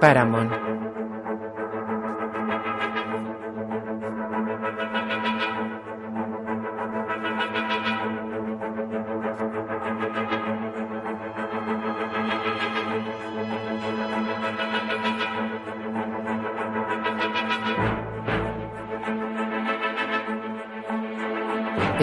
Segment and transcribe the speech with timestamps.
[0.00, 0.52] Paramount.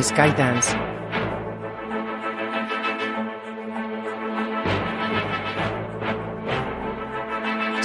[0.06, 0.95] Skydance.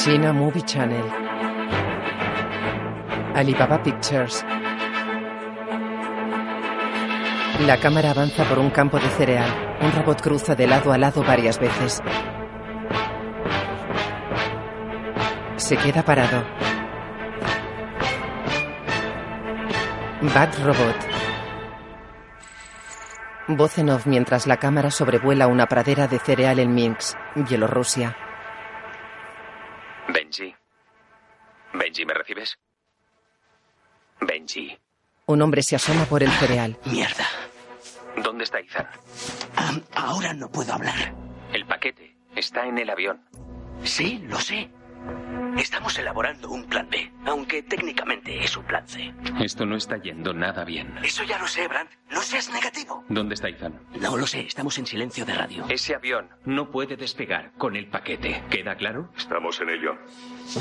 [0.02, 1.04] China Movie Channel.
[3.34, 4.42] Alibaba Pictures.
[7.66, 9.78] La cámara avanza por un campo de cereal.
[9.82, 12.02] Un robot cruza de lado a lado varias veces.
[15.56, 16.44] Se queda parado.
[20.22, 20.96] Bad Robot.
[23.48, 28.16] Voz en off mientras la cámara sobrevuela una pradera de cereal en Minsk, Bielorrusia.
[35.30, 36.76] Un hombre se asoma por el cereal.
[36.86, 37.24] Mierda.
[38.20, 38.88] ¿Dónde está Ethan?
[39.94, 41.14] Ahora no puedo hablar.
[41.52, 43.20] El paquete está en el avión.
[43.84, 44.68] Sí, lo sé.
[45.56, 49.14] Estamos elaborando un plan B, aunque técnicamente es un plan C.
[49.40, 50.98] Esto no está yendo nada bien.
[51.04, 51.92] Eso ya lo sé, Brandt.
[52.10, 53.04] No seas negativo.
[53.08, 53.80] ¿Dónde está Ethan?
[54.00, 55.64] No lo sé, estamos en silencio de radio.
[55.68, 58.42] Ese avión no puede despegar con el paquete.
[58.50, 59.12] ¿Queda claro?
[59.16, 59.96] Estamos en ello.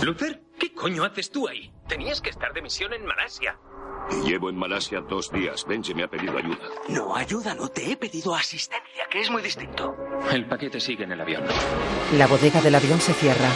[0.03, 1.73] Luther, ¿qué coño haces tú ahí?
[1.87, 3.57] Tenías que estar de misión en Malasia.
[4.25, 5.65] Llevo en Malasia dos días.
[5.65, 6.57] Benji me ha pedido ayuda.
[6.89, 9.95] No, ayuda, no te he pedido asistencia, que es muy distinto.
[10.31, 11.43] El paquete sigue en el avión.
[12.17, 13.49] La bodega del avión se cierra.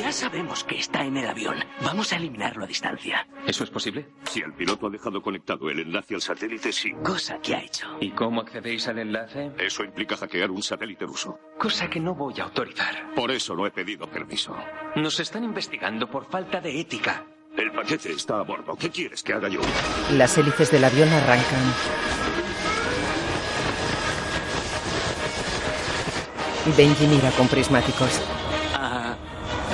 [0.00, 1.56] Ya sabemos que está en el avión.
[1.80, 3.26] Vamos a eliminarlo a distancia.
[3.46, 4.08] ¿Eso es posible?
[4.24, 6.92] Si el piloto ha dejado conectado el enlace al satélite, sí.
[7.04, 7.86] Cosa que ha hecho.
[8.00, 9.52] ¿Y cómo accedéis al enlace?
[9.58, 11.38] Eso implica hackear un satélite ruso.
[11.58, 13.14] Cosa que no voy a autorizar.
[13.14, 14.56] Por eso no he pedido permiso.
[14.96, 17.24] Nos están investigando por falta de ética.
[17.56, 18.76] El paquete está a bordo.
[18.76, 19.60] ¿Qué quieres que haga yo?
[20.12, 21.74] Las hélices del avión arrancan.
[26.76, 28.20] Benji mira con prismáticos.
[28.74, 29.16] Ah,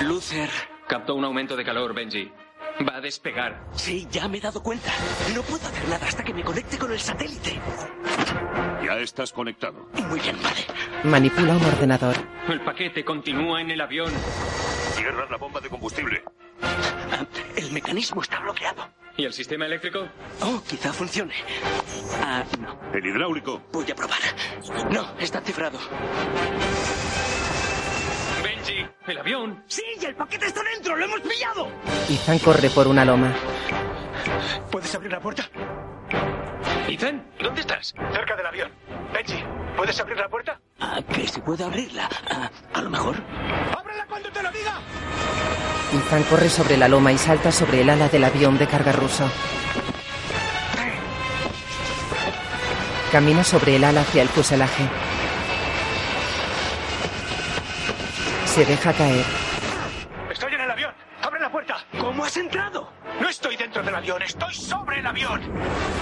[0.03, 0.51] Luther.
[0.87, 2.31] Captó un aumento de calor, Benji.
[2.87, 3.65] Va a despegar.
[3.75, 4.91] Sí, ya me he dado cuenta.
[5.35, 7.61] No puedo hacer nada hasta que me conecte con el satélite.
[8.85, 9.87] Ya estás conectado.
[10.09, 10.67] Muy bien, vale.
[11.05, 12.17] Manipula un ordenador.
[12.49, 14.13] El paquete continúa en el avión.
[14.97, 16.25] Cierra la bomba de combustible.
[17.57, 18.89] El mecanismo está bloqueado.
[19.17, 20.09] ¿Y el sistema eléctrico?
[20.41, 21.35] Oh, quizá funcione.
[22.23, 22.79] Ah, no.
[22.95, 23.63] El hidráulico.
[23.73, 24.19] Voy a probar.
[24.91, 25.79] No, está cifrado.
[28.43, 29.63] Benji, el avión.
[29.67, 29.83] ¡Sí!
[30.01, 30.97] ¡Y el paquete está dentro!
[30.97, 31.69] ¡Lo hemos pillado!
[32.09, 33.35] Ethan corre por una loma.
[34.71, 35.49] ¿Puedes abrir la puerta?
[36.89, 37.95] Ethan, ¿dónde estás?
[38.13, 38.71] Cerca del avión.
[39.13, 39.43] Benji,
[39.77, 40.61] ¿puedes abrir la puerta?
[40.81, 42.09] Ah, que si puedo abrirla.
[42.31, 43.17] Ah, a lo mejor.
[43.79, 44.81] ¡Ábrela cuando te lo diga!
[45.93, 49.31] Ethan corre sobre la loma y salta sobre el ala del avión de carga ruso.
[53.13, 54.85] Camina sobre el ala hacia el fuselaje.
[58.45, 59.25] Se deja caer.
[60.31, 60.93] Estoy en el avión.
[61.23, 61.77] ¡Abre la puerta!
[61.99, 62.93] ¿Cómo has entrado?
[63.21, 65.41] No estoy dentro del avión, estoy sobre el avión.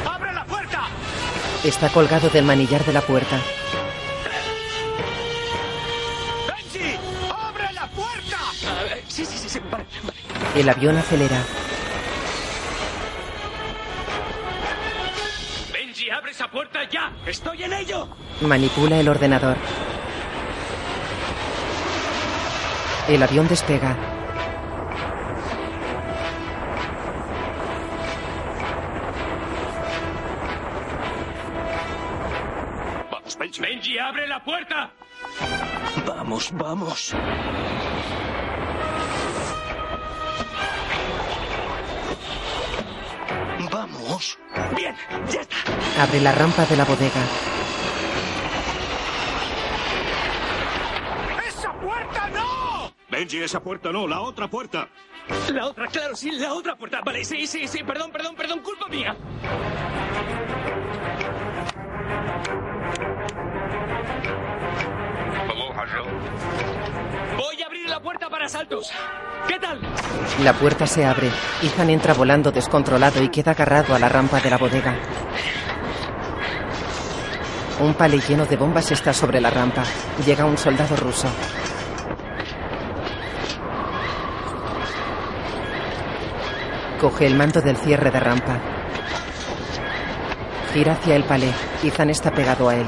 [0.07, 0.89] ¡Abre la puerta!
[1.65, 3.39] Está colgado del manillar de la puerta.
[6.47, 6.99] ¡Benji!
[7.31, 8.37] ¡Abre la puerta!
[9.09, 9.59] Sí, sí, sí, sí.
[9.71, 10.61] Vale, vale.
[10.61, 11.43] El avión acelera.
[15.73, 17.11] Benji, abre esa puerta ya.
[17.25, 18.09] ¡Estoy en ello!
[18.43, 19.57] Manipula el ordenador.
[23.09, 23.97] El avión despega.
[33.39, 33.61] Benji.
[33.61, 34.91] Benji, abre la puerta.
[36.07, 37.15] Vamos, vamos.
[43.71, 44.39] Vamos.
[44.75, 44.97] Bien,
[45.31, 45.57] ya está.
[46.03, 47.23] Abre la rampa de la bodega.
[51.47, 52.93] ¡Esa puerta no!
[53.09, 54.89] Benji, esa puerta no, la otra puerta.
[55.53, 57.03] La otra, claro, sí, la otra puerta.
[57.05, 59.17] Vale, sí, sí, sí, perdón, perdón, perdón, culpa mía.
[67.99, 68.93] La puerta para saltos.
[69.49, 69.81] ¿Qué tal?
[70.45, 71.33] La puerta se abre.
[71.65, 74.95] Ethan entra volando descontrolado y queda agarrado a la rampa de la bodega.
[77.81, 79.83] Un palé lleno de bombas está sobre la rampa.
[80.25, 81.27] Llega un soldado ruso.
[87.01, 88.61] Coge el mando del cierre de rampa.
[90.73, 91.53] Gira hacia el palé.
[91.83, 92.87] Ethan está pegado a él.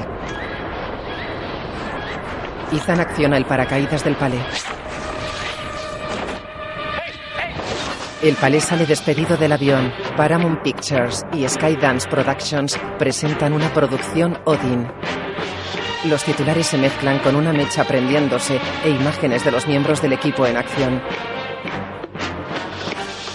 [2.71, 4.39] Ethan acciona el paracaídas del palé.
[8.23, 9.91] El palé sale despedido del avión.
[10.15, 14.87] Paramount Pictures y Skydance Productions presentan una producción Odin.
[16.05, 20.45] Los titulares se mezclan con una mecha prendiéndose e imágenes de los miembros del equipo
[20.45, 21.01] en acción.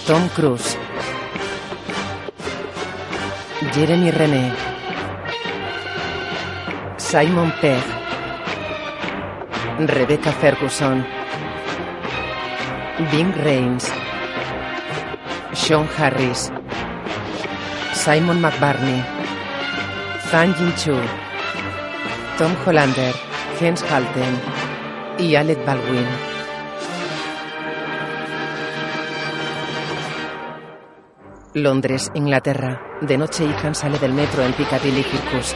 [0.06, 0.78] Tom Cruise.
[3.74, 4.52] Jeremy René.
[6.96, 7.82] Simon Pegg.
[9.80, 11.04] Rebecca Ferguson.
[13.10, 13.92] Bing Rains.
[15.66, 16.52] Sean Harris.
[17.92, 19.02] Simon McBarney.
[20.30, 20.94] Fan Jin Chu.
[22.38, 23.12] Tom Hollander.
[23.58, 24.38] Jens Halten.
[25.18, 26.06] Y Alec Baldwin.
[31.54, 32.80] Londres, Inglaterra.
[33.00, 35.52] De noche Ethan sale del metro en Piccadilly Circus.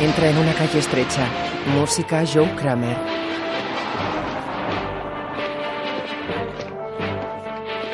[0.00, 1.26] Entra en una calle estrecha.
[1.74, 3.31] Música Joe Kramer.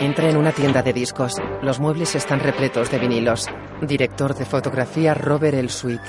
[0.00, 1.34] Entra en una tienda de discos.
[1.60, 3.48] Los muebles están repletos de vinilos.
[3.82, 6.00] Director de fotografía Robert El Sweet.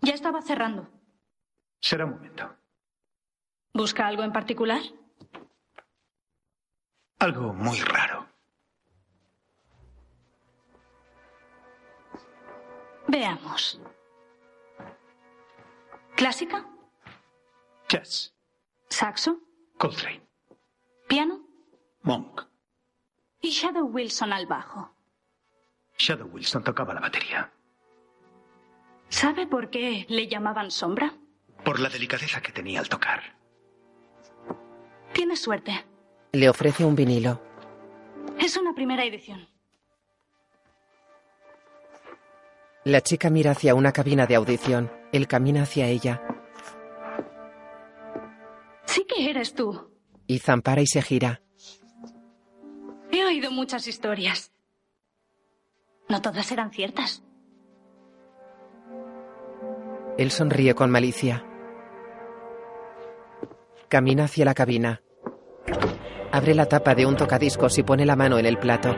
[0.00, 0.88] Ya estaba cerrando.
[1.80, 2.50] Será un momento.
[3.72, 4.80] ¿Busca algo en particular?
[7.20, 8.26] Algo muy raro.
[13.06, 13.80] Veamos.
[16.16, 16.73] ¿Clásica?
[17.88, 18.34] Jazz.
[18.88, 19.38] ¿Saxo?
[19.78, 20.22] Coltrane.
[21.08, 21.40] ¿Piano?
[22.02, 22.42] Monk.
[23.40, 24.94] Y Shadow Wilson al bajo.
[25.98, 27.52] Shadow Wilson tocaba la batería.
[29.08, 31.14] ¿Sabe por qué le llamaban sombra?
[31.64, 33.22] Por la delicadeza que tenía al tocar.
[35.12, 35.84] Tiene suerte.
[36.32, 37.40] Le ofrece un vinilo.
[38.38, 39.48] Es una primera edición.
[42.84, 44.90] La chica mira hacia una cabina de audición.
[45.12, 46.23] Él camina hacia ella.
[48.94, 49.90] Sí que eres tú.
[50.28, 51.42] Ethan para y se gira.
[53.10, 54.52] He oído muchas historias.
[56.08, 57.24] No todas eran ciertas.
[60.16, 61.44] Él sonríe con malicia.
[63.88, 65.02] Camina hacia la cabina.
[66.30, 68.94] Abre la tapa de un tocadiscos y pone la mano en el plato.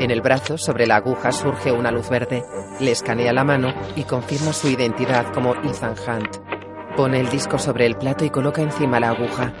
[0.00, 2.42] En el brazo, sobre la aguja, surge una luz verde.
[2.80, 6.55] Le escanea la mano y confirma su identidad como Ethan Hunt.
[6.96, 9.52] Pone el disco sobre el plato y coloca encima la aguja.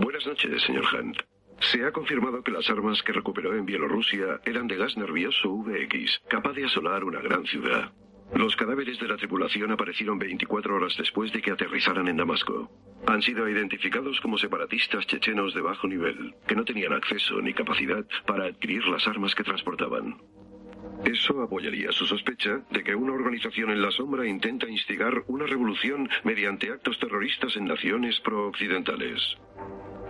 [0.00, 1.18] Buenas noches, señor Hunt.
[1.60, 6.22] Se ha confirmado que las armas que recuperó en Bielorrusia eran de gas nervioso VX,
[6.26, 7.92] capaz de asolar una gran ciudad.
[8.34, 12.70] Los cadáveres de la tripulación aparecieron 24 horas después de que aterrizaran en Damasco.
[13.06, 18.06] Han sido identificados como separatistas chechenos de bajo nivel, que no tenían acceso ni capacidad
[18.26, 20.16] para adquirir las armas que transportaban.
[21.04, 26.08] Eso apoyaría su sospecha de que una organización en la sombra intenta instigar una revolución
[26.24, 29.36] mediante actos terroristas en naciones pro-occidentales.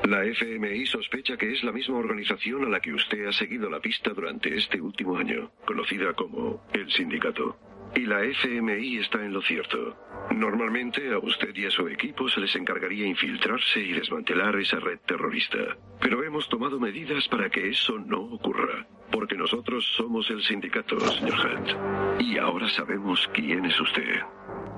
[0.04, 3.80] La FMI sospecha que es la misma organización a la que usted ha seguido la
[3.80, 7.77] pista durante este último año, conocida como el sindicato.
[7.94, 9.96] Y la FMI está en lo cierto.
[10.30, 14.98] Normalmente a usted y a su equipo se les encargaría infiltrarse y desmantelar esa red
[15.06, 15.76] terrorista.
[16.00, 18.86] Pero hemos tomado medidas para que eso no ocurra.
[19.10, 22.20] Porque nosotros somos el sindicato, señor Hunt.
[22.20, 24.20] Y ahora sabemos quién es usted.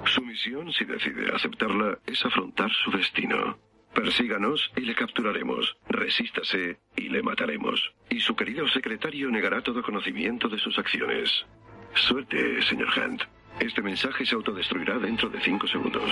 [0.04, 3.58] Su misión, si decide aceptarla, es afrontar su destino.
[3.94, 5.76] Persíganos y le capturaremos.
[5.88, 7.92] Resístase y le mataremos.
[8.08, 11.44] Y su querido secretario negará todo conocimiento de sus acciones.
[11.94, 13.22] Suerte, señor Hunt.
[13.60, 16.02] Este mensaje se autodestruirá dentro de cinco segundos.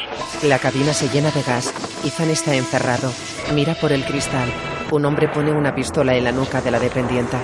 [0.43, 1.73] La cabina se llena de gas.
[2.05, 3.11] Ethan está encerrado.
[3.55, 4.49] Mira por el cristal.
[4.91, 7.41] Un hombre pone una pistola en la nuca de la dependienta.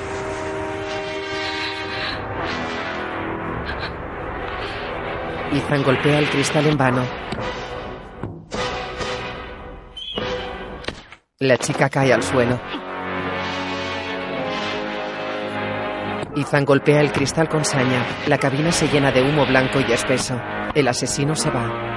[5.53, 7.07] Ethan golpea el cristal en vano.
[11.39, 12.61] La chica cae al suelo.
[16.37, 18.05] Ethan golpea el cristal con saña.
[18.27, 20.41] La cabina se llena de humo blanco y espeso.
[20.75, 21.95] El asesino se va.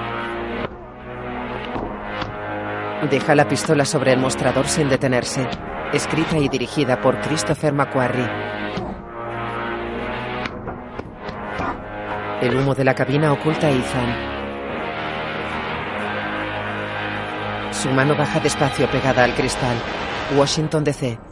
[3.10, 5.48] Deja la pistola sobre el mostrador sin detenerse.
[5.91, 8.29] Escrita y dirigida por Christopher McQuarrie.
[12.41, 14.38] El humo de la cabina oculta a Ethan.
[17.74, 19.77] Su mano baja despacio pegada al cristal.
[20.36, 21.26] Washington DC.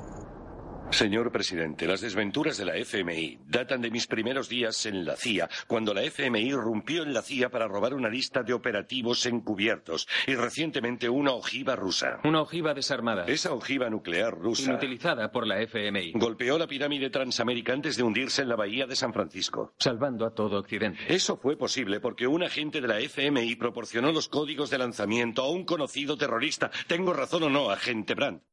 [0.92, 5.50] Señor presidente, las desventuras de la FMI datan de mis primeros días en la CIA,
[5.68, 10.36] cuando la FMI rompió en la CIA para robar una lista de operativos encubiertos y
[10.36, 12.20] recientemente una ojiva rusa.
[12.24, 13.25] Una ojiva desarmada.
[13.25, 16.13] Esa ojiva nuclear rusa Inutilizada por la FMI.
[16.13, 19.74] golpeó la pirámide transamérica antes de hundirse en la bahía de San Francisco.
[19.77, 21.00] Salvando a todo Occidente.
[21.13, 25.50] Eso fue posible porque un agente de la FMI proporcionó los códigos de lanzamiento a
[25.50, 26.72] un conocido terrorista.
[26.88, 28.44] ¿Tengo razón o no, agente Brandt?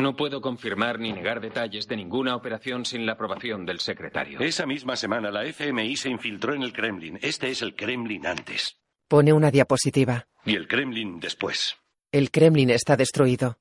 [0.00, 4.38] No puedo confirmar ni negar detalles de ninguna operación sin la aprobación del secretario.
[4.38, 7.18] Esa misma semana la FMI se infiltró en el Kremlin.
[7.20, 8.78] Este es el Kremlin antes.
[9.08, 10.28] Pone una diapositiva.
[10.44, 11.76] Y el Kremlin después.
[12.12, 13.58] El Kremlin está destruido.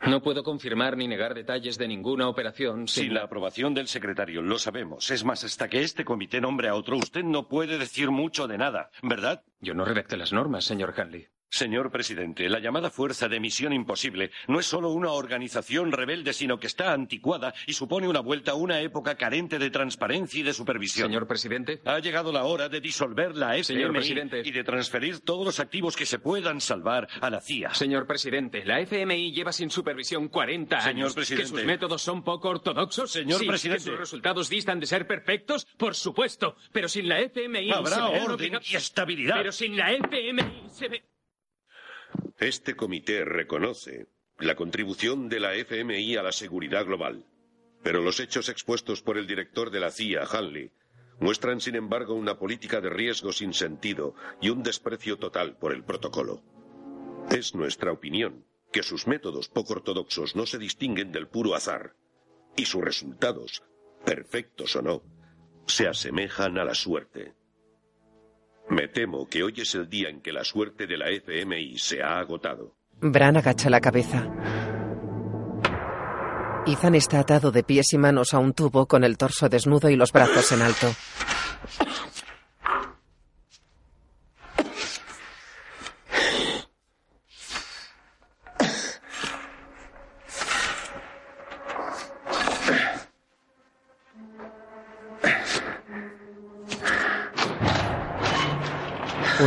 [0.00, 4.42] No puedo confirmar ni negar detalles de ninguna operación sin, Sin la aprobación del secretario,
[4.42, 5.12] lo sabemos.
[5.12, 8.58] Es más, hasta que este comité nombre a otro, usted no puede decir mucho de
[8.58, 9.44] nada, ¿verdad?
[9.60, 11.28] Yo no redacté las normas, señor Hanley.
[11.50, 16.60] Señor presidente, la llamada Fuerza de Misión Imposible no es solo una organización rebelde, sino
[16.60, 20.52] que está anticuada y supone una vuelta a una época carente de transparencia y de
[20.52, 21.08] supervisión.
[21.08, 21.80] Señor presidente.
[21.84, 24.42] Ha llegado la hora de disolver la FMI Señor presidente.
[24.44, 27.72] y de transferir todos los activos que se puedan salvar a la CIA.
[27.74, 30.84] Señor presidente, la FMI lleva sin supervisión 40 años.
[30.84, 31.50] Señor presidente.
[31.50, 33.10] ¿Que sus métodos son poco ortodoxos?
[33.10, 33.84] Señor Sí, presidente.
[33.84, 35.66] ¿Que sus resultados distan de ser perfectos?
[35.76, 36.56] Por supuesto.
[36.72, 37.70] Pero sin la FMI...
[37.72, 39.36] Habrá se orden y estabilidad.
[39.38, 41.04] Pero sin la FMI se ve...
[42.38, 44.06] Este comité reconoce
[44.38, 47.24] la contribución de la FMI a la seguridad global,
[47.82, 50.70] pero los hechos expuestos por el director de la CIA, Hanley,
[51.20, 55.82] muestran sin embargo una política de riesgo sin sentido y un desprecio total por el
[55.84, 56.42] protocolo.
[57.30, 61.94] Es nuestra opinión que sus métodos poco ortodoxos no se distinguen del puro azar,
[62.56, 63.62] y sus resultados,
[64.04, 65.02] perfectos o no,
[65.66, 67.34] se asemejan a la suerte.
[68.70, 72.02] Me temo que hoy es el día en que la suerte de la FMI se
[72.02, 72.74] ha agotado.
[73.00, 74.26] Bran agacha la cabeza.
[76.66, 79.96] Ethan está atado de pies y manos a un tubo con el torso desnudo y
[79.96, 80.88] los brazos en alto.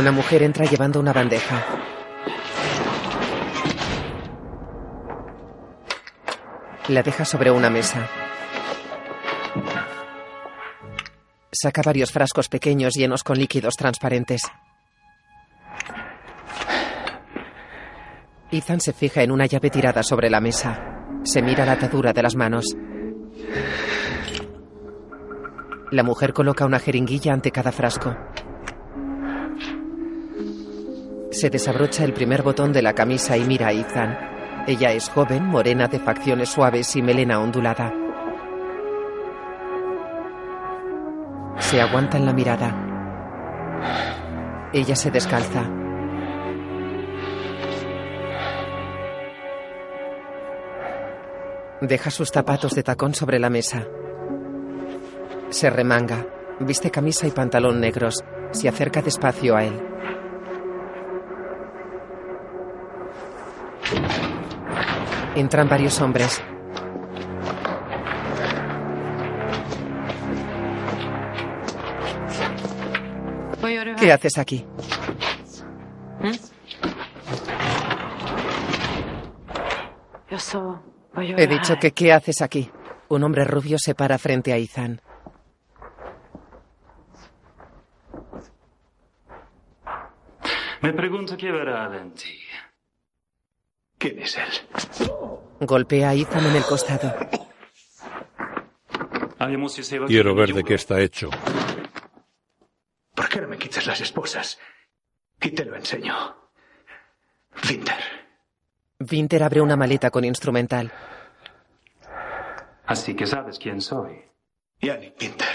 [0.02, 1.64] Una mujer entra llevando una bandeja.
[6.88, 8.10] La deja sobre una mesa.
[11.52, 14.42] Saca varios frascos pequeños llenos con líquidos transparentes.
[18.50, 20.82] Ethan se fija en una llave tirada sobre la mesa.
[21.22, 22.64] Se mira la atadura de las manos.
[25.92, 28.31] La mujer coloca una jeringuilla ante cada frasco.
[31.32, 34.18] Se desabrocha el primer botón de la camisa y mira a Ethan.
[34.66, 37.90] Ella es joven, morena, de facciones suaves y melena ondulada.
[41.58, 42.76] Se aguanta en la mirada.
[44.74, 45.70] Ella se descalza.
[51.80, 53.86] Deja sus zapatos de tacón sobre la mesa.
[55.48, 56.26] Se remanga.
[56.60, 58.22] Viste camisa y pantalón negros.
[58.50, 59.92] Se acerca despacio a él.
[65.34, 66.42] Entran varios hombres.
[73.98, 74.66] ¿Qué haces aquí?
[81.14, 82.70] He dicho que ¿qué haces aquí?
[83.08, 85.00] Un hombre rubio se para frente a Ethan.
[90.80, 92.40] Me pregunto qué verá en ti.
[94.02, 94.50] ¿Quién es él?
[95.60, 97.14] Golpea a Ethan en el costado.
[100.08, 101.30] Quiero ver de qué está hecho.
[103.14, 104.58] ¿Por qué no me quitas las esposas?
[105.40, 106.16] Y te lo enseño.
[107.68, 107.94] Winter.
[109.08, 110.90] Winter abre una maleta con instrumental.
[112.86, 114.20] Así que sabes quién soy.
[114.80, 115.46] Yannick Winter.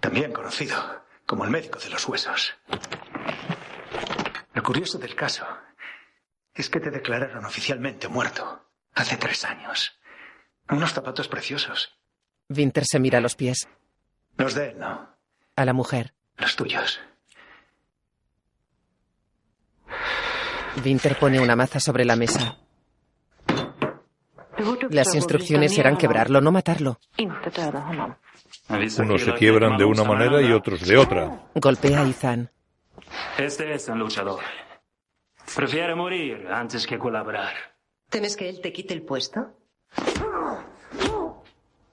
[0.00, 2.56] También conocido como el médico de los huesos.
[4.52, 5.46] Lo curioso del caso
[6.54, 8.64] es que te declararon oficialmente muerto
[8.94, 9.98] hace tres años.
[10.68, 11.96] Unos zapatos preciosos.
[12.48, 13.68] Winter se mira los pies.
[14.36, 15.08] Los de él, no.
[15.56, 16.14] A la mujer.
[16.36, 17.00] Los tuyos.
[20.84, 22.56] Winter pone una maza sobre la mesa.
[24.90, 27.00] Las instrucciones eran quebrarlo, no matarlo.
[28.68, 31.46] Unos se quiebran de una manera y otros de otra.
[31.54, 32.50] Golpea a Ethan.
[33.38, 34.40] Este es un luchador.
[35.54, 37.52] Prefiere morir antes que colaborar.
[38.08, 39.56] ¿Temes que él te quite el puesto?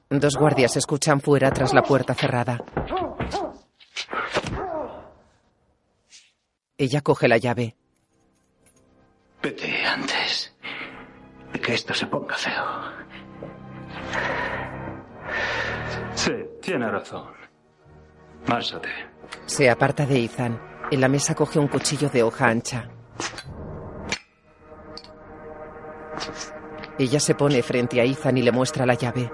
[0.10, 2.64] Dos guardias escuchan fuera tras la puerta cerrada.
[6.78, 7.76] Ella coge la llave.
[9.42, 10.56] Vete antes
[11.52, 12.66] de que esto se ponga feo.
[16.16, 17.34] Sí, tiene razón.
[18.48, 18.90] Márchate.
[19.46, 20.60] Se aparta de Ethan.
[20.92, 22.90] En la mesa coge un cuchillo de hoja ancha.
[27.00, 29.32] Ella se pone frente a Ethan y le muestra la llave.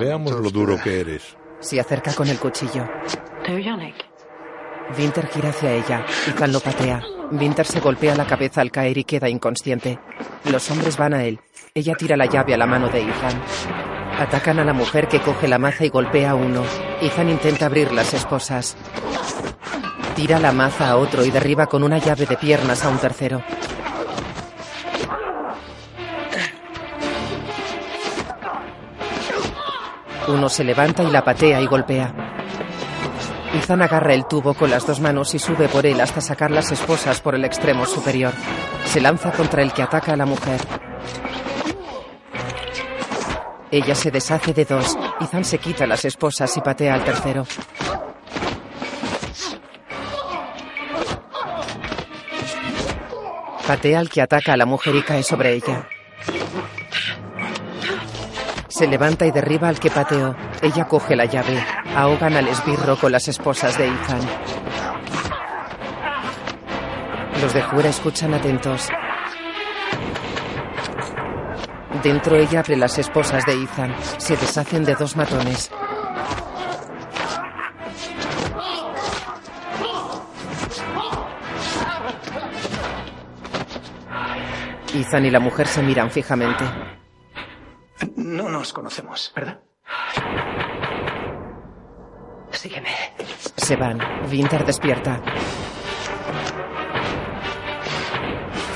[0.00, 1.36] Veamos lo duro que eres.
[1.60, 2.88] Se acerca con el cuchillo.
[4.98, 6.06] Winter gira hacia ella.
[6.28, 7.02] Ethan lo patea.
[7.32, 9.98] Winter se golpea la cabeza al caer y queda inconsciente.
[10.50, 11.40] Los hombres van a él.
[11.74, 13.85] Ella tira la llave a la mano de Ethan.
[14.18, 16.62] Atacan a la mujer que coge la maza y golpea a uno.
[17.02, 18.76] Ethan intenta abrir las esposas.
[20.14, 23.42] Tira la maza a otro y derriba con una llave de piernas a un tercero.
[30.28, 32.14] Uno se levanta y la patea y golpea.
[33.52, 36.72] Ethan agarra el tubo con las dos manos y sube por él hasta sacar las
[36.72, 38.32] esposas por el extremo superior.
[38.86, 40.60] Se lanza contra el que ataca a la mujer.
[43.76, 44.96] Ella se deshace de dos.
[45.20, 47.46] Ethan se quita las esposas y patea al tercero.
[53.66, 55.86] Patea al que ataca a la mujer y cae sobre ella.
[58.68, 60.34] Se levanta y derriba al que pateó.
[60.62, 61.62] Ella coge la llave.
[61.94, 64.20] Ahogan al esbirro con las esposas de Ethan.
[67.42, 68.88] Los de fuera escuchan atentos.
[72.06, 73.92] Dentro ella abre las esposas de Ethan.
[74.18, 75.72] Se deshacen de dos matones.
[84.94, 86.64] Ethan y la mujer se miran fijamente.
[88.14, 89.58] No nos conocemos, ¿verdad?
[92.52, 92.90] Sígueme.
[93.56, 93.98] Se van.
[94.30, 95.20] Winter despierta.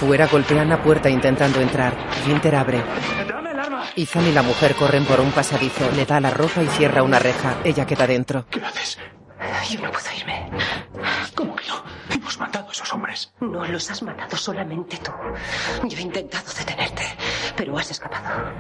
[0.01, 1.93] Fuera golpean la puerta intentando entrar.
[2.27, 2.83] Winter abre.
[3.29, 3.85] ¡Dame el arma!
[3.95, 5.91] Ethan y la mujer corren por un pasadizo.
[5.95, 7.57] Le da la ropa y cierra una reja.
[7.65, 8.47] Ella queda dentro.
[8.49, 8.99] ¿Qué haces?
[9.69, 10.51] Yo no puedo irme.
[11.35, 11.85] ¿Cómo que no?
[12.09, 13.31] Hemos matado a esos hombres.
[13.41, 15.13] No los has matado solamente tú.
[15.87, 17.03] Yo he intentado detenerte,
[17.55, 18.53] pero has escapado.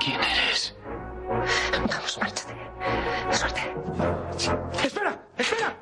[0.00, 0.74] ¿Quién eres?
[1.88, 2.54] Vamos, márchate.
[3.30, 3.72] Suerte.
[4.82, 5.16] ¡Espera!
[5.36, 5.74] ¡Espera!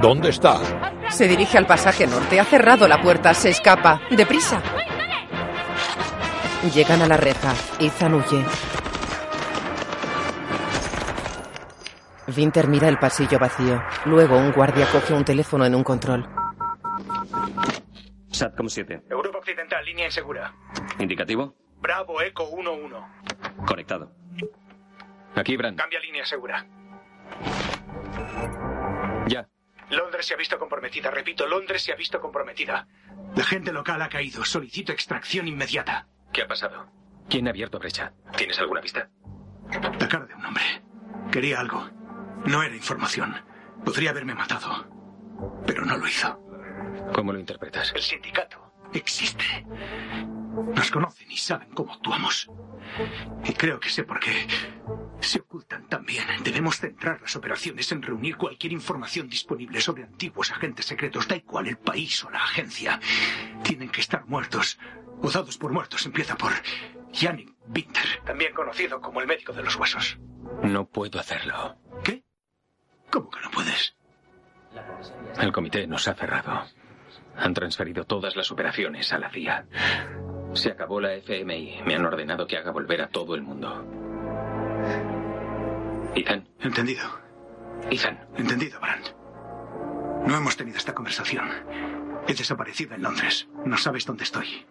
[0.00, 0.60] ¿Dónde está?
[1.10, 2.40] Se dirige al pasaje norte.
[2.40, 3.34] Ha cerrado la puerta.
[3.34, 4.00] Se escapa.
[4.10, 4.62] ¡Deprisa!
[6.74, 7.52] Llegan a la reja.
[7.78, 8.44] Ethan huye.
[12.36, 13.82] Winter mira el pasillo vacío.
[14.04, 16.28] Luego un guardia coge un teléfono en un control.
[18.30, 19.02] SATCOM 7.
[19.10, 20.54] Europa Occidental, línea insegura.
[20.98, 21.54] ¿Indicativo?
[21.80, 23.66] Bravo Eco 1-1.
[23.66, 24.12] Conectado.
[25.34, 25.78] Aquí, Brand.
[25.78, 26.66] Cambia línea segura.
[29.30, 29.48] Ya.
[29.90, 31.10] Londres se ha visto comprometida.
[31.10, 32.86] Repito, Londres se ha visto comprometida.
[33.36, 34.44] La gente local ha caído.
[34.44, 36.06] Solicito extracción inmediata.
[36.32, 36.86] ¿Qué ha pasado?
[37.28, 38.12] ¿Quién ha abierto brecha?
[38.36, 39.08] ¿Tienes alguna pista?
[40.00, 40.64] La cara de un hombre.
[41.30, 41.88] Quería algo.
[42.44, 43.36] No era información.
[43.84, 44.86] Podría haberme matado.
[45.66, 46.38] Pero no lo hizo.
[47.14, 47.92] ¿Cómo lo interpretas?
[47.94, 49.64] El sindicato existe.
[50.74, 52.50] Nos conocen y saben cómo actuamos.
[53.44, 54.32] Y creo que sé por qué
[55.20, 56.24] se ocultan también.
[56.42, 61.68] Debemos centrar las operaciones en reunir cualquier información disponible sobre antiguos agentes secretos, da igual
[61.68, 63.00] el país o la agencia.
[63.62, 64.78] Tienen que estar muertos
[65.22, 66.04] o dados por muertos.
[66.06, 66.52] Empieza por
[67.12, 70.18] Yannick Winter, también conocido como el médico de los huesos.
[70.62, 71.76] No puedo hacerlo.
[72.02, 72.24] ¿Qué?
[73.10, 73.94] ¿Cómo que no puedes?
[75.38, 76.64] El comité nos ha cerrado.
[77.36, 79.66] Han transferido todas las operaciones a la CIA.
[80.52, 81.82] Se acabó la FMI.
[81.86, 83.84] Me han ordenado que haga volver a todo el mundo.
[86.14, 86.46] Ethan.
[86.60, 87.04] Entendido.
[87.90, 88.18] Ethan.
[88.36, 89.04] Entendido, Brand.
[90.26, 91.48] No hemos tenido esta conversación.
[92.26, 93.48] He desaparecido en Londres.
[93.64, 94.66] No sabes dónde estoy.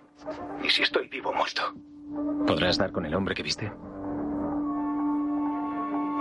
[0.62, 1.74] Ni si estoy vivo o muerto.
[2.46, 3.72] ¿Podrás dar con el hombre que viste?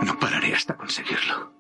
[0.00, 1.52] No pararé hasta conseguirlo.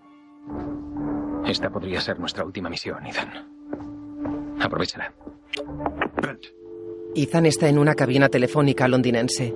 [1.44, 4.56] Esta podría ser nuestra última misión, Ethan.
[4.60, 5.12] Aprovechala.
[6.16, 6.40] Brand.
[7.14, 9.54] Ethan está en una cabina telefónica londinense.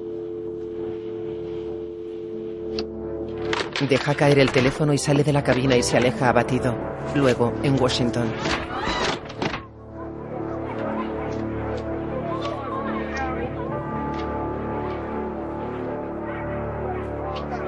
[3.88, 6.76] Deja caer el teléfono y sale de la cabina y se aleja abatido.
[7.14, 8.32] Luego, en Washington.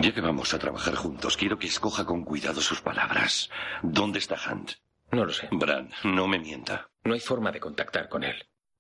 [0.01, 3.49] Ya que vamos a trabajar juntos, quiero que escoja con cuidado sus palabras.
[3.83, 4.73] ¿Dónde está Hunt?
[5.13, 5.49] No lo sé.
[5.51, 6.89] Brand, no me mienta.
[7.05, 8.35] No hay forma de contactar con él.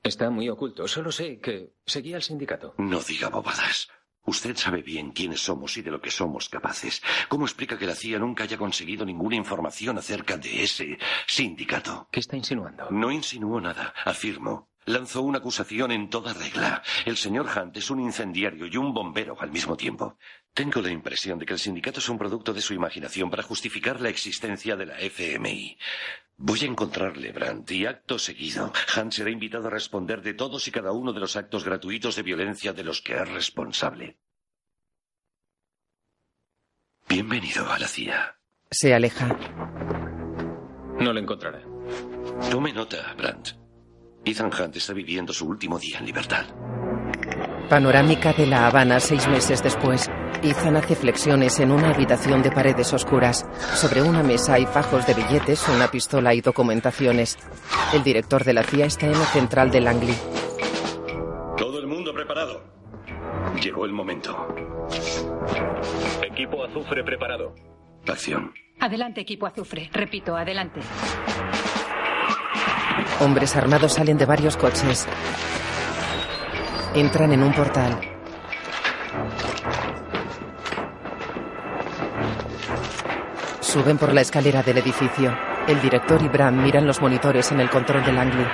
[0.04, 0.86] Está muy oculto.
[0.86, 2.74] Solo sé que seguía al sindicato.
[2.76, 3.88] No diga bobadas.
[4.26, 7.02] Usted sabe bien quiénes somos y de lo que somos capaces.
[7.28, 12.08] ¿Cómo explica que la CIA nunca haya conseguido ninguna información acerca de ese sindicato?
[12.10, 12.90] ¿Qué está insinuando?
[12.90, 13.94] No insinuó nada.
[14.04, 14.68] Afirmo.
[14.84, 16.82] Lanzó una acusación en toda regla.
[17.06, 20.18] El señor Hunt es un incendiario y un bombero al mismo tiempo.
[20.54, 24.00] Tengo la impresión de que el sindicato es un producto de su imaginación para justificar
[24.00, 25.76] la existencia de la FMI.
[26.36, 30.70] Voy a encontrarle, Brandt, y acto seguido, Hunt será invitado a responder de todos y
[30.70, 34.16] cada uno de los actos gratuitos de violencia de los que es responsable.
[37.08, 38.36] Bienvenido a la CIA.
[38.70, 39.36] Se aleja.
[41.00, 41.62] No lo encontrará.
[42.48, 43.56] Tome nota, Brandt.
[44.24, 46.46] Ethan Hunt está viviendo su último día en libertad.
[47.68, 50.08] Panorámica de La Habana seis meses después.
[50.44, 53.46] Ethan hace flexiones en una habitación de paredes oscuras.
[53.76, 57.38] Sobre una mesa hay fajos de billetes, una pistola y documentaciones.
[57.94, 60.14] El director de la CIA está en la central de Langley.
[61.57, 62.62] Todo el mundo preparado.
[63.62, 64.37] Llegó el momento.
[66.22, 67.54] Equipo azufre preparado.
[68.07, 68.52] Acción.
[68.80, 69.88] Adelante, equipo azufre.
[69.94, 70.80] Repito, adelante.
[73.20, 75.09] Hombres armados salen de varios coches.
[76.94, 78.13] Entran en un portal.
[83.74, 85.37] Suben por la escalera del edificio.
[85.66, 88.46] El director y Bram miran los monitores en el control del Langley.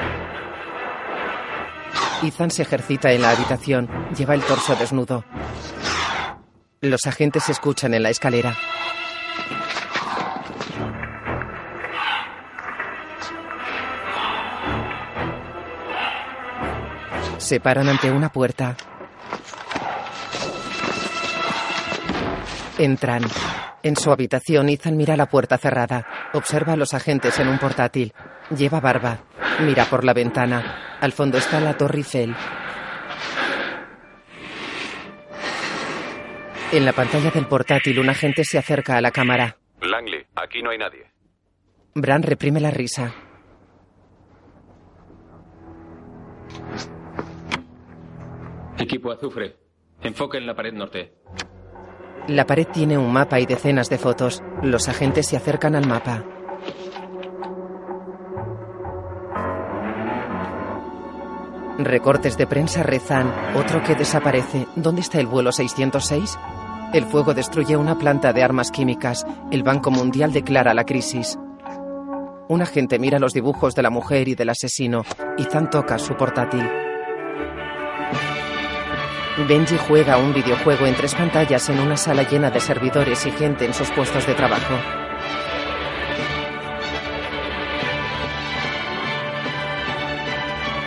[2.22, 3.86] Ethan se ejercita en la habitación.
[4.16, 5.22] Lleva el torso desnudo.
[6.80, 8.56] Los agentes escuchan en la escalera.
[17.36, 18.74] Se paran ante una puerta.
[22.78, 23.20] Entran.
[23.82, 26.06] En su habitación, Ethan mira la puerta cerrada.
[26.34, 28.12] Observa a los agentes en un portátil.
[28.54, 29.20] Lleva barba.
[29.60, 30.98] Mira por la ventana.
[31.00, 32.34] Al fondo está la Torre Eiffel.
[36.72, 39.56] En la pantalla del portátil, un agente se acerca a la cámara.
[39.80, 41.10] Langley, aquí no hay nadie.
[41.94, 43.12] Bran reprime la risa.
[48.78, 49.56] Equipo azufre.
[50.02, 51.12] Enfoque en la pared norte.
[52.28, 54.42] La pared tiene un mapa y decenas de fotos.
[54.62, 56.24] Los agentes se acercan al mapa.
[61.78, 63.32] Recortes de prensa rezan.
[63.56, 64.66] Otro que desaparece.
[64.76, 66.38] ¿Dónde está el vuelo 606?
[66.92, 69.26] El fuego destruye una planta de armas químicas.
[69.50, 71.38] El Banco Mundial declara la crisis.
[72.48, 75.04] Un agente mira los dibujos de la mujer y del asesino.
[75.38, 76.68] Ethan toca su portátil.
[79.38, 83.64] Benji juega un videojuego en tres pantallas en una sala llena de servidores y gente
[83.64, 84.74] en sus puestos de trabajo.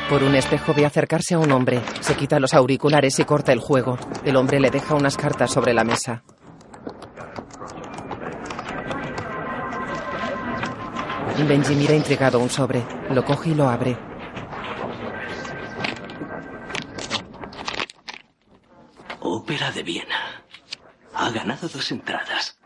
[0.09, 1.81] Por un espejo ve acercarse a un hombre.
[2.01, 3.97] Se quita los auriculares y corta el juego.
[4.23, 6.23] El hombre le deja unas cartas sobre la mesa.
[11.47, 12.83] Benji mira intrigado un sobre.
[13.09, 13.97] Lo coge y lo abre.
[19.25, 20.43] Ópera de Viena.
[21.13, 22.59] Ha ganado dos entradas.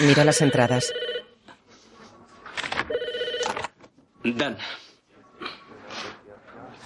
[0.00, 0.92] Mira las entradas.
[4.22, 4.58] Dan.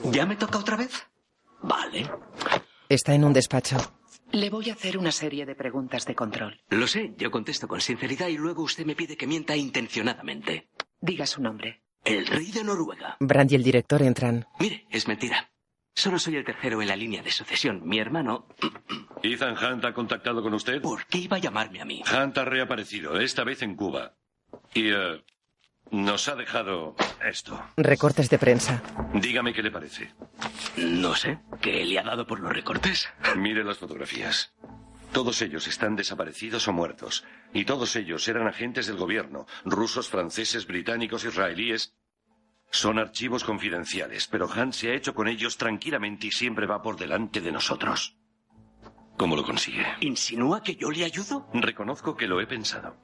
[0.05, 1.09] ¿Ya me toca otra vez?
[1.63, 2.09] Vale.
[2.89, 3.77] Está en un despacho.
[4.31, 6.61] Le voy a hacer una serie de preguntas de control.
[6.69, 10.69] Lo sé, yo contesto con sinceridad y luego usted me pide que mienta intencionadamente.
[11.01, 11.83] Diga su nombre.
[12.05, 13.17] El rey de Noruega.
[13.19, 14.47] Brand y el director entran.
[14.61, 15.51] Mire, es mentira.
[15.95, 17.87] Solo soy el tercero en la línea de sucesión.
[17.87, 18.47] Mi hermano.
[19.23, 20.81] Ethan Hunt ha contactado con usted.
[20.81, 22.03] ¿Por qué iba a llamarme a mí?
[22.11, 24.15] Hunt ha reaparecido, esta vez en Cuba.
[24.75, 25.23] Y eh,
[25.91, 27.61] nos ha dejado esto.
[27.77, 28.83] Recortes de prensa.
[29.15, 30.13] Dígame qué le parece.
[30.77, 31.39] No sé.
[31.61, 33.09] ¿Qué le ha dado por los recortes?
[33.37, 34.55] Mire las fotografías.
[35.13, 37.25] Todos ellos están desaparecidos o muertos.
[37.53, 39.47] Y todos ellos eran agentes del gobierno.
[39.65, 41.95] Rusos, franceses, británicos, israelíes.
[42.71, 46.97] Son archivos confidenciales, pero Hunt se ha hecho con ellos tranquilamente y siempre va por
[46.97, 48.17] delante de nosotros.
[49.17, 49.85] ¿Cómo lo consigue?
[50.01, 51.47] ¿Insinúa que yo le ayudo?
[51.53, 52.97] Reconozco que lo he pensado.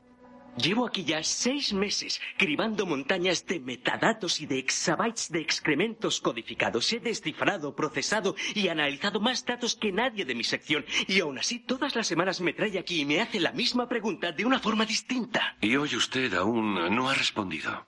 [0.56, 6.90] Llevo aquí ya seis meses cribando montañas de metadatos y de exabytes de excrementos codificados.
[6.94, 10.86] He descifrado, procesado y analizado más datos que nadie de mi sección.
[11.08, 14.32] Y aún así, todas las semanas me trae aquí y me hace la misma pregunta
[14.32, 15.56] de una forma distinta.
[15.60, 17.86] Y hoy usted aún no ha respondido.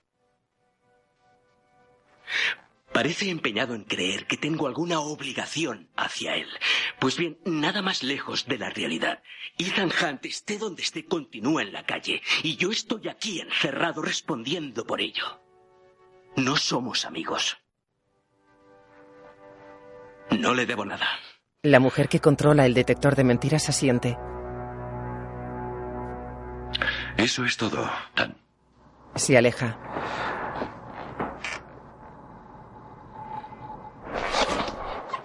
[2.92, 6.48] Parece empeñado en creer que tengo alguna obligación hacia él.
[6.98, 9.22] Pues bien, nada más lejos de la realidad.
[9.58, 12.22] Ethan Hunt, esté donde esté, continúa en la calle.
[12.42, 15.40] Y yo estoy aquí encerrado respondiendo por ello.
[16.36, 17.58] No somos amigos.
[20.30, 21.06] No le debo nada.
[21.62, 24.16] La mujer que controla el detector de mentiras asiente.
[27.16, 28.36] Eso es todo, Dan.
[29.16, 29.78] Se aleja.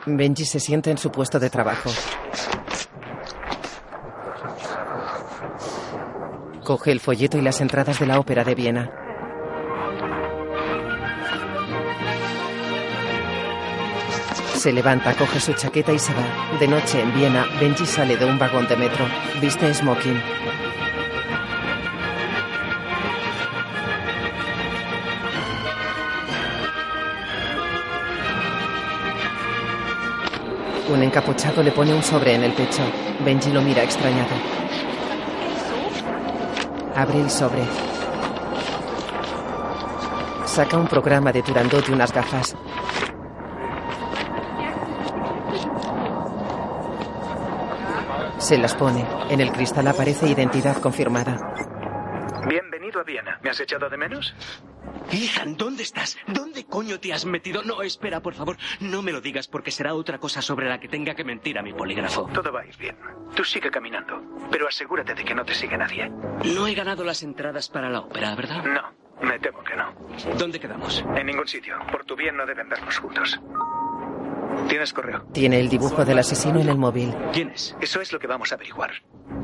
[0.05, 1.89] Benji se sienta en su puesto de trabajo.
[6.63, 8.91] Coge el folleto y las entradas de la ópera de Viena.
[14.55, 16.57] Se levanta, coge su chaqueta y se va.
[16.59, 19.05] De noche en Viena, Benji sale de un vagón de metro.
[19.41, 20.21] Viste smoking.
[30.93, 32.83] Un encapuchado le pone un sobre en el pecho.
[33.25, 34.29] Benji lo mira extrañado.
[36.95, 37.63] Abre el sobre.
[40.45, 42.55] Saca un programa de Turandot y unas gafas.
[48.37, 49.03] Se las pone.
[49.31, 51.55] En el cristal aparece identidad confirmada.
[52.47, 53.39] Bienvenido a Viena.
[53.41, 54.35] ¿Me has echado de menos?
[55.11, 56.17] Ethan, ¿dónde estás?
[56.27, 57.61] ¿Dónde coño te has metido?
[57.61, 58.57] No, espera, por favor.
[58.79, 61.61] No me lo digas porque será otra cosa sobre la que tenga que mentir a
[61.61, 62.27] mi polígrafo.
[62.33, 62.97] Todo va a ir bien.
[63.35, 64.19] Tú sigue caminando.
[64.49, 66.09] Pero asegúrate de que no te sigue nadie.
[66.55, 68.63] No he ganado las entradas para la ópera, ¿verdad?
[68.63, 69.93] No, me temo que no.
[70.35, 71.05] ¿Dónde quedamos?
[71.15, 71.77] En ningún sitio.
[71.91, 73.39] Por tu bien no deben vernos juntos.
[74.67, 75.27] ¿Tienes correo?
[75.31, 77.13] Tiene el dibujo del asesino en el móvil.
[77.33, 77.77] ¿Quién es?
[77.81, 78.93] Eso es lo que vamos a averiguar.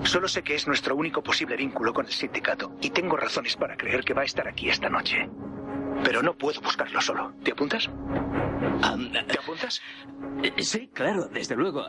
[0.03, 3.77] Solo sé que es nuestro único posible vínculo con el sindicato y tengo razones para
[3.77, 5.29] creer que va a estar aquí esta noche.
[6.03, 7.33] Pero no puedo buscarlo solo.
[7.43, 7.89] ¿Te apuntas?
[9.27, 9.81] ¿Te apuntas?
[10.43, 11.85] Eh, Sí, claro, desde luego.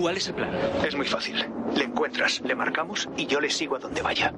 [0.00, 0.54] ¿Cuál es el plan?
[0.84, 1.44] Es muy fácil.
[1.76, 4.32] Le encuentras, le marcamos y yo le sigo a donde vaya.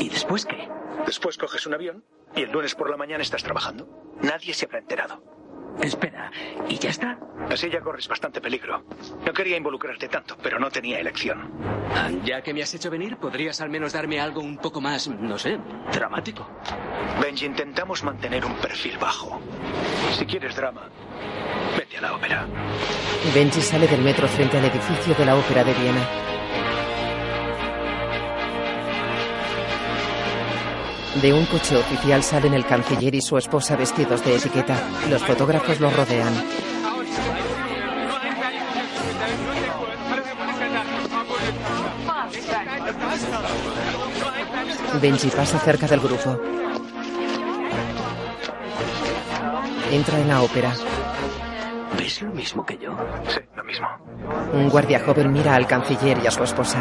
[0.00, 0.68] ¿Y después qué?
[1.06, 3.88] Después coges un avión y el lunes por la mañana estás trabajando.
[4.20, 5.22] Nadie se habrá enterado.
[5.82, 6.30] Espera,
[6.68, 7.18] ¿y ya está?
[7.50, 8.82] Así ya corres bastante peligro.
[9.24, 11.50] No quería involucrarte tanto, pero no tenía elección.
[11.94, 15.08] Ah, Ya que me has hecho venir, podrías al menos darme algo un poco más,
[15.08, 15.58] no sé,
[15.92, 16.48] dramático.
[17.22, 19.40] Benji, intentamos mantener un perfil bajo.
[20.18, 20.88] Si quieres drama,
[21.78, 22.46] vete a la ópera.
[23.34, 26.00] Benji sale del metro frente al edificio de la ópera de Viena.
[31.22, 34.76] De un coche oficial salen el canciller y su esposa vestidos de etiqueta.
[35.10, 36.32] Los fotógrafos los rodean.
[45.00, 46.40] Benji pasa cerca del grupo.
[49.90, 50.72] Entra en la ópera.
[51.98, 52.96] ¿Ves lo mismo que yo?
[53.26, 53.88] Sí, lo mismo.
[54.52, 56.78] Un guardia joven mira al canciller y a su esposa.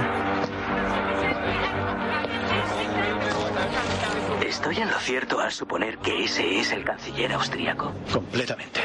[4.69, 7.93] ¿Estoy en lo cierto al suponer que ese es el canciller austríaco?
[8.11, 8.81] Completamente.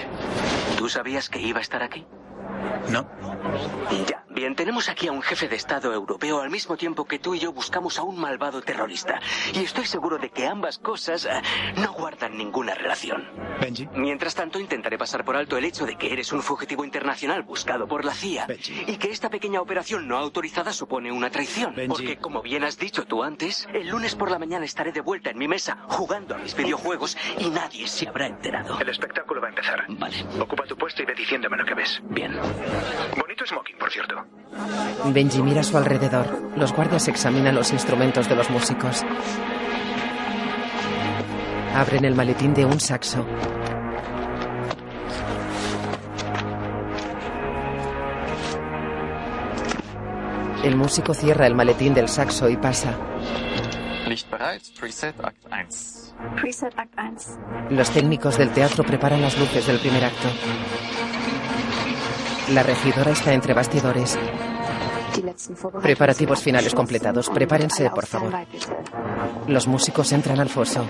[0.79, 2.07] ¿Tú sabías que iba a estar aquí?
[2.91, 3.07] No.
[4.09, 7.35] Ya, bien, tenemos aquí a un jefe de Estado europeo al mismo tiempo que tú
[7.35, 9.21] y yo buscamos a un malvado terrorista.
[9.55, 11.31] Y estoy seguro de que ambas cosas eh,
[11.77, 13.29] no guardan ninguna relación.
[13.61, 13.89] Benji.
[13.95, 17.87] Mientras tanto, intentaré pasar por alto el hecho de que eres un fugitivo internacional buscado
[17.87, 18.47] por la CIA.
[18.87, 21.75] Y que esta pequeña operación no autorizada supone una traición.
[21.89, 25.31] Porque, como bien has dicho tú antes, el lunes por la mañana estaré de vuelta
[25.31, 28.79] en mi mesa jugando a mis videojuegos y nadie se habrá enterado.
[28.81, 29.85] El espectáculo va a empezar.
[29.89, 30.17] Vale.
[30.41, 32.01] Ocupa tu puesto y ve diciéndome lo que ves.
[32.05, 32.33] Bien.
[33.17, 34.15] Bonito smoking, por cierto.
[35.13, 36.27] Benji mira a su alrededor.
[36.57, 39.05] Los guardias examinan los instrumentos de los músicos.
[41.75, 43.27] Abren el maletín de un saxo.
[50.63, 52.97] El músico cierra el maletín del saxo y pasa.
[54.07, 56.41] Licht bereit, Preset Akt 1.
[56.41, 57.71] Preset Act 1.
[57.71, 60.29] Los técnicos del teatro preparan las luces del primer acto.
[62.53, 64.19] La regidora está entre bastidores.
[65.81, 67.31] Preparativos finales completados.
[67.31, 68.33] Prepárense, por favor.
[69.49, 70.87] Los músicos entran al foso.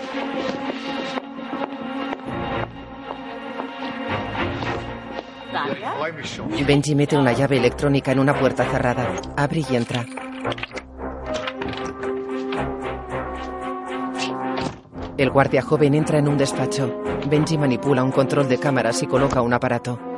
[6.67, 9.09] Benji mete una llave electrónica en una puerta cerrada.
[9.37, 10.05] Abre y entra.
[15.17, 17.03] El guardia joven entra en un despacho.
[17.29, 20.12] Benji manipula un control de cámaras y coloca un aparato.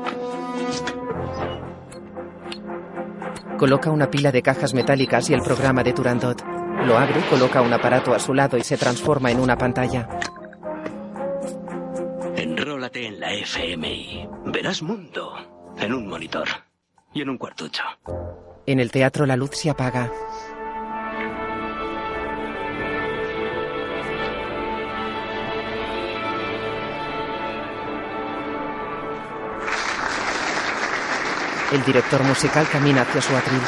[3.59, 6.43] Coloca una pila de cajas metálicas y el programa de Turandot.
[6.87, 10.09] Lo abre, coloca un aparato a su lado y se transforma en una pantalla.
[12.37, 14.29] Enrólate en la FMI.
[14.47, 15.35] Verás mundo
[15.79, 16.49] en un monitor
[17.13, 17.83] y en un cuartucho.
[18.67, 20.11] En el teatro la luz se apaga.
[31.75, 33.61] El director musical camina hacia su atril.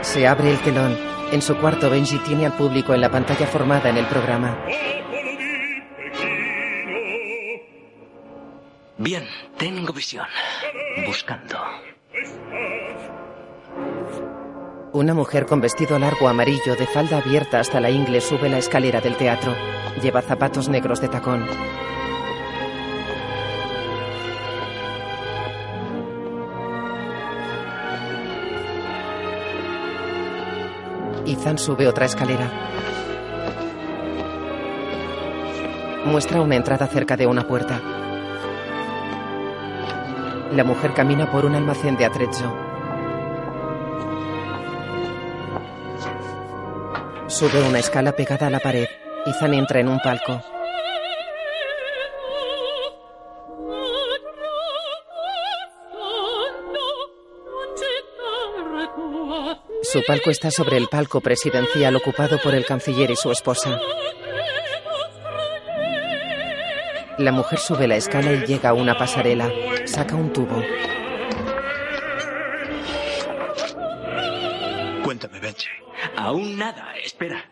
[0.00, 0.96] Se abre el telón.
[1.32, 4.56] En su cuarto, Benji tiene al público en la pantalla formada en el programa.
[9.00, 9.22] Bien,
[9.56, 10.26] tengo visión.
[11.06, 11.56] Buscando.
[14.92, 19.00] Una mujer con vestido largo amarillo de falda abierta hasta la ingle sube la escalera
[19.00, 19.54] del teatro.
[20.02, 21.46] Lleva zapatos negros de tacón.
[31.24, 32.50] Ethan sube otra escalera.
[36.04, 38.07] Muestra una entrada cerca de una puerta.
[40.52, 42.54] La mujer camina por un almacén de atrezzo.
[47.26, 48.88] Sube una escala pegada a la pared.
[49.26, 50.42] Ethan entra en un palco.
[59.82, 63.78] Su palco está sobre el palco presidencial ocupado por el canciller y su esposa.
[67.18, 69.50] La mujer sube la escala y llega a una pasarela.
[69.86, 70.62] Saca un tubo.
[75.02, 75.66] Cuéntame, Benji.
[76.16, 77.44] Aún nada, espera.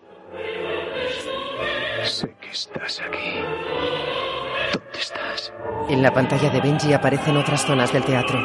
[2.05, 3.41] Sé que estás aquí.
[4.73, 5.53] ¿Dónde estás?
[5.89, 8.39] En la pantalla de Benji aparecen otras zonas del teatro.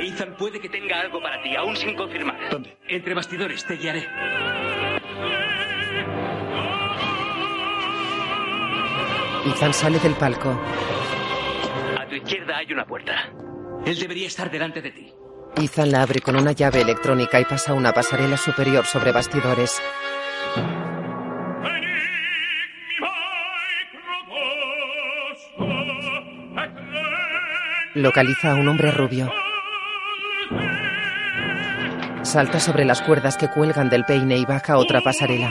[0.00, 2.38] Ethan puede que tenga algo para ti, aún sin confirmar.
[2.50, 2.78] ¿Dónde?
[2.88, 4.08] Entre bastidores, te guiaré.
[9.46, 10.50] Ethan sale del palco.
[11.98, 13.12] A tu izquierda hay una puerta.
[13.86, 15.12] Él debería estar delante de ti.
[15.56, 19.80] Ethan la abre con una llave electrónica y pasa una pasarela superior sobre bastidores.
[27.94, 29.32] Localiza a un hombre rubio.
[32.22, 35.50] Salta sobre las cuerdas que cuelgan del peine y baja a otra pasarela.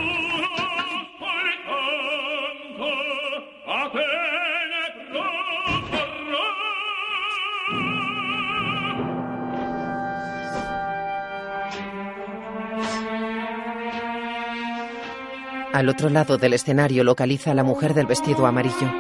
[15.77, 18.91] Al otro lado del escenario localiza a la mujer del vestido amarillo.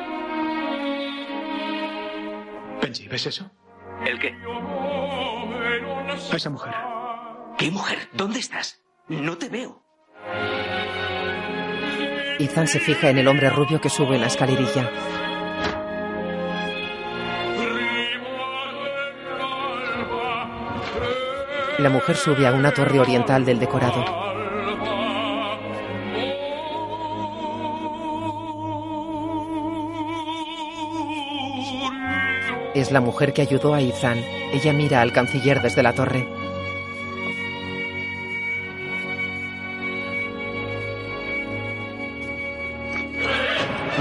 [2.79, 3.49] Benji, ¿ves eso?
[4.05, 4.35] ¿El qué?
[6.31, 6.75] A esa mujer.
[7.57, 7.97] ¿Qué mujer?
[8.13, 8.79] ¿Dónde estás?
[9.07, 9.83] No te veo.
[12.37, 14.91] Ethan se fija en el hombre rubio que sube la escalerilla.
[21.79, 24.27] La mujer sube a una torre oriental del decorado.
[32.77, 34.19] Es la mujer que ayudó a Ethan.
[34.53, 36.27] Ella mira al canciller desde la torre.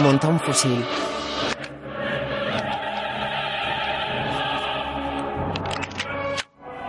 [0.02, 0.84] Monta un fusil.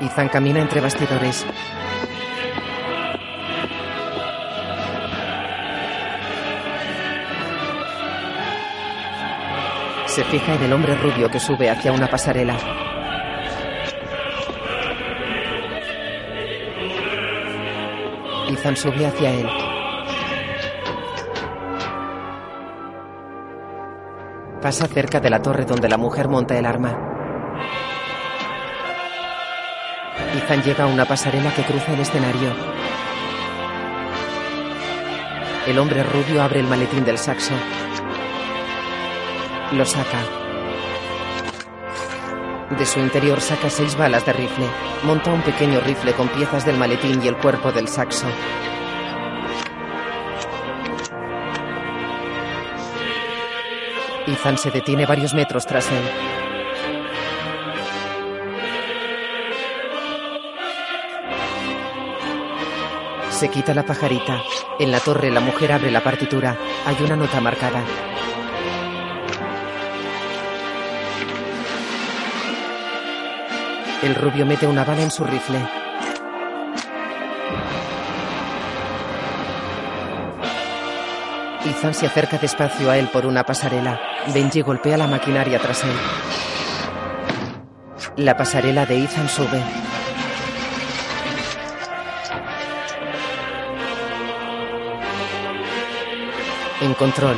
[0.02, 1.46] Ethan camina entre bastidores.
[10.18, 12.58] Se fija en el hombre rubio que sube hacia una pasarela.
[18.50, 19.48] Ethan sube hacia él.
[24.60, 26.98] Pasa cerca de la torre donde la mujer monta el arma.
[30.36, 32.56] Ethan llega a una pasarela que cruza el escenario.
[35.68, 37.54] El hombre rubio abre el maletín del saxo.
[39.74, 40.20] Lo saca.
[42.78, 44.66] De su interior saca seis balas de rifle.
[45.04, 48.28] Monta un pequeño rifle con piezas del maletín y el cuerpo del saxo.
[54.26, 56.04] Ethan se detiene varios metros tras él.
[63.32, 64.42] Se quita la pajarita.
[64.80, 66.58] En la torre la mujer abre la partitura.
[66.86, 67.84] Hay una nota marcada.
[74.04, 75.60] El rubio mete una bala en su rifle.
[81.66, 84.00] Ethan se acerca despacio a él por una pasarela.
[84.34, 85.90] Benji golpea la maquinaria tras él.
[88.18, 89.62] La pasarela de Ethan sube.
[96.82, 97.38] En control.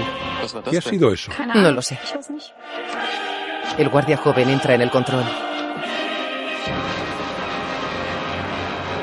[0.70, 1.32] ¿Qué ha sido eso?
[1.56, 1.98] No lo sé.
[3.78, 5.24] El guardia joven entra en el control.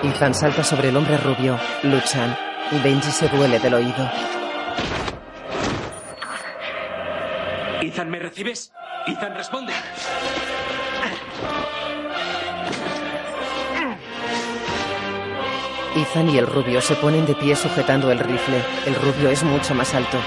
[0.06, 1.58] Ethan salta sobre el hombre rubio.
[1.82, 2.36] Luchan.
[2.84, 4.08] Benji se duele del oído.
[7.82, 8.72] Ethan, ¿me recibes?
[9.08, 9.72] Ethan, responde.
[15.96, 18.62] Ethan y el rubio se ponen de pie sujetando el rifle.
[18.86, 20.18] El rubio es mucho más alto.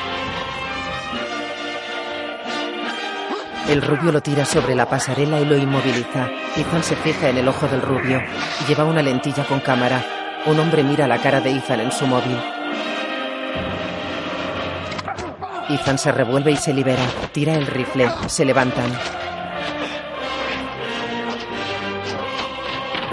[3.70, 6.28] El rubio lo tira sobre la pasarela y lo inmoviliza.
[6.58, 8.20] Ethan se fija en el ojo del rubio.
[8.68, 10.04] Lleva una lentilla con cámara.
[10.48, 12.36] Un hombre mira la cara de Ethan en su móvil.
[15.70, 17.04] Ethan se revuelve y se libera.
[17.32, 18.10] Tira el rifle.
[18.26, 18.92] Se levantan.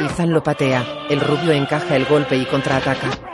[0.00, 0.86] Ethan lo patea.
[1.10, 3.25] El rubio encaja el golpe y contraataca.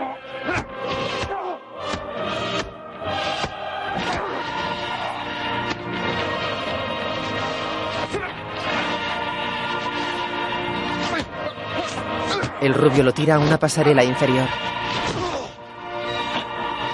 [12.83, 14.49] Rubio lo tira a una pasarela inferior.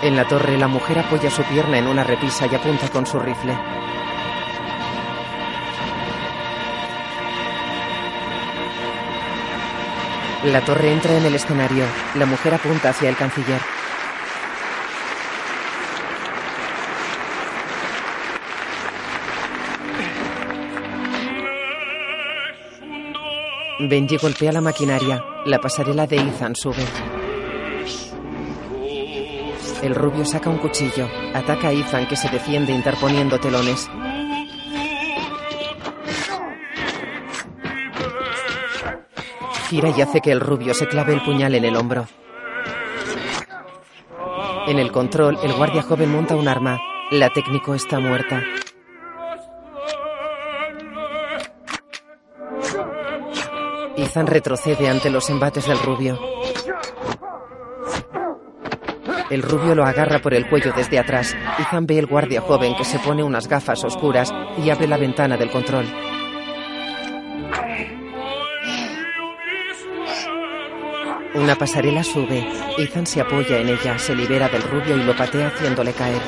[0.02, 3.18] En la torre, la mujer apoya su pierna en una repisa y apunta con su
[3.18, 3.56] rifle.
[10.44, 11.86] La torre entra en el escenario.
[12.16, 13.60] La mujer apunta hacia el canciller.
[23.80, 25.37] Benji golpea la maquinaria.
[25.48, 26.84] La pasarela de Ethan sube.
[29.82, 31.08] El rubio saca un cuchillo.
[31.32, 33.88] Ataca a Ethan que se defiende interponiendo telones.
[39.70, 42.06] Gira y hace que el rubio se clave el puñal en el hombro.
[44.66, 46.78] En el control, el guardia joven monta un arma.
[47.10, 48.42] La técnico está muerta.
[54.08, 56.18] Ethan retrocede ante los embates del rubio.
[59.28, 61.36] El rubio lo agarra por el cuello desde atrás.
[61.58, 64.32] Ethan ve el guardia joven que se pone unas gafas oscuras
[64.64, 65.84] y abre la ventana del control.
[71.34, 72.48] Una pasarela sube.
[72.78, 76.22] Ethan se apoya en ella, se libera del rubio y lo patea haciéndole caer.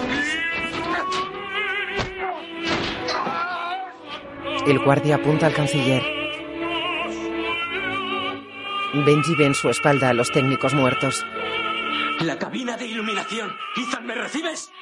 [4.66, 6.19] El guardia apunta al canciller.
[8.92, 11.24] Benji ve en su espalda a los técnicos muertos.
[12.20, 13.50] La cabina de iluminación.
[13.76, 14.72] Ethan, ¿me recibes?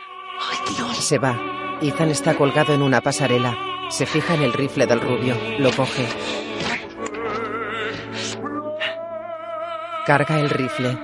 [0.94, 1.38] Se va.
[1.82, 3.56] Ethan está colgado en una pasarela.
[3.90, 5.36] Se fija en el rifle del rubio.
[5.58, 6.08] Lo coge.
[10.06, 10.98] Carga el rifle.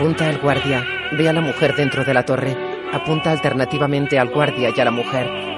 [0.00, 0.82] Apunta al guardia.
[1.12, 2.56] Ve a la mujer dentro de la torre.
[2.90, 5.49] Apunta alternativamente al guardia y a la mujer.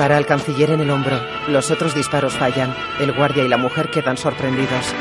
[0.00, 1.20] Dispara al canciller en el hombro.
[1.48, 2.74] Los otros disparos fallan.
[3.00, 4.94] El guardia y la mujer quedan sorprendidos.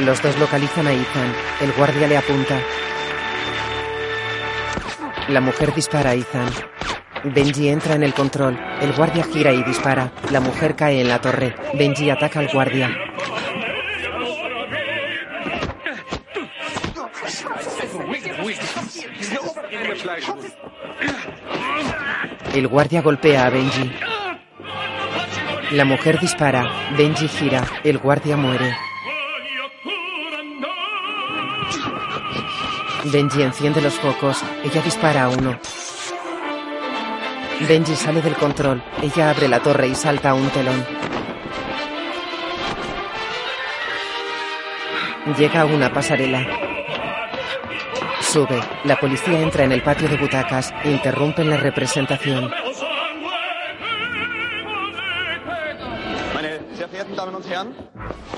[0.00, 1.32] Los dos localizan a Ethan.
[1.60, 2.58] El guardia le apunta.
[5.28, 6.50] La mujer dispara a Ethan.
[7.22, 8.58] Benji entra en el control.
[8.80, 10.10] El guardia gira y dispara.
[10.32, 11.54] La mujer cae en la torre.
[11.74, 13.11] Benji ataca al guardia.
[22.54, 23.90] El guardia golpea a Benji.
[25.70, 26.70] La mujer dispara.
[26.98, 27.66] Benji gira.
[27.82, 28.76] El guardia muere.
[33.04, 34.44] Benji enciende los focos.
[34.62, 35.58] Ella dispara a uno.
[37.66, 38.82] Benji sale del control.
[39.00, 40.84] Ella abre la torre y salta a un telón.
[45.38, 46.71] Llega a una pasarela.
[48.32, 48.58] Sube.
[48.84, 50.72] La policía entra en el patio de butacas.
[50.84, 52.50] Interrumpen la representación.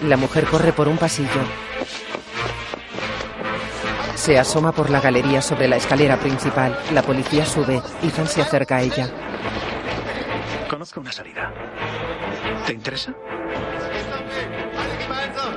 [0.02, 1.28] La mujer corre por un pasillo.
[4.16, 6.76] Se asoma por la galería sobre la escalera principal.
[6.92, 7.80] La policía sube.
[8.02, 9.08] Ethan se acerca a ella.
[10.68, 11.54] Conozco una salida.
[12.66, 13.14] ¿Te interesa?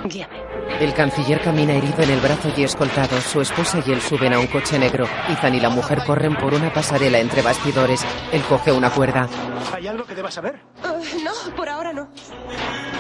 [0.08, 0.48] Guíame.
[0.80, 3.20] El canciller camina herido en el brazo y escoltado.
[3.22, 5.08] Su esposa y él suben a un coche negro.
[5.30, 8.06] Ethan y la mujer corren por una pasarela entre bastidores.
[8.32, 9.28] Él coge una cuerda.
[9.74, 10.62] ¿Hay algo que debas saber?
[10.84, 12.10] Uh, no, por ahora no.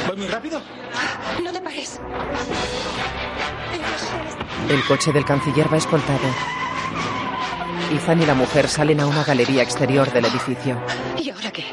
[0.08, 0.62] ¿Voy muy rápido?
[1.44, 2.00] No te pares.
[4.70, 6.28] El coche del canciller va escoltado.
[7.92, 10.78] Ethan y la mujer salen a una galería exterior del edificio.
[11.18, 11.64] ¿Y ahora qué?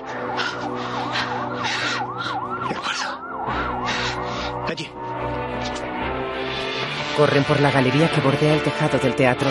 [7.17, 9.49] Corren por la galería que bordea el tejado del teatro.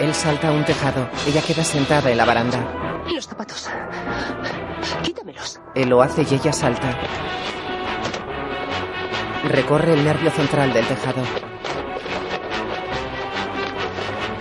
[0.00, 1.08] Él salta a un tejado.
[1.26, 3.02] Ella queda sentada en la baranda.
[3.12, 3.68] Los zapatos.
[5.02, 5.60] Quítamelos.
[5.74, 6.96] Él lo hace y ella salta.
[9.44, 11.22] Recorre el nervio central del tejado.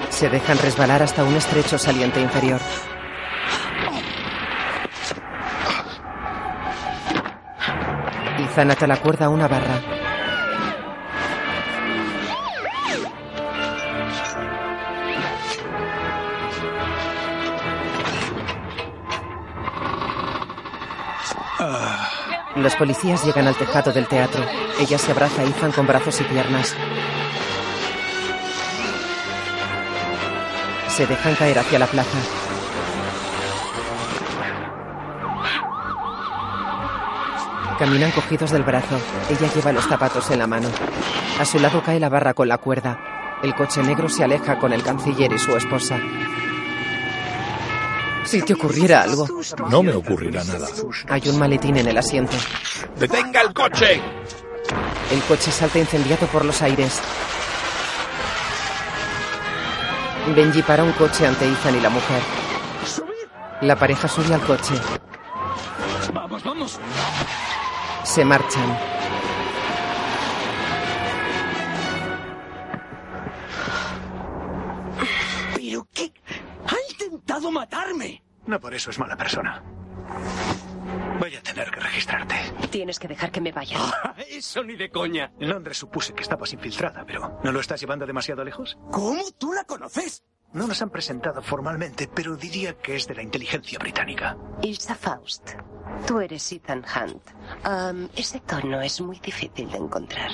[0.09, 2.59] Se dejan resbalar hasta un estrecho saliente inferior.
[8.37, 9.98] Ethan ata la cuerda a una barra.
[22.59, 24.43] Los policías llegan al tejado del teatro.
[24.81, 26.75] Ella se abraza a Ethan con brazos y piernas.
[30.89, 32.17] Se dejan caer hacia la plaza.
[37.79, 38.99] Caminan cogidos del brazo.
[39.29, 40.67] Ella lleva los zapatos en la mano.
[41.39, 42.99] A su lado cae la barra con la cuerda.
[43.41, 45.97] El coche negro se aleja con el canciller y su esposa.
[48.29, 49.27] Si te ocurriera algo.
[49.71, 50.67] No me ocurrirá nada.
[51.07, 52.37] Hay un maletín en el asiento.
[52.95, 53.99] ¡Detenga el coche!
[55.11, 57.01] El coche salta incendiado por los aires.
[60.35, 62.21] Benji para un coche ante Ethan y la mujer.
[63.61, 64.75] La pareja sube al coche.
[66.13, 66.79] Vamos, vamos.
[68.03, 68.98] Se marchan.
[78.49, 79.61] No por eso es mala persona.
[81.19, 82.35] Voy a tener que registrarte.
[82.71, 83.77] Tienes que dejar que me vaya.
[84.03, 85.31] Ah, Eso ni de coña.
[85.39, 88.75] En Londres supuse que estabas infiltrada, pero ¿no lo estás llevando demasiado lejos?
[88.91, 90.23] ¿Cómo tú la conoces?
[90.51, 94.35] No nos han presentado formalmente, pero diría que es de la inteligencia británica.
[94.63, 95.51] Ilsa Faust.
[96.07, 98.09] Tú eres Ethan Hunt.
[98.15, 100.31] Ese tono es muy difícil de encontrar.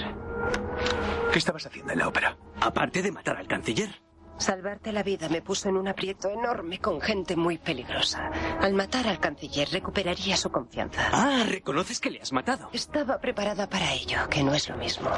[1.34, 2.38] ¿Qué estabas haciendo en la ópera?
[2.61, 4.01] Aparte de matar al canciller.
[4.38, 8.30] Salvarte la vida me puso en un aprieto enorme con gente muy peligrosa.
[8.60, 11.10] Al matar al canciller recuperaría su confianza.
[11.12, 12.70] Ah, reconoces que le has matado.
[12.74, 15.10] Estaba preparada para ello, que no es lo mismo.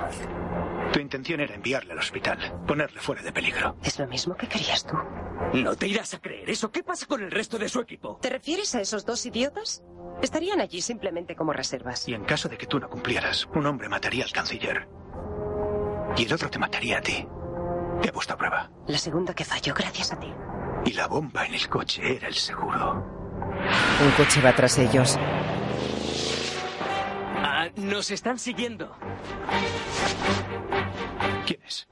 [0.93, 3.75] Tu intención era enviarle al hospital, ponerle fuera de peligro.
[3.83, 4.95] Es lo mismo que querías tú.
[5.53, 6.71] No te irás a creer eso.
[6.71, 8.19] ¿Qué pasa con el resto de su equipo?
[8.21, 9.83] ¿Te refieres a esos dos idiotas?
[10.21, 12.07] Estarían allí simplemente como reservas.
[12.07, 14.87] Y en caso de que tú no cumplieras, un hombre mataría al canciller.
[16.15, 17.27] Y el otro te mataría a ti.
[18.03, 18.69] He puesto a prueba.
[18.87, 20.33] La segunda que falló gracias a ti.
[20.85, 23.03] Y la bomba en el coche era el seguro.
[24.01, 25.17] Un coche va tras ellos.
[27.43, 28.95] Ah, nos están siguiendo.
[31.45, 31.87] ¿Quién es?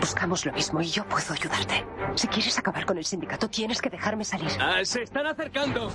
[0.00, 1.84] Buscamos lo mismo y yo puedo ayudarte.
[2.14, 4.50] Si quieres acabar con el sindicato, tienes que dejarme salir.
[4.60, 5.90] Ah, se están acercando.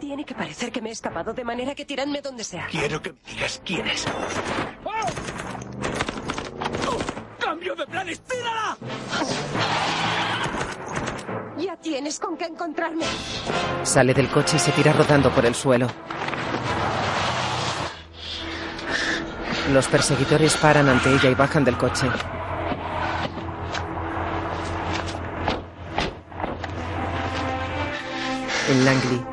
[0.00, 2.66] Tiene que parecer que me he escapado de manera que tiradme donde sea.
[2.70, 4.04] Quiero que me digas quién es.
[7.42, 8.20] ¡Cambio de planes!
[8.20, 8.76] ¡Tírala!
[11.58, 13.04] Ya tienes con qué encontrarme.
[13.82, 15.88] Sale del coche y se tira rodando por el suelo.
[19.72, 22.06] Los perseguidores paran ante ella y bajan del coche.
[28.68, 29.31] En Langley,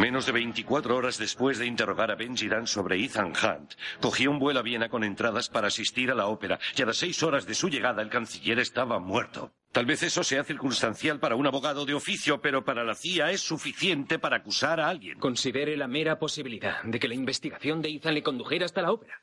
[0.00, 4.38] Menos de 24 horas después de interrogar a Benji Dan sobre Ethan Hunt, cogió un
[4.38, 7.46] vuelo a Viena con entradas para asistir a la ópera y a las seis horas
[7.46, 9.52] de su llegada el canciller estaba muerto.
[9.72, 13.42] Tal vez eso sea circunstancial para un abogado de oficio, pero para la CIA es
[13.42, 15.18] suficiente para acusar a alguien.
[15.18, 19.22] Considere la mera posibilidad de que la investigación de Ethan le condujera hasta la ópera.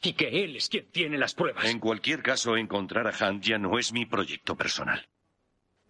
[0.00, 1.66] y que él es quien tiene las pruebas.
[1.66, 5.06] En cualquier caso, encontrar a Hunt ya no es mi proyecto personal.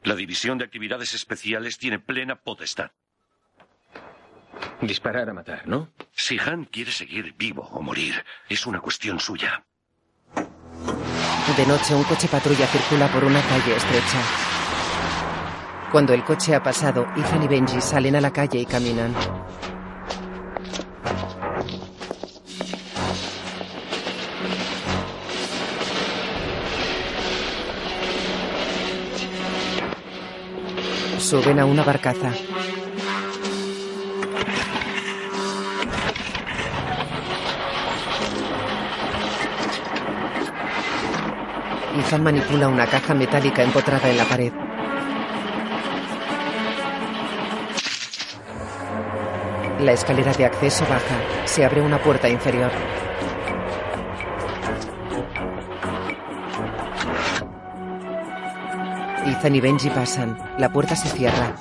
[0.02, 2.90] La División de Actividades Especiales tiene plena potestad.
[4.80, 5.88] Disparar a matar, ¿no?
[6.12, 9.64] Si Hunt quiere seguir vivo o morir, es una cuestión suya.
[11.56, 14.18] De noche, un coche patrulla circula por una calle estrecha.
[15.92, 19.14] Cuando el coche ha pasado, Ethan y Benji salen a la calle y caminan.
[31.18, 32.32] Suben a una barcaza.
[41.96, 44.52] Ethan manipula una caja metálica empotrada en la pared.
[49.78, 51.46] La escalera de acceso baja.
[51.46, 52.72] Se abre una puerta inferior.
[59.26, 60.36] Ethan y Benji pasan.
[60.58, 61.54] La puerta se cierra.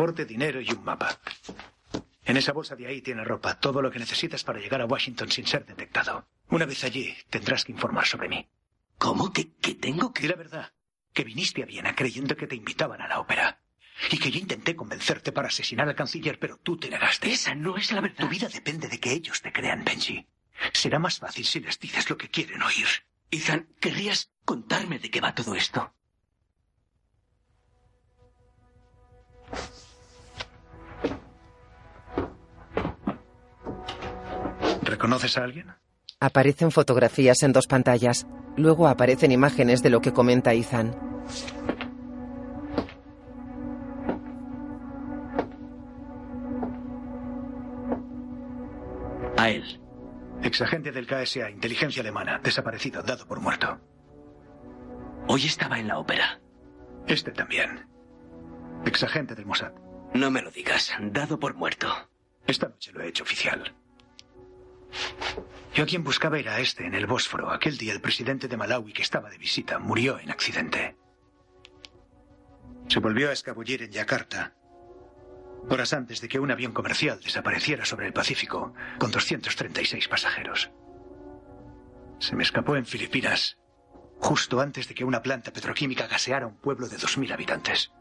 [0.00, 1.20] Pasaporte, dinero y un mapa.
[2.24, 5.30] En esa bolsa de ahí tiene ropa, todo lo que necesitas para llegar a Washington
[5.30, 6.26] sin ser detectado.
[6.48, 8.48] Una vez allí, tendrás que informar sobre mí.
[8.96, 10.22] ¿Cómo que, que tengo que...?
[10.22, 10.72] Di la verdad,
[11.12, 13.60] que viniste a Viena creyendo que te invitaban a la ópera.
[14.10, 17.30] Y que yo intenté convencerte para asesinar al canciller, pero tú te negaste.
[17.30, 18.24] Esa no es la verdad.
[18.24, 20.26] Tu vida depende de que ellos te crean, Benji.
[20.72, 22.88] Será más fácil si les dices lo que quieren oír.
[23.30, 25.92] Ethan, ¿querrías contarme de qué va todo esto?
[34.90, 35.72] ¿Reconoces a alguien?
[36.18, 38.26] Aparecen fotografías en dos pantallas.
[38.56, 40.96] Luego aparecen imágenes de lo que comenta Ethan.
[49.36, 49.80] A él.
[50.42, 53.78] Exagente del KSA, inteligencia alemana, desaparecido, dado por muerto.
[55.28, 56.40] Hoy estaba en la ópera.
[57.06, 57.86] Este también.
[58.84, 59.72] Exagente del Mossad.
[60.14, 61.86] No me lo digas, dado por muerto.
[62.44, 63.72] Esta noche lo he hecho oficial.
[65.74, 67.50] Yo a quien buscaba era a este, en el Bósforo.
[67.50, 70.96] Aquel día el presidente de Malawi, que estaba de visita, murió en accidente.
[72.88, 74.54] Se volvió a escabullir en Yakarta,
[75.68, 80.70] horas antes de que un avión comercial desapareciera sobre el Pacífico con 236 pasajeros.
[82.18, 83.58] Se me escapó en Filipinas,
[84.18, 87.92] justo antes de que una planta petroquímica gaseara un pueblo de 2.000 habitantes.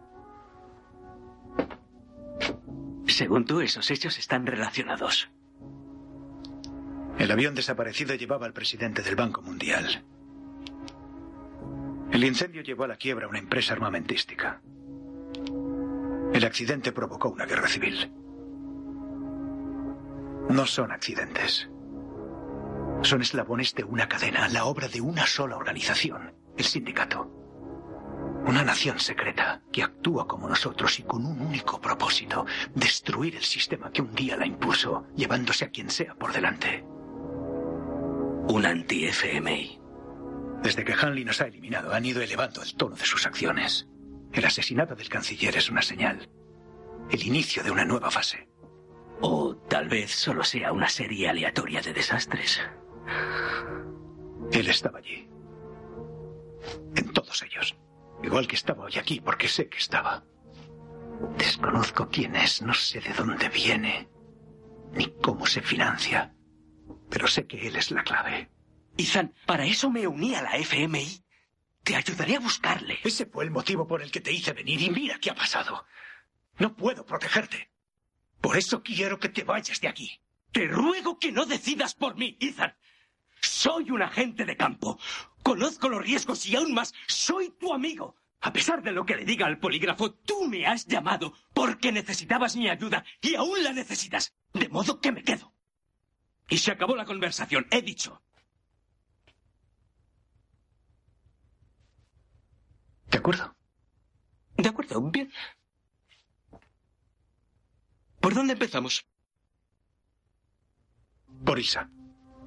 [3.07, 5.29] Según tú, esos hechos están relacionados.
[7.19, 10.05] El avión desaparecido llevaba al presidente del Banco Mundial.
[12.13, 14.61] El incendio llevó a la quiebra una empresa armamentística.
[16.33, 18.09] El accidente provocó una guerra civil.
[20.49, 21.69] No son accidentes.
[23.01, 27.29] Son eslabones de una cadena, la obra de una sola organización, el sindicato.
[28.45, 33.91] Una nación secreta que actúa como nosotros y con un único propósito, destruir el sistema
[33.91, 36.85] que un día la impuso, llevándose a quien sea por delante.
[38.49, 39.79] Un anti-FMI.
[40.63, 43.87] Desde que Hanley nos ha eliminado, han ido elevando el tono de sus acciones.
[44.33, 46.27] El asesinato del canciller es una señal.
[47.11, 48.49] El inicio de una nueva fase.
[49.21, 52.59] O tal vez solo sea una serie aleatoria de desastres.
[54.51, 55.29] Él estaba allí.
[56.95, 57.77] En todos ellos.
[58.23, 60.23] Igual que estaba hoy aquí, porque sé que estaba.
[61.37, 64.09] Desconozco quién es, no sé de dónde viene,
[64.93, 66.33] ni cómo se financia.
[67.09, 68.49] Pero sé que él es la clave.
[68.97, 71.23] Ethan, para eso me uní a la FMI.
[71.83, 72.99] Te ayudaré a buscarle.
[73.03, 75.85] Ese fue el motivo por el que te hice venir y mira qué ha pasado.
[76.57, 77.71] No puedo protegerte.
[78.41, 80.21] Por eso quiero que te vayas de aquí.
[80.51, 82.75] Te ruego que no decidas por mí, Ethan.
[83.41, 84.99] Soy un agente de campo.
[85.43, 88.15] Conozco los riesgos y aún más, soy tu amigo.
[88.41, 92.55] A pesar de lo que le diga al polígrafo, tú me has llamado porque necesitabas
[92.55, 94.33] mi ayuda y aún la necesitas.
[94.53, 95.53] De modo que me quedo.
[96.49, 97.67] Y se acabó la conversación.
[97.69, 98.21] He dicho.
[103.11, 103.55] De acuerdo.
[104.57, 105.31] De acuerdo, bien.
[108.19, 109.05] ¿Por dónde empezamos?
[111.45, 111.89] Por Isa.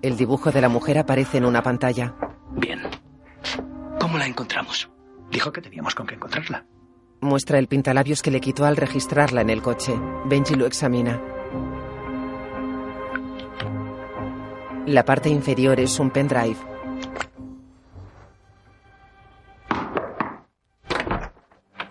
[0.02, 2.14] El dibujo de la mujer aparece en una pantalla.
[2.52, 2.82] Bien.
[4.00, 4.90] ¿Cómo la encontramos?
[5.30, 6.66] Dijo que teníamos con qué encontrarla.
[7.20, 9.94] Muestra el pintalabios que le quitó al registrarla en el coche.
[10.26, 11.20] Benji lo examina.
[14.86, 16.56] La parte inferior es un pendrive.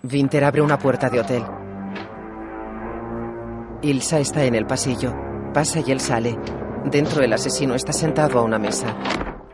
[0.02, 1.42] Winter abre una puerta de hotel.
[3.80, 5.14] Ilsa está en el pasillo.
[5.54, 6.38] Pasa y él sale.
[6.84, 8.94] Dentro el asesino está sentado a una mesa.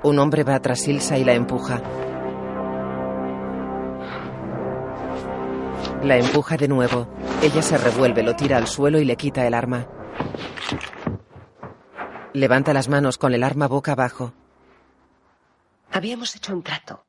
[0.03, 1.81] Un hombre va tras Ilsa y la empuja.
[6.03, 7.07] La empuja de nuevo.
[7.41, 9.87] Ella se revuelve, lo tira al suelo y le quita el arma.
[12.35, 14.33] Levanta las manos con el arma boca abajo.
[15.91, 17.07] Habíamos hecho un trato.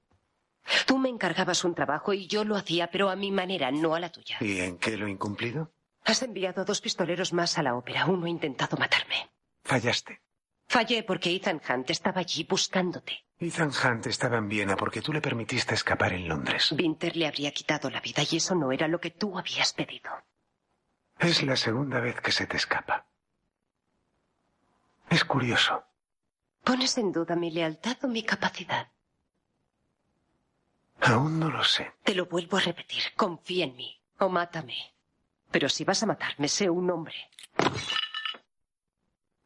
[0.85, 3.99] Tú me encargabas un trabajo y yo lo hacía, pero a mi manera, no a
[3.99, 4.37] la tuya.
[4.39, 5.71] ¿Y en qué lo he incumplido?
[6.05, 8.05] Has enviado dos pistoleros más a la ópera.
[8.05, 9.29] Uno ha intentado matarme.
[9.63, 10.21] Fallaste.
[10.67, 13.25] Fallé porque Ethan Hunt estaba allí buscándote.
[13.39, 16.71] Ethan Hunt estaba en Viena porque tú le permitiste escapar en Londres.
[16.71, 20.11] Winter le habría quitado la vida y eso no era lo que tú habías pedido.
[21.17, 23.08] Es la segunda vez que se te escapa.
[25.09, 25.83] Es curioso.
[26.63, 28.91] ¿Pones en duda mi lealtad o mi capacidad?
[31.01, 31.93] Aún no lo sé.
[32.03, 33.03] Te lo vuelvo a repetir.
[33.15, 34.75] Confía en mí o mátame.
[35.49, 37.15] Pero si vas a matarme, sé un hombre.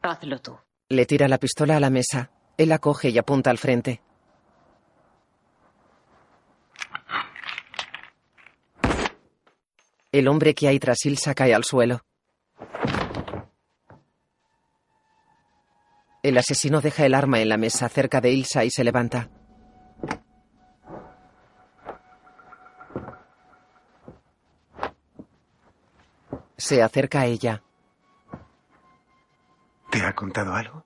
[0.01, 0.57] Hazlo tú.
[0.89, 2.31] Le tira la pistola a la mesa.
[2.57, 4.01] Él la coge y apunta al frente.
[10.11, 12.01] El hombre que hay tras Ilsa cae al suelo.
[16.23, 19.29] El asesino deja el arma en la mesa cerca de Ilsa y se levanta.
[26.55, 27.61] Se acerca a ella.
[29.91, 30.85] ¿Te ha contado algo?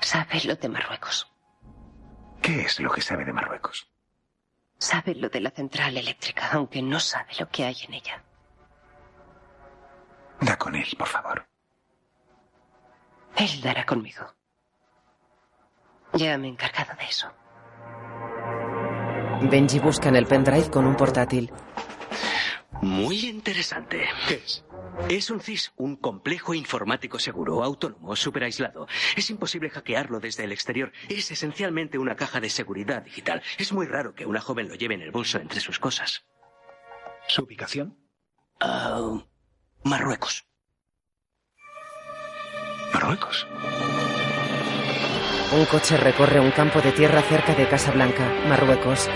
[0.00, 1.32] Sabe lo de Marruecos.
[2.42, 3.88] ¿Qué es lo que sabe de Marruecos?
[4.78, 8.24] Sabe lo de la central eléctrica, aunque no sabe lo que hay en ella.
[10.40, 11.46] Da con él, por favor.
[13.36, 14.34] Él dará conmigo.
[16.14, 17.30] Ya me he encargado de eso.
[19.50, 21.52] Benji busca en el pendrive con un portátil.
[22.80, 24.06] Muy interesante.
[24.28, 24.64] ¿Qué es?
[25.10, 28.86] Es un CIS, un complejo informático seguro, autónomo, súper aislado.
[29.14, 30.90] Es imposible hackearlo desde el exterior.
[31.08, 33.42] Es esencialmente una caja de seguridad digital.
[33.58, 36.24] Es muy raro que una joven lo lleve en el bolso entre sus cosas.
[37.28, 37.98] ¿Su ubicación?
[38.60, 39.20] Ah,
[39.84, 40.46] Marruecos.
[42.96, 43.46] Marruecos.
[45.52, 49.10] Un coche recorre un campo de tierra cerca de Casablanca, Marruecos.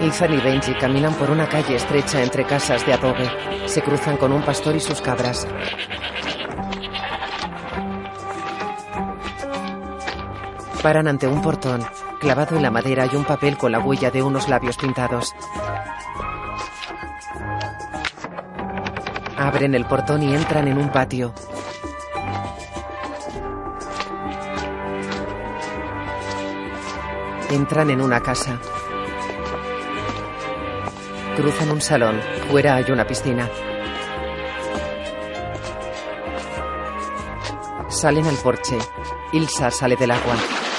[0.00, 3.30] Ethan y Benji caminan por una calle estrecha entre casas de adobe.
[3.66, 5.46] Se cruzan con un pastor y sus cabras.
[10.82, 11.82] Paran ante un portón.
[12.20, 15.34] Clavado en la madera hay un papel con la huella de unos labios pintados.
[19.40, 21.32] Abren el portón y entran en un patio.
[27.48, 28.60] Entran en una casa.
[31.38, 32.20] Cruzan un salón.
[32.50, 33.48] Fuera hay una piscina.
[37.88, 38.76] Salen al porche.
[39.32, 40.34] Ilsa sale del agua.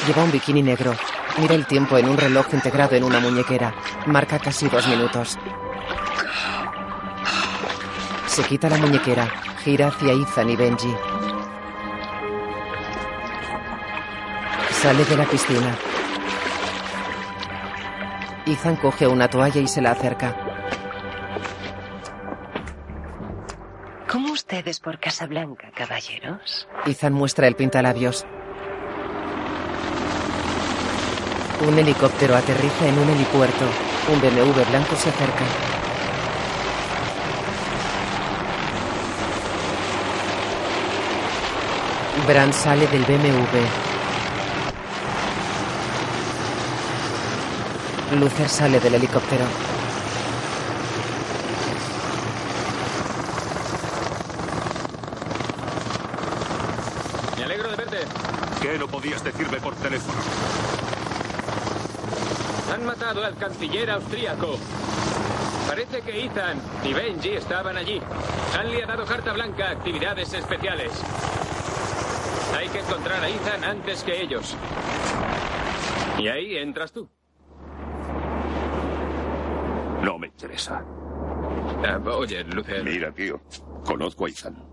[0.06, 0.94] Lleva un bikini negro.
[1.40, 3.74] Mira el tiempo en un reloj integrado en una muñequera.
[4.06, 5.40] Marca casi dos minutos.
[8.32, 9.28] Se quita la muñequera.
[9.62, 10.96] Gira hacia Ethan y Benji.
[14.72, 15.76] Sale de la piscina.
[18.46, 20.34] Ethan coge una toalla y se la acerca.
[24.10, 26.70] ¿Cómo ustedes por Casablanca, caballeros?
[26.86, 28.26] Ethan muestra el pintalabios.
[31.68, 33.66] Un helicóptero aterriza en un helipuerto.
[34.08, 35.71] Un BMW blanco se acerca.
[42.28, 43.58] Bran sale del BMW.
[48.20, 49.46] Luther sale del helicóptero.
[57.38, 57.98] Me alegro de verte.
[58.62, 60.20] ¿Qué no podías decirme por teléfono?
[62.74, 64.58] Han matado al canciller austríaco.
[65.68, 68.00] Parece que Ethan y Benji estaban allí.
[68.58, 70.92] Hanley ha dado carta blanca a actividades especiales.
[72.62, 74.56] Hay que encontrar a Ethan antes que ellos.
[76.20, 77.10] Y ahí entras tú.
[80.04, 80.86] No me interesa.
[81.84, 82.84] Ah, oye, Luther.
[82.84, 83.42] Mira, tío,
[83.84, 84.64] conozco a Ethan,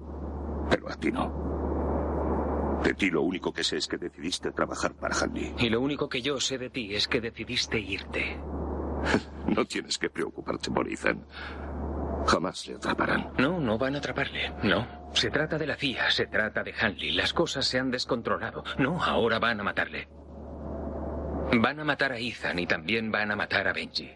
[0.68, 2.78] pero a ti no.
[2.84, 5.55] De ti lo único que sé es que decidiste trabajar para Hanley.
[5.59, 8.39] Y lo único que yo sé de ti es que decidiste irte.
[9.47, 11.24] No tienes que preocuparte por Ethan.
[12.27, 13.33] Jamás le atraparán.
[13.39, 14.53] No, no van a atraparle.
[14.62, 14.87] No.
[15.14, 17.12] Se trata de la CIA, se trata de Hanley.
[17.12, 18.64] Las cosas se han descontrolado.
[18.79, 20.09] No, ahora van a matarle.
[21.53, 24.14] Van a matar a Ethan y también van a matar a Benji.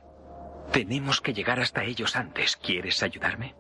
[0.71, 2.57] Tenemos que llegar hasta ellos antes.
[2.57, 3.55] ¿Quieres ayudarme?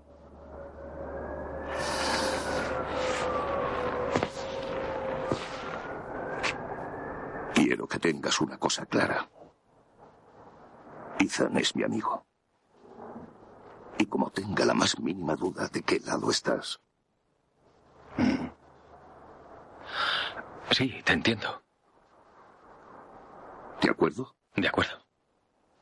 [7.54, 9.28] Quiero que tengas una cosa clara.
[11.18, 12.26] Ethan es mi amigo.
[13.98, 16.80] Y como tenga la más mínima duda de qué lado estás.
[20.70, 21.62] Sí, te entiendo.
[23.80, 24.34] ¿De acuerdo?
[24.56, 24.98] De acuerdo.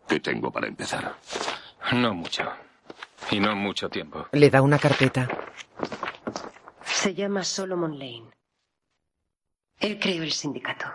[0.08, 1.16] ¿Qué tengo para empezar?
[1.92, 2.50] No mucho.
[3.30, 4.26] Y no mucho tiempo.
[4.32, 5.28] Le da una carpeta.
[6.84, 8.30] Se llama Solomon Lane.
[9.78, 10.86] Él creó el sindicato.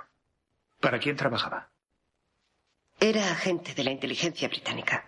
[0.80, 1.70] ¿Para quién trabajaba?
[2.99, 5.05] Era agente de la inteligencia británica.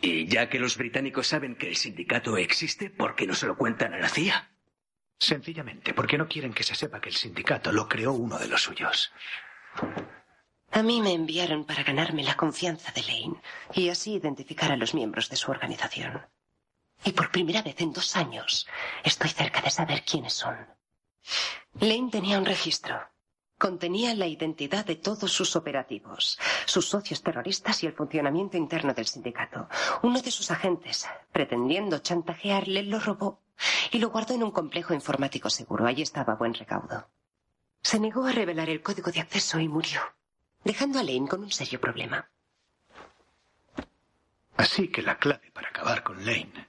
[0.00, 3.56] Y ya que los británicos saben que el sindicato existe, ¿por qué no se lo
[3.56, 4.50] cuentan a la CIA?
[5.18, 8.62] Sencillamente, porque no quieren que se sepa que el sindicato lo creó uno de los
[8.62, 9.12] suyos.
[10.72, 13.40] A mí me enviaron para ganarme la confianza de Lane
[13.74, 16.26] y así identificar a los miembros de su organización.
[17.04, 18.66] Y por primera vez en dos años
[19.04, 20.56] estoy cerca de saber quiénes son.
[21.80, 23.00] Lane tenía un registro.
[23.64, 29.06] Contenía la identidad de todos sus operativos, sus socios terroristas y el funcionamiento interno del
[29.06, 29.70] sindicato.
[30.02, 33.40] Uno de sus agentes, pretendiendo chantajearle, lo robó
[33.90, 35.86] y lo guardó en un complejo informático seguro.
[35.86, 37.08] Allí estaba buen recaudo.
[37.80, 40.02] Se negó a revelar el código de acceso y murió,
[40.62, 42.28] dejando a Lane con un serio problema.
[44.58, 46.68] Así que la clave para acabar con Lane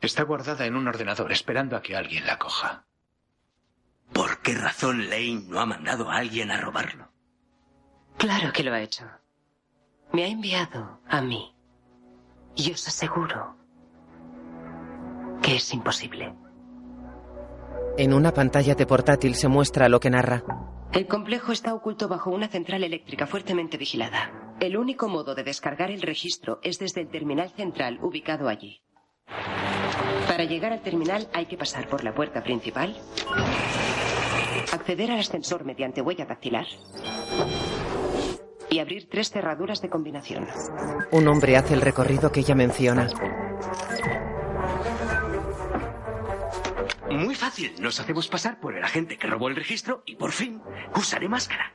[0.00, 2.84] está guardada en un ordenador esperando a que alguien la coja.
[4.12, 7.08] ¿Por qué razón Lane no ha mandado a alguien a robarlo?
[8.16, 9.04] Claro que lo ha hecho.
[10.12, 11.54] Me ha enviado a mí.
[12.56, 13.56] Y os aseguro
[15.42, 16.34] que es imposible.
[17.96, 20.42] En una pantalla de portátil se muestra lo que narra.
[20.92, 24.54] El complejo está oculto bajo una central eléctrica fuertemente vigilada.
[24.60, 28.82] El único modo de descargar el registro es desde el terminal central ubicado allí.
[30.26, 32.96] Para llegar al terminal hay que pasar por la puerta principal,
[34.72, 36.66] acceder al ascensor mediante huella dactilar
[38.70, 40.46] y abrir tres cerraduras de combinación.
[41.10, 43.08] Un hombre hace el recorrido que ella menciona.
[47.10, 47.74] Muy fácil.
[47.80, 50.60] Nos hacemos pasar por el agente que robó el registro y por fin
[50.94, 51.72] usaré máscara.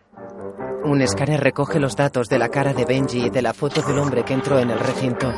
[0.85, 3.97] Un escáner recoge los datos de la cara de Benji y de la foto del
[3.99, 5.31] hombre que entró en el recinto.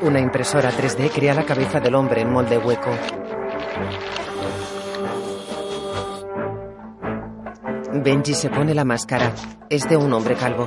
[0.00, 2.90] Una impresora 3D crea la cabeza del hombre en molde hueco.
[8.02, 9.34] Benji se pone la máscara.
[9.68, 10.66] Es de un hombre calvo.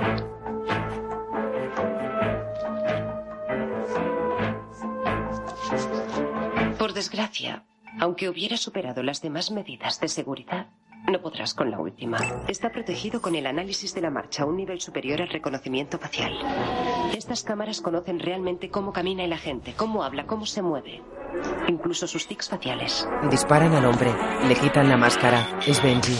[6.77, 7.63] Por desgracia,
[7.99, 10.67] aunque hubiera superado las demás medidas de seguridad,
[11.07, 12.17] no podrás con la última.
[12.47, 16.33] Está protegido con el análisis de la marcha a un nivel superior al reconocimiento facial.
[17.15, 21.01] Estas cámaras conocen realmente cómo camina el agente, cómo habla, cómo se mueve.
[21.67, 23.07] Incluso sus tics faciales.
[23.29, 24.13] Disparan al hombre.
[24.47, 25.59] Le quitan la máscara.
[25.65, 26.17] Es Benji.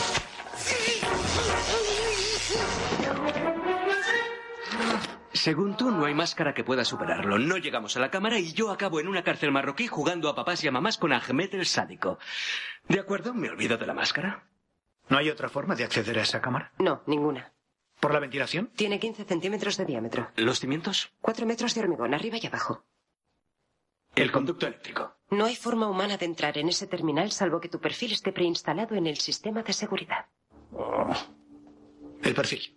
[5.34, 7.40] Según tú, no hay máscara que pueda superarlo.
[7.40, 10.64] No llegamos a la cámara y yo acabo en una cárcel marroquí jugando a papás
[10.64, 12.20] y a mamás con Ahmed el sádico.
[12.88, 13.34] ¿De acuerdo?
[13.34, 14.51] Me olvido de la máscara.
[15.12, 16.72] ¿No hay otra forma de acceder a esa cámara?
[16.80, 17.52] No, ninguna.
[18.00, 18.72] ¿Por la ventilación?
[18.78, 20.32] Tiene 15 centímetros de diámetro.
[20.38, 21.12] ¿Los cimientos?
[21.20, 22.86] Cuatro metros de hormigón, arriba y abajo.
[24.16, 25.18] El conducto eléctrico.
[25.30, 28.96] No hay forma humana de entrar en ese terminal salvo que tu perfil esté preinstalado
[28.96, 30.28] en el sistema de seguridad.
[30.72, 31.14] Oh.
[32.24, 32.74] El perfil.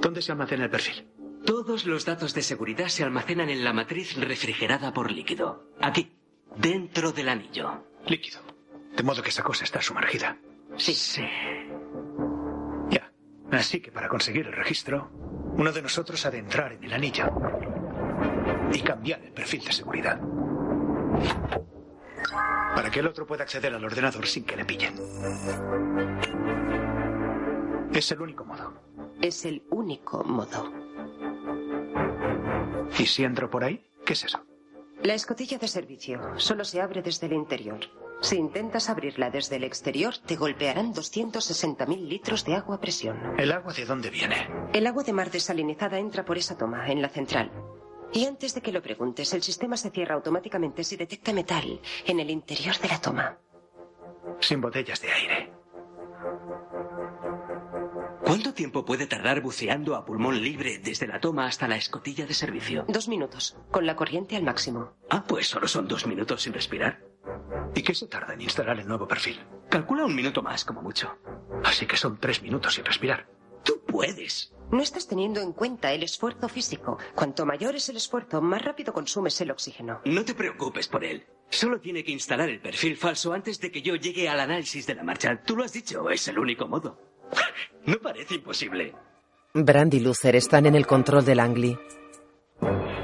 [0.00, 1.12] ¿Dónde se almacena el perfil?
[1.44, 5.68] Todos los datos de seguridad se almacenan en la matriz refrigerada por líquido.
[5.82, 6.16] Aquí,
[6.56, 7.84] dentro del anillo.
[8.06, 8.40] Líquido.
[8.96, 10.38] De modo que esa cosa está sumergida.
[10.80, 10.94] Sí.
[10.94, 11.22] Sí.
[12.88, 13.12] Ya.
[13.52, 15.10] Así que para conseguir el registro,
[15.56, 17.26] uno de nosotros ha de entrar en el anillo
[18.72, 20.18] y cambiar el perfil de seguridad.
[22.74, 24.94] Para que el otro pueda acceder al ordenador sin que le pillen.
[27.92, 28.72] Es el único modo.
[29.20, 30.72] Es el único modo.
[32.98, 33.84] ¿Y si entro por ahí?
[34.06, 34.42] ¿Qué es eso?
[35.02, 37.80] La escotilla de servicio solo se abre desde el interior.
[38.22, 43.18] Si intentas abrirla desde el exterior, te golpearán 260.000 litros de agua a presión.
[43.38, 44.48] ¿El agua de dónde viene?
[44.74, 47.50] El agua de mar desalinizada entra por esa toma, en la central.
[48.12, 52.20] Y antes de que lo preguntes, el sistema se cierra automáticamente si detecta metal en
[52.20, 53.38] el interior de la toma.
[54.40, 55.52] Sin botellas de aire.
[58.24, 62.34] ¿Cuánto tiempo puede tardar buceando a pulmón libre desde la toma hasta la escotilla de
[62.34, 62.84] servicio?
[62.86, 64.92] Dos minutos, con la corriente al máximo.
[65.08, 67.09] Ah, pues solo son dos minutos sin respirar.
[67.74, 69.40] ¿Y qué se tarda en instalar el nuevo perfil?
[69.68, 71.16] Calcula un minuto más, como mucho.
[71.64, 73.26] Así que son tres minutos sin respirar.
[73.62, 74.52] Tú puedes.
[74.70, 76.98] No estás teniendo en cuenta el esfuerzo físico.
[77.14, 80.00] Cuanto mayor es el esfuerzo, más rápido consumes el oxígeno.
[80.04, 81.26] No te preocupes por él.
[81.50, 84.94] Solo tiene que instalar el perfil falso antes de que yo llegue al análisis de
[84.94, 85.42] la marcha.
[85.44, 86.98] Tú lo has dicho, es el único modo.
[87.86, 88.94] No parece imposible.
[89.54, 91.78] Brand y Luther están en el control del Angli.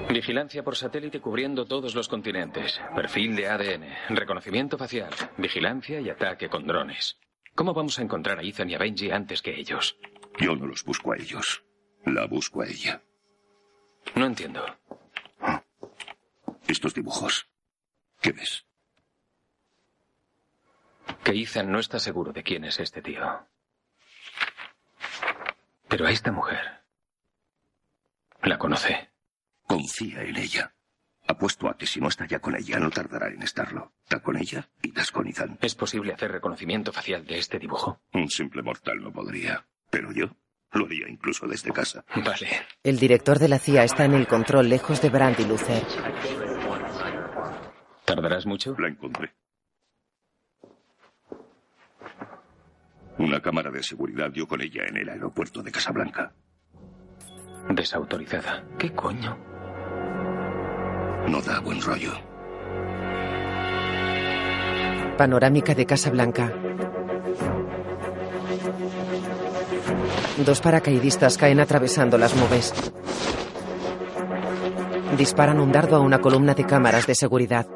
[0.09, 2.81] Vigilancia por satélite cubriendo todos los continentes.
[2.95, 4.17] Perfil de ADN.
[4.17, 5.11] Reconocimiento facial.
[5.37, 7.19] Vigilancia y ataque con drones.
[7.55, 9.99] ¿Cómo vamos a encontrar a Ethan y a Benji antes que ellos?
[10.39, 11.65] Yo no los busco a ellos.
[12.05, 13.03] La busco a ella.
[14.15, 14.65] No entiendo.
[16.69, 17.49] Estos dibujos.
[18.21, 18.65] ¿Qué ves?
[21.25, 23.47] Que Ethan no está seguro de quién es este tío.
[25.89, 26.85] Pero a esta mujer.
[28.43, 29.16] La conoce.
[29.67, 30.73] Confía en ella.
[31.29, 33.93] Apuesto a que si no está ya con ella, no tardará en estarlo.
[34.09, 35.59] Da con ella y das con Ethan.
[35.61, 38.01] ¿Es posible hacer reconocimiento facial de este dibujo?
[38.13, 39.67] Un simple mortal no podría.
[39.91, 40.27] Pero yo
[40.73, 42.05] lo haría incluso desde casa.
[42.15, 42.49] Vale.
[42.85, 45.83] El director de la CIA está en el control lejos de Brand y Luther.
[48.05, 48.77] ¿Tardarás mucho?
[48.79, 49.35] La encontré.
[53.19, 56.35] Una cámara de seguridad dio con ella en el aeropuerto de Casablanca.
[57.71, 58.65] Desautorizada.
[58.79, 59.56] ¿Qué coño?
[61.29, 62.13] No da buen rollo.
[65.19, 66.53] Panorámica de Casa Blanca.
[70.45, 72.73] Dos paracaidistas caen atravesando las nubes.
[75.17, 77.67] Disparan un dardo a una columna de cámaras de seguridad.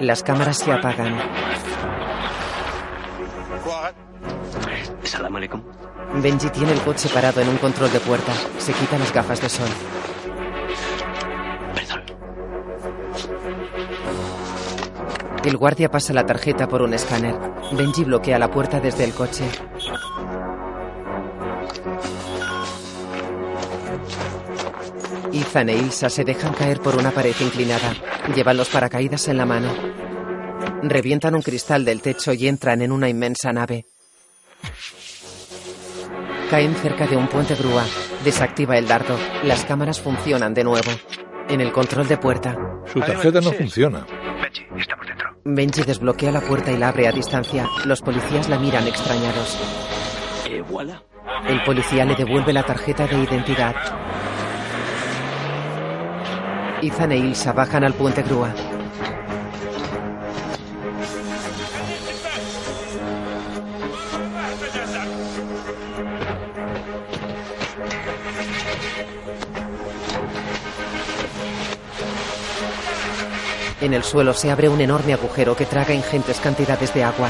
[0.00, 1.16] Las cámaras se apagan.
[6.20, 8.32] Benji tiene el coche parado en un control de puerta.
[8.58, 9.68] Se quita las gafas de sol.
[15.44, 17.34] El guardia pasa la tarjeta por un escáner.
[17.72, 19.44] Benji bloquea la puerta desde el coche.
[25.32, 27.92] Ethan e Ilsa se dejan caer por una pared inclinada.
[28.34, 29.68] Llevan los paracaídas en la mano.
[30.82, 33.86] Revientan un cristal del techo y entran en una inmensa nave.
[36.50, 37.84] Caen cerca de un puente grúa.
[38.24, 39.16] Desactiva el dardo.
[39.42, 40.90] Las cámaras funcionan de nuevo.
[41.48, 42.56] En el control de puerta.
[42.92, 44.06] Su tarjeta no funciona.
[45.44, 47.68] Benji, desbloquea la puerta y la abre a distancia.
[47.84, 49.58] Los policías la miran extrañados.
[50.48, 51.02] Et voilà.
[51.48, 53.74] El policía le devuelve la tarjeta de identidad.
[56.80, 58.54] Ethan e Ilsa bajan al puente grúa.
[73.82, 77.28] En el suelo se abre un enorme agujero que traga ingentes cantidades de agua.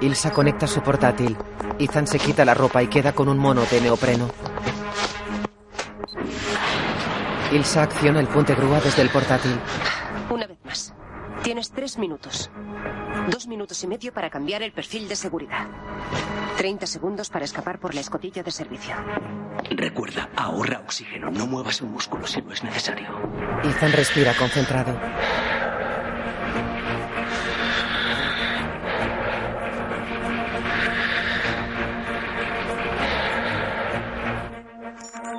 [0.00, 1.36] Ilsa conecta su portátil.
[1.76, 4.30] Ethan se quita la ropa y queda con un mono de neopreno.
[7.50, 9.58] Ilsa acciona el puente grúa desde el portátil.
[10.30, 10.94] Una vez más.
[11.48, 12.50] Tienes tres minutos.
[13.30, 15.66] Dos minutos y medio para cambiar el perfil de seguridad.
[16.58, 18.94] Treinta segundos para escapar por la escotilla de servicio.
[19.70, 21.30] Recuerda, ahorra oxígeno.
[21.30, 23.08] No muevas un músculo si no es necesario.
[23.64, 25.00] Ethan respira concentrado.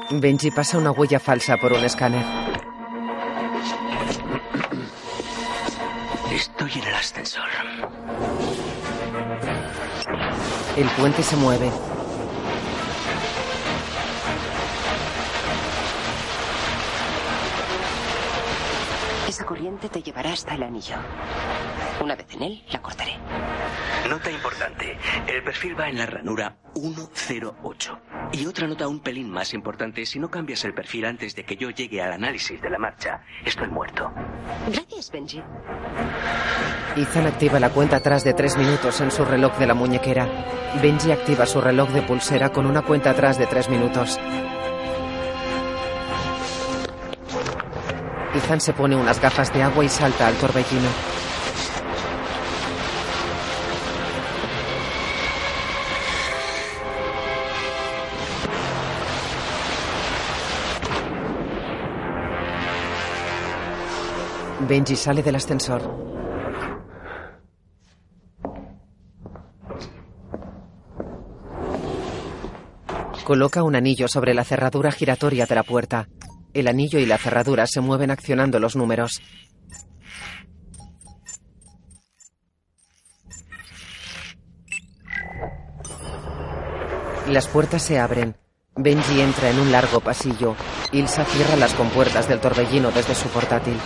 [0.09, 2.25] Benji pasa una huella falsa por un escáner.
[6.99, 7.47] Ascensor.
[10.75, 11.71] El puente se mueve.
[19.27, 20.95] Esa corriente te llevará hasta el anillo.
[22.01, 23.13] Una vez en él, la cortaré.
[24.07, 24.97] Nota importante.
[25.27, 26.55] El perfil va en la ranura
[27.13, 27.99] 108.
[28.33, 30.05] Y otra nota un pelín más importante.
[30.05, 33.21] Si no cambias el perfil antes de que yo llegue al análisis de la marcha,
[33.45, 34.11] estoy muerto.
[34.67, 35.41] Gracias, Benji.
[36.95, 40.27] Ethan activa la cuenta atrás de tres minutos en su reloj de la muñequera.
[40.81, 44.19] Benji activa su reloj de pulsera con una cuenta atrás de tres minutos.
[48.35, 51.18] Ethan se pone unas gafas de agua y salta al torbellino.
[64.69, 65.81] Benji sale del ascensor.
[73.23, 76.07] Coloca un anillo sobre la cerradura giratoria de la puerta.
[76.53, 79.23] El anillo y la cerradura se mueven accionando los números.
[87.27, 88.35] Las puertas se abren.
[88.75, 90.55] Benji entra en un largo pasillo.
[90.91, 93.79] Ilsa cierra las compuertas del torbellino desde su portátil.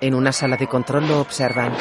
[0.00, 1.72] En una sala de control lo observan.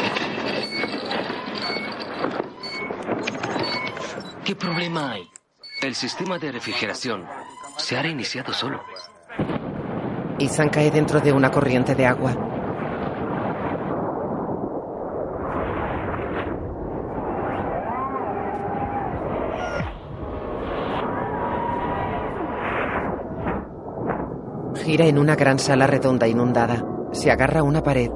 [4.43, 5.29] ¿Qué problema hay?
[5.83, 7.25] El sistema de refrigeración
[7.77, 8.81] se ha reiniciado solo.
[10.39, 12.35] Ethan cae dentro de una corriente de agua.
[24.83, 26.96] Gira en una gran sala redonda inundada.
[27.11, 28.11] Se agarra a una pared.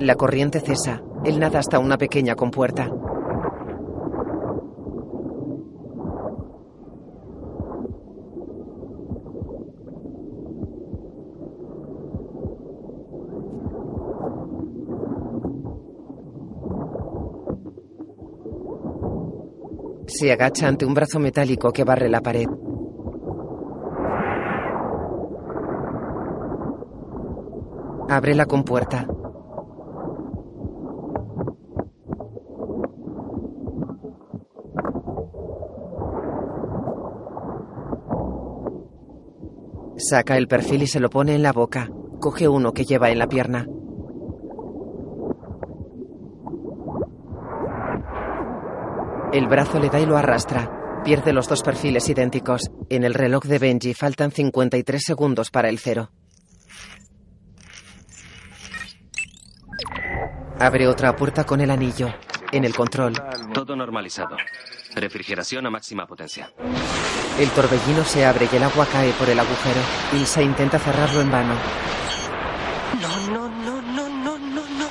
[0.00, 1.02] La corriente cesa.
[1.24, 2.90] Él nada hasta una pequeña compuerta.
[20.06, 22.46] Se agacha ante un brazo metálico que barre la pared.
[28.08, 29.06] Abre la compuerta.
[39.96, 41.88] Saca el perfil y se lo pone en la boca.
[42.20, 43.66] Coge uno que lleva en la pierna.
[49.32, 51.00] El brazo le da y lo arrastra.
[51.04, 52.70] Pierde los dos perfiles idénticos.
[52.90, 56.10] En el reloj de Benji faltan 53 segundos para el cero.
[60.62, 62.14] Abre otra puerta con el anillo.
[62.52, 63.14] En el control.
[63.52, 64.36] Todo normalizado.
[64.94, 66.52] Refrigeración a máxima potencia.
[67.36, 69.80] El torbellino se abre y el agua cae por el agujero.
[70.12, 71.54] Ilsa intenta cerrarlo en vano.
[73.00, 74.86] No, no, no, no, no, no, no.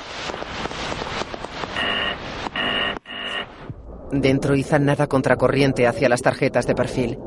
[4.20, 7.18] Dentro Ethan nada contracorriente hacia las tarjetas de perfil.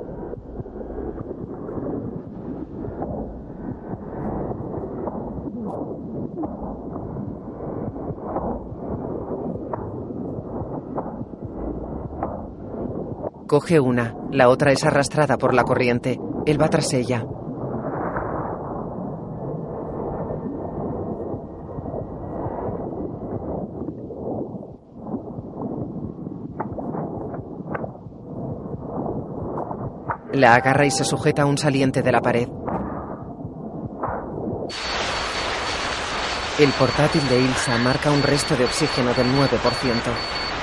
[13.55, 16.19] Coge una, la otra es arrastrada por la corriente.
[16.45, 17.25] Él va tras ella.
[30.33, 32.49] La agarra y se sujeta a un saliente de la pared.
[36.59, 40.54] El portátil de Ilsa marca un resto de oxígeno del 9%.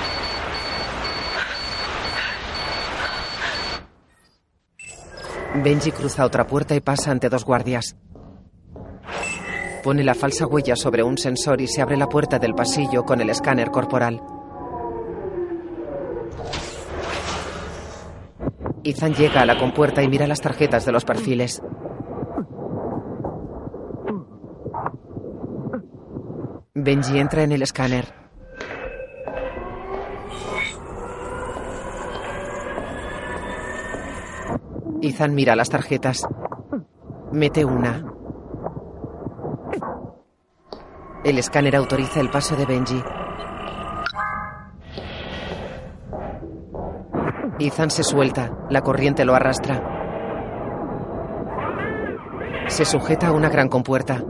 [5.55, 7.95] Benji cruza otra puerta y pasa ante dos guardias.
[9.83, 13.21] Pone la falsa huella sobre un sensor y se abre la puerta del pasillo con
[13.21, 14.21] el escáner corporal.
[18.83, 21.61] Ethan llega a la compuerta y mira las tarjetas de los perfiles.
[26.73, 28.22] Benji entra en el escáner.
[35.03, 36.25] Ethan mira las tarjetas.
[37.33, 38.05] Mete una.
[41.25, 43.03] El escáner autoriza el paso de Benji.
[47.59, 48.57] Ethan se suelta.
[48.69, 49.83] La corriente lo arrastra.
[52.67, 54.23] Se sujeta a una gran compuerta.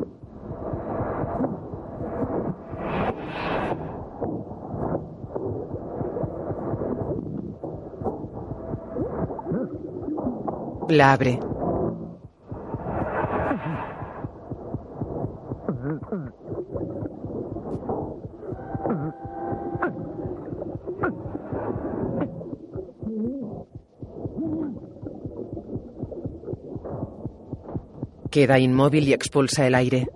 [10.93, 11.39] La abre.
[28.29, 30.07] Queda inmóvil y expulsa el aire.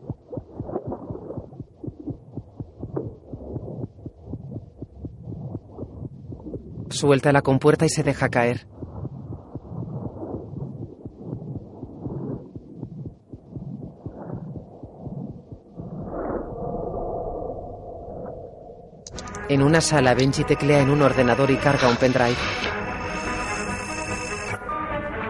[6.91, 8.76] Suelta la compuerta y se deja caer.
[19.49, 22.35] En una sala, Benji teclea en un ordenador y carga un pendrive.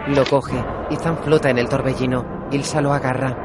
[0.08, 0.56] Lo coge.
[0.90, 2.48] y Ethan flota en el torbellino.
[2.50, 3.38] Ilsa lo agarra.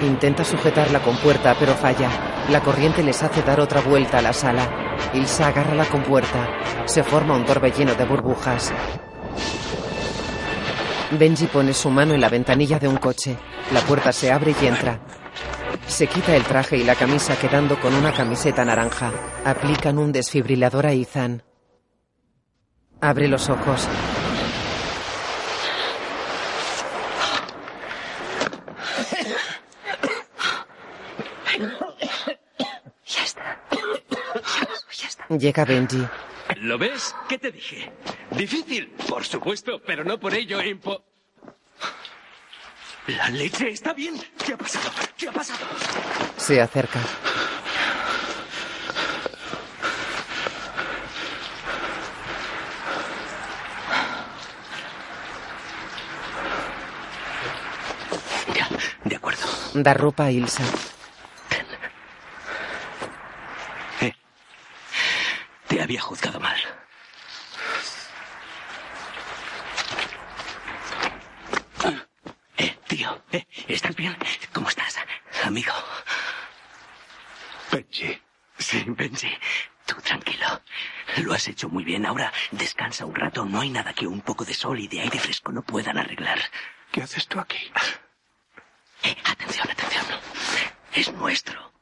[0.00, 2.08] Intenta sujetar la compuerta, pero falla.
[2.50, 4.93] La corriente les hace dar otra vuelta a la sala.
[5.12, 6.48] Ilsa agarra la compuerta.
[6.86, 8.72] Se forma un torbellino de burbujas.
[11.12, 13.36] Benji pone su mano en la ventanilla de un coche.
[13.72, 14.98] La puerta se abre y entra.
[15.86, 19.12] Se quita el traje y la camisa quedando con una camiseta naranja.
[19.44, 21.42] Aplican un desfibrilador a Ethan.
[23.00, 23.86] Abre los ojos.
[33.06, 33.60] Ya está.
[34.98, 35.23] Ya está.
[35.38, 36.06] Llega Benji.
[36.60, 37.14] ¿Lo ves?
[37.28, 37.90] ¿Qué te dije?
[38.30, 41.04] Difícil, por supuesto, pero no por ello impo...
[43.06, 44.14] La leche está bien.
[44.44, 44.90] ¿Qué ha pasado?
[45.16, 45.66] ¿Qué ha pasado?
[46.38, 47.00] Se acerca.
[58.54, 58.68] Ya,
[59.04, 59.42] de acuerdo.
[59.74, 60.64] Da ropa a Ilsa.
[65.68, 66.56] Te había juzgado mal.
[72.56, 74.16] Eh, tío, eh, ¿estás bien?
[74.52, 74.96] ¿Cómo estás,
[75.42, 75.72] amigo?
[77.72, 78.20] Benji.
[78.58, 79.30] Sí, Benji.
[79.86, 80.62] Tú tranquilo.
[81.18, 82.06] Lo has hecho muy bien.
[82.06, 82.32] Ahora
[82.94, 83.44] descansa un rato.
[83.44, 86.38] No hay nada que un poco de sol y de aire fresco no puedan arreglar.
[86.92, 87.58] ¿Qué haces tú aquí?
[89.02, 90.04] Eh, atención, atención.
[90.92, 91.72] Es nuestro.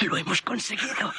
[0.00, 1.12] Lo hemos conseguido.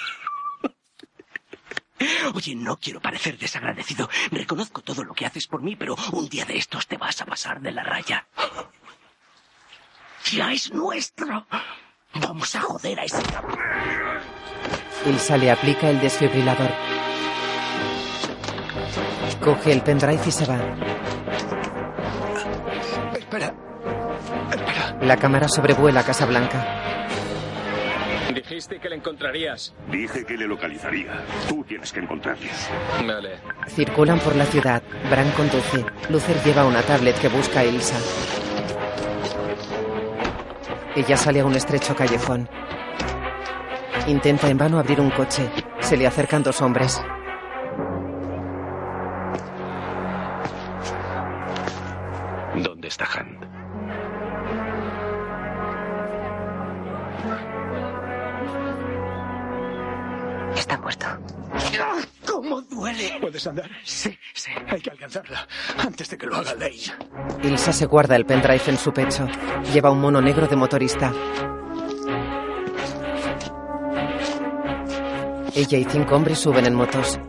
[2.34, 4.10] Oye, no quiero parecer desagradecido.
[4.32, 7.26] Reconozco todo lo que haces por mí, pero un día de estos te vas a
[7.26, 8.28] pasar de la raya.
[10.32, 11.46] Ya es nuestro.
[12.16, 13.22] Vamos a joder a ese...
[15.06, 17.01] Ilsa le aplica el desfibrilador.
[19.42, 20.60] Coge el pendrive y se va.
[23.18, 23.54] Espera.
[25.02, 26.64] La cámara sobrevuela Casa Blanca.
[28.36, 29.74] Dijiste que le encontrarías.
[29.90, 31.24] Dije que le localizaría.
[31.50, 32.50] Tú tienes que encontrarle.
[33.06, 33.40] Vale.
[33.68, 34.84] Circulan por la ciudad.
[35.10, 35.86] Bran conduce.
[36.10, 37.98] Luther lleva una tablet que busca a Ilsa.
[40.96, 42.48] Ella sale a un estrecho callejón.
[44.08, 45.50] Intenta en vano abrir un coche.
[45.80, 47.02] Se le acercan dos hombres.
[67.44, 69.28] Ilsa se guarda el pendrive en su pecho.
[69.74, 71.12] Lleva un mono negro de motorista.
[75.54, 77.20] Ella y cinco hombres suben en motos.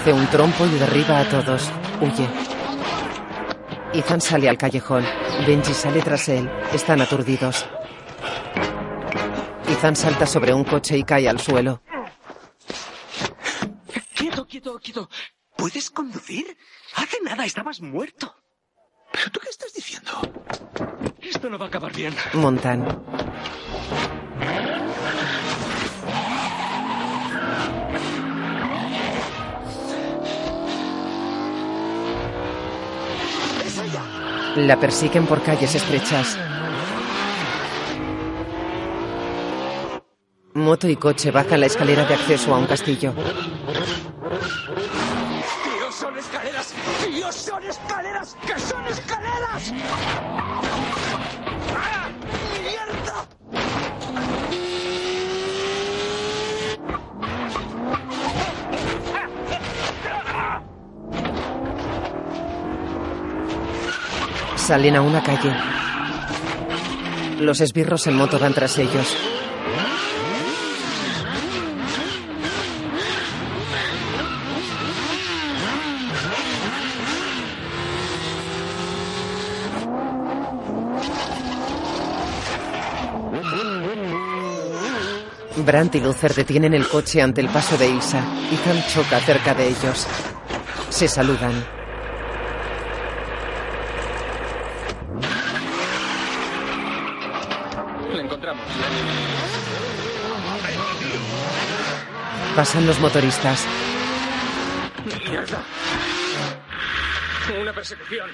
[0.00, 1.70] Hace un trompo y derriba a todos.
[2.00, 2.26] Huye.
[3.92, 5.04] Ethan sale al callejón.
[5.46, 6.50] Benji sale tras él.
[6.72, 7.66] Están aturdidos.
[9.68, 11.82] Ethan salta sobre un coche y cae al suelo.
[14.14, 15.10] Quieto, quieto, quieto.
[15.54, 16.56] ¿Puedes conducir?
[16.96, 18.34] Hace nada estabas muerto.
[19.12, 20.12] ¿Pero tú qué estás diciendo?
[21.20, 22.14] Esto no va a acabar bien.
[22.32, 22.86] Montan.
[34.56, 36.38] La persiguen por calles estrechas.
[40.54, 43.14] Moto y coche bajan la escalera de acceso a un castillo.
[45.78, 46.74] ¡Dios, son escaleras!
[47.08, 48.36] ¡Dios, son escaleras!
[48.46, 49.72] ¡Que son escaleras!
[64.70, 65.52] Salen a una calle.
[67.40, 69.16] Los esbirros en moto van tras ellos.
[85.66, 88.24] Brandt y Luther detienen el coche ante el paso de Ilsa.
[88.52, 90.06] Ethan choca cerca de ellos.
[90.90, 91.80] Se saludan.
[98.12, 98.64] Le encontramos.
[102.60, 103.64] Pasan los motoristas.
[105.30, 105.62] ¡Mierda!
[107.58, 108.28] Una persecución.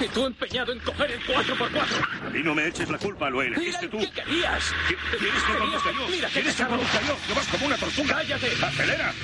[0.00, 2.40] Y tú empeñado en coger el 4x4.
[2.40, 3.98] Y no me eches la culpa, lo elegiste tú.
[3.98, 4.74] ¿Qué querías?
[4.88, 6.08] ¿Quieres que conduzca yo?
[6.08, 7.16] Mira, ¿Quieres que conduzca yo?
[7.28, 8.16] ¡No vas como una tortuga!
[8.16, 8.48] ¡Cállate!
[8.60, 9.14] ¡Acelera!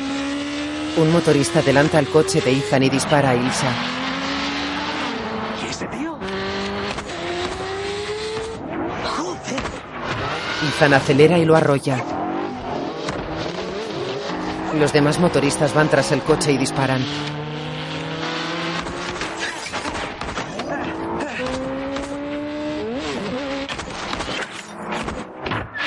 [0.96, 3.72] Un motorista adelanta el coche de Ethan y dispara a Ilsa.
[5.60, 6.16] ¿Y ese tío?
[10.68, 12.19] Ethan acelera y lo arrolla.
[14.78, 17.04] Los demás motoristas van tras el coche y disparan.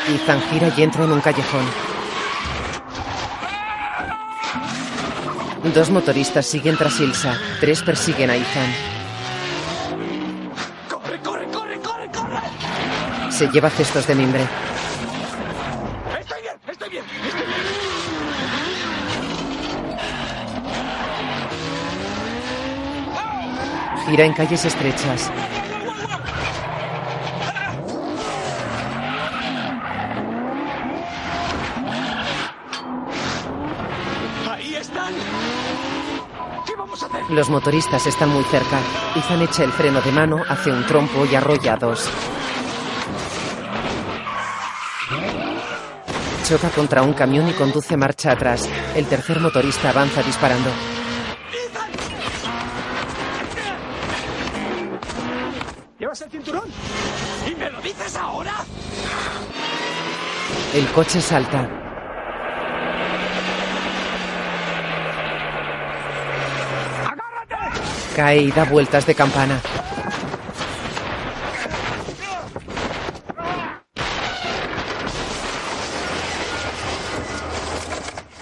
[0.10, 1.66] Ethan gira y entra en un callejón.
[5.74, 7.38] Dos motoristas siguen tras Ilsa.
[7.60, 8.74] Tres persiguen a Ethan.
[10.90, 13.32] ¡Corre, corre, corre, corre, corre!
[13.32, 14.46] Se lleva cestos de mimbre.
[16.20, 17.54] Estoy bien, estoy bien, estoy bien.
[24.14, 25.32] Gira en calles estrechas.
[34.52, 35.14] ¡Ahí están!
[36.64, 37.22] ¿Qué vamos a hacer?
[37.32, 38.78] Los motoristas están muy cerca.
[39.16, 42.08] Ethan echa el freno de mano, hace un trompo y arrolla a dos.
[46.48, 48.70] Choca contra un camión y conduce marcha atrás.
[48.94, 50.70] El tercer motorista avanza disparando.
[60.74, 61.70] El coche salta.
[68.16, 69.62] Cae y da vueltas de campana.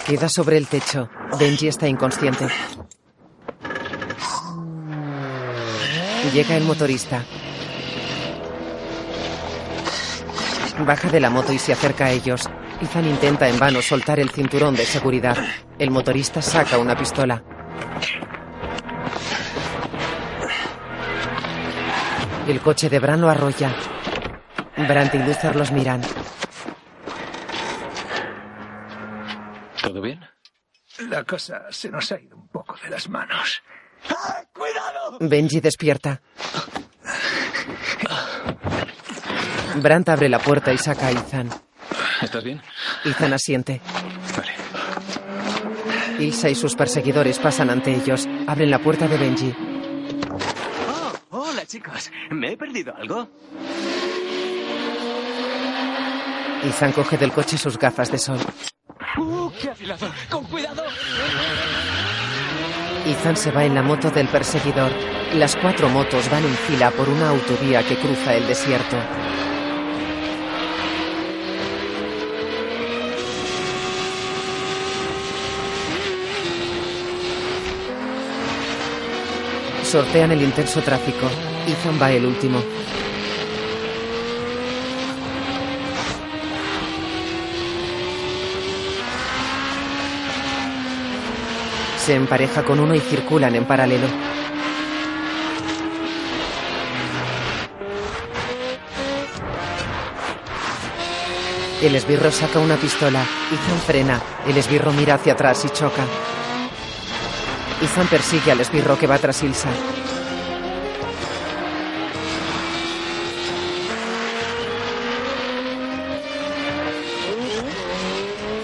[0.05, 1.09] Queda sobre el techo.
[1.37, 2.47] Benji está inconsciente.
[6.33, 7.25] Llega el motorista.
[10.85, 12.49] Baja de la moto y se acerca a ellos.
[12.81, 15.37] Ethan intenta en vano soltar el cinturón de seguridad.
[15.77, 17.43] El motorista saca una pistola.
[22.47, 23.73] El coche de Bran lo arrolla.
[24.75, 26.01] Brandt y Luther los miran.
[29.81, 30.19] ¿Todo bien?
[31.09, 33.61] La cosa se nos ha ido un poco de las manos.
[34.53, 35.17] ¡Cuidado!
[35.19, 36.21] Benji despierta.
[39.75, 41.49] Brandt abre la puerta y saca a Ethan.
[42.21, 42.61] ¿Estás bien?
[43.05, 43.81] Ethan asiente.
[44.37, 44.51] Vale.
[46.23, 48.27] Ilsa y sus perseguidores pasan ante ellos.
[48.47, 49.53] Abren la puerta de Benji.
[50.87, 52.11] Oh, hola chicos.
[52.31, 53.27] ¿Me he perdido algo?
[56.63, 58.37] Ethan coge del coche sus gafas de sol.
[59.17, 60.11] ¡Uh, qué afilado!
[60.29, 60.83] ¡Con cuidado!
[63.07, 64.91] Ethan se va en la moto del perseguidor.
[65.33, 68.97] Las cuatro motos van en fila por una autovía que cruza el desierto.
[79.91, 81.27] Sortean el intenso tráfico.
[81.67, 82.63] Ethan va el último.
[91.97, 94.07] Se empareja con uno y circulan en paralelo.
[101.81, 103.25] El esbirro saca una pistola.
[103.51, 104.21] Ethan frena.
[104.47, 106.05] El esbirro mira hacia atrás y choca.
[107.81, 109.69] Ethan persigue al esbirro que va tras Ilsa.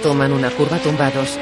[0.04, 1.40] Toman una curva tumbados.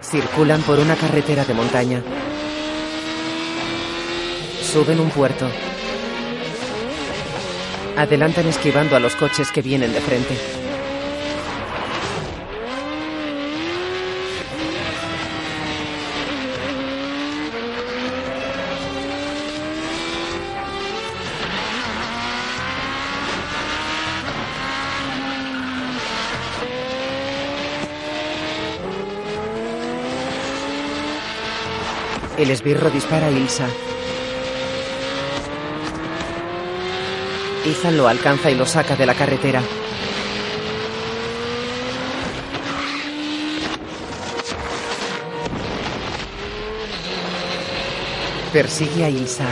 [0.00, 2.02] Circulan por una carretera de montaña.
[4.72, 5.46] Suben un puerto.
[8.02, 10.36] Adelantan esquivando a los coches que vienen de frente.
[32.36, 33.68] El esbirro dispara a Ilsa.
[37.64, 39.62] Ethan lo alcanza y lo saca de la carretera.
[48.52, 49.46] Persigue a Ilsa.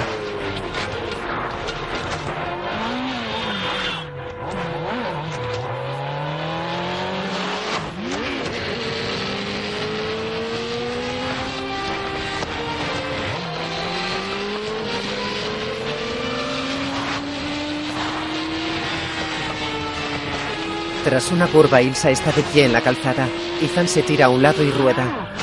[21.10, 23.28] Tras una curva, Ilsa está de pie en la calzada.
[23.60, 25.34] Ethan se tira a un lado y rueda.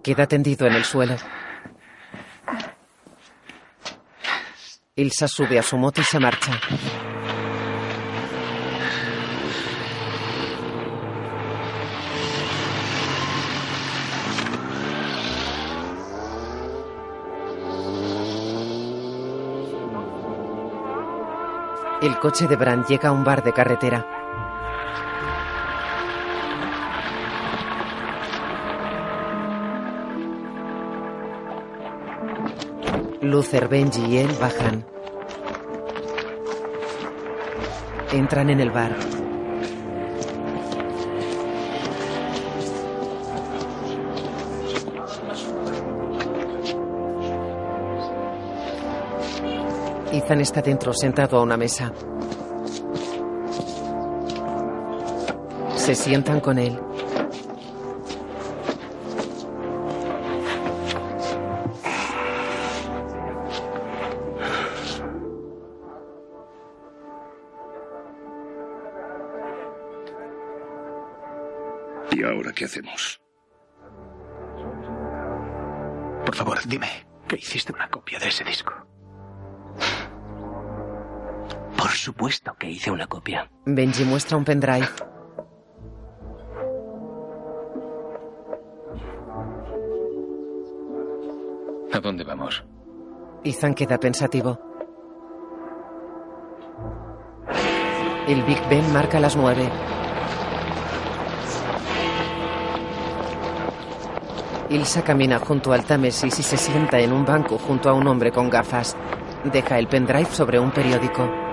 [0.00, 1.16] Queda tendido en el suelo.
[4.94, 6.52] Ilsa sube a su moto y se marcha.
[22.04, 24.06] El coche de Bran llega a un bar de carretera.
[33.22, 34.84] Luther, Benji y él bajan.
[38.12, 39.23] Entran en el bar.
[50.24, 51.92] Ethan está dentro, sentado a una mesa.
[55.76, 56.80] Se sientan con él.
[72.12, 73.20] ¿Y ahora qué hacemos?
[76.24, 76.88] Por favor, dime
[77.28, 78.72] que hiciste una copia de ese disco.
[82.04, 83.50] Supuesto que hice una copia.
[83.64, 84.88] Benji muestra un pendrive.
[91.92, 92.62] ¿A dónde vamos?
[93.42, 94.58] Ethan queda pensativo.
[98.28, 99.70] El Big Ben marca las nueve.
[104.70, 108.30] Ilsa camina junto al Támesis y se sienta en un banco junto a un hombre
[108.30, 108.96] con gafas.
[109.44, 111.43] Deja el pendrive sobre un periódico.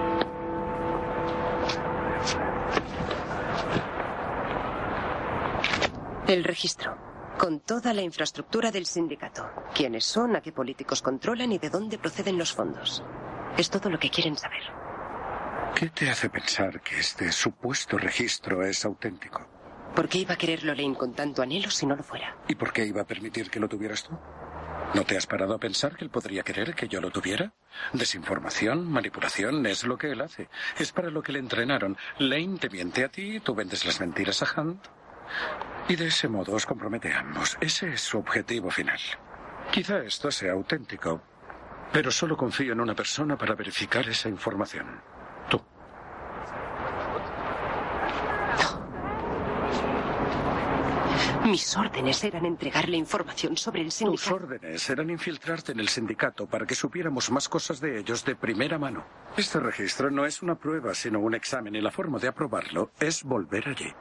[6.31, 6.97] El registro.
[7.37, 9.49] Con toda la infraestructura del sindicato.
[9.75, 13.03] Quiénes son, a qué políticos controlan y de dónde proceden los fondos.
[13.57, 14.61] Es todo lo que quieren saber.
[15.75, 19.45] ¿Qué te hace pensar que este supuesto registro es auténtico?
[19.93, 22.37] ¿Por qué iba a quererlo Lane con tanto anhelo si no lo fuera?
[22.47, 24.17] ¿Y por qué iba a permitir que lo tuvieras tú?
[24.93, 27.51] ¿No te has parado a pensar que él podría querer que yo lo tuviera?
[27.91, 30.47] Desinformación, manipulación, es lo que él hace.
[30.79, 31.97] Es para lo que le entrenaron.
[32.19, 34.81] Lane te miente a ti, tú vendes las mentiras a Hunt.
[35.87, 37.57] Y de ese modo os compromete a ambos.
[37.59, 38.99] Ese es su objetivo final.
[39.71, 41.21] Quizá esto sea auténtico,
[41.91, 44.87] pero solo confío en una persona para verificar esa información.
[45.49, 45.61] Tú.
[51.45, 54.35] Mis órdenes eran entregarle información sobre el Tus sindicato.
[54.35, 58.77] órdenes eran infiltrarte en el sindicato para que supiéramos más cosas de ellos de primera
[58.77, 59.03] mano.
[59.35, 63.23] Este registro no es una prueba, sino un examen y la forma de aprobarlo es
[63.23, 63.91] volver allí.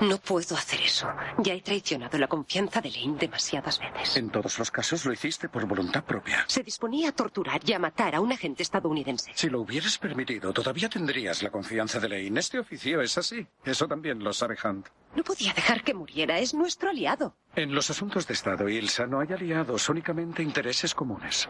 [0.00, 1.08] No puedo hacer eso.
[1.38, 4.16] Ya he traicionado la confianza de Lane demasiadas veces.
[4.16, 6.44] En todos los casos lo hiciste por voluntad propia.
[6.48, 9.32] Se disponía a torturar y a matar a un agente estadounidense.
[9.34, 12.38] Si lo hubieras permitido, todavía tendrías la confianza de Lane.
[12.40, 13.46] Este oficio es así.
[13.64, 14.88] Eso también lo sabe Hunt.
[15.14, 16.38] No podía dejar que muriera.
[16.38, 17.34] Es nuestro aliado.
[17.54, 21.48] En los asuntos de Estado, Ilsa, no hay aliados, únicamente intereses comunes.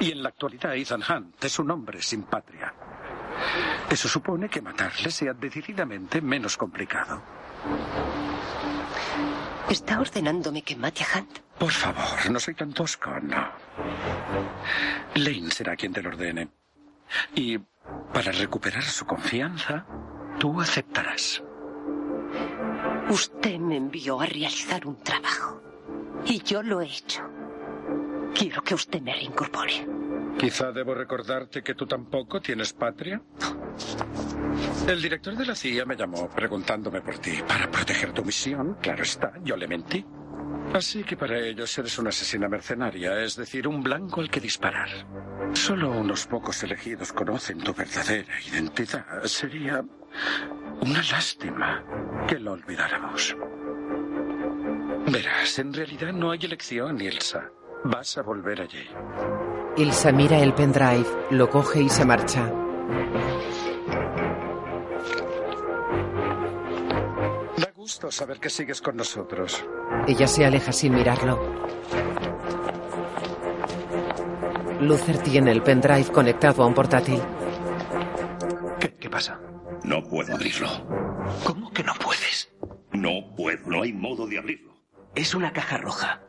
[0.00, 2.72] Y en la actualidad, Ethan Hunt es un hombre sin patria.
[3.90, 7.22] Eso supone que matarle sea decididamente menos complicado.
[9.70, 11.38] ¿Está ordenándome que mate a Hunt?
[11.58, 13.48] Por favor, no soy tan tosco, no.
[15.14, 16.48] Lane será quien te lo ordene.
[17.34, 17.58] Y
[18.12, 19.86] para recuperar su confianza,
[20.38, 21.42] tú aceptarás.
[23.08, 25.60] Usted me envió a realizar un trabajo.
[26.24, 27.22] Y yo lo he hecho.
[28.34, 29.86] Quiero que usted me reincorpore.
[30.38, 33.22] Quizá debo recordarte que tú tampoco tienes patria.
[34.86, 38.76] El director de la CIA me llamó preguntándome por ti para proteger tu misión.
[38.80, 40.04] Claro está, yo le mentí.
[40.74, 44.88] Así que para ellos eres una asesina mercenaria, es decir, un blanco al que disparar.
[45.52, 49.22] Solo unos pocos elegidos conocen tu verdadera identidad.
[49.24, 49.84] Sería
[50.80, 51.84] una lástima
[52.26, 53.36] que lo olvidáramos.
[55.10, 57.50] Verás, en realidad no hay elección, Ilsa.
[57.84, 58.88] Vas a volver allí.
[59.76, 62.50] Ilsa mira el pendrive, lo coge y se marcha.
[67.56, 69.64] Da gusto saber que sigues con nosotros.
[70.06, 71.40] Ella se aleja sin mirarlo.
[74.80, 77.22] Luther tiene el pendrive conectado a un portátil.
[78.78, 79.40] ¿Qué, qué pasa?
[79.84, 80.68] No puedo abrirlo.
[81.44, 82.52] ¿Cómo que no puedes?
[82.92, 84.74] No puedo, no hay modo de abrirlo.
[85.14, 86.20] Es una caja roja.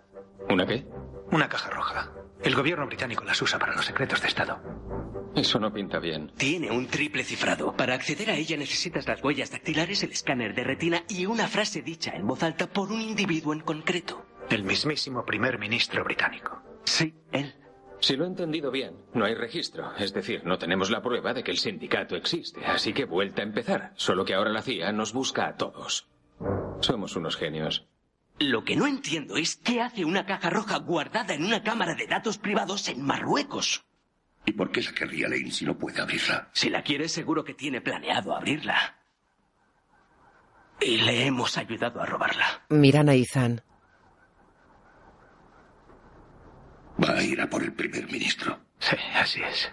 [0.49, 0.85] ¿Una qué?
[1.31, 2.11] Una caja roja.
[2.43, 4.59] El gobierno británico las usa para los secretos de Estado.
[5.35, 6.31] Eso no pinta bien.
[6.37, 7.75] Tiene un triple cifrado.
[7.75, 11.81] Para acceder a ella necesitas las huellas dactilares, el escáner de retina y una frase
[11.81, 14.25] dicha en voz alta por un individuo en concreto.
[14.49, 16.61] El mismísimo primer ministro británico.
[16.83, 17.55] Sí, él.
[18.01, 19.95] Si lo he entendido bien, no hay registro.
[19.95, 22.63] Es decir, no tenemos la prueba de que el sindicato existe.
[22.65, 23.93] Así que vuelta a empezar.
[23.95, 26.09] Solo que ahora la CIA nos busca a todos.
[26.81, 27.87] Somos unos genios.
[28.43, 32.07] Lo que no entiendo es qué hace una caja roja guardada en una cámara de
[32.07, 33.85] datos privados en Marruecos.
[34.45, 36.49] ¿Y por qué la querría Lane si no puede abrirla?
[36.51, 38.99] Si la quiere, seguro que tiene planeado abrirla.
[40.81, 42.65] Y le hemos ayudado a robarla.
[42.67, 43.63] Miran a Ethan.
[47.01, 48.59] Va a ir a por el primer ministro.
[48.79, 49.71] Sí, así es.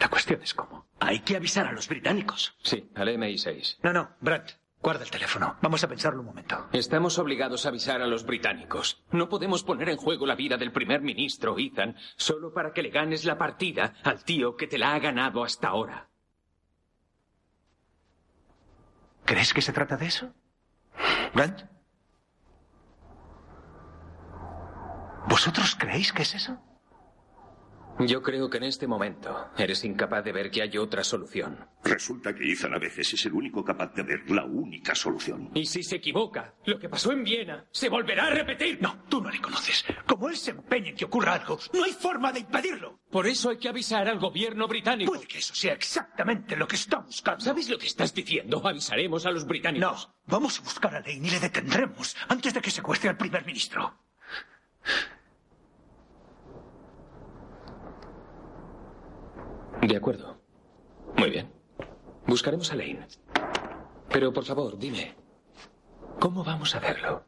[0.00, 0.86] La cuestión es cómo.
[0.98, 2.56] Hay que avisar a los británicos.
[2.62, 3.80] Sí, al MI6.
[3.82, 4.44] No, no, Brad.
[4.84, 5.56] Guarda el teléfono.
[5.62, 6.68] Vamos a pensarlo un momento.
[6.70, 9.02] Estamos obligados a avisar a los británicos.
[9.12, 12.90] No podemos poner en juego la vida del primer ministro, Ethan, solo para que le
[12.90, 16.10] ganes la partida al tío que te la ha ganado hasta ahora.
[19.24, 20.34] ¿Crees que se trata de eso?
[21.32, 21.64] ¿Brad?
[25.26, 26.60] ¿Vosotros creéis que es eso?
[28.00, 31.58] Yo creo que en este momento eres incapaz de ver que hay otra solución.
[31.84, 35.50] Resulta que Ethan a veces es el único capaz de ver la única solución.
[35.54, 38.78] Y si se equivoca, lo que pasó en Viena se volverá a repetir.
[38.82, 39.84] No, tú no le conoces.
[40.06, 42.98] Como él se empeñe en que ocurra algo, no hay forma de impedirlo.
[43.10, 45.12] Por eso hay que avisar al gobierno británico.
[45.12, 47.44] Puede que eso sea exactamente lo que está buscando.
[47.44, 48.60] ¿Sabes lo que estás diciendo?
[48.66, 50.08] Avisaremos a los británicos.
[50.08, 53.46] No, vamos a buscar a Lane y le detendremos antes de que secuestre al primer
[53.46, 53.94] ministro.
[59.86, 60.38] De acuerdo.
[61.16, 61.50] Muy bien.
[62.26, 63.06] Buscaremos a Lane.
[64.10, 65.14] Pero por favor, dime,
[66.18, 67.24] ¿cómo vamos a hacerlo?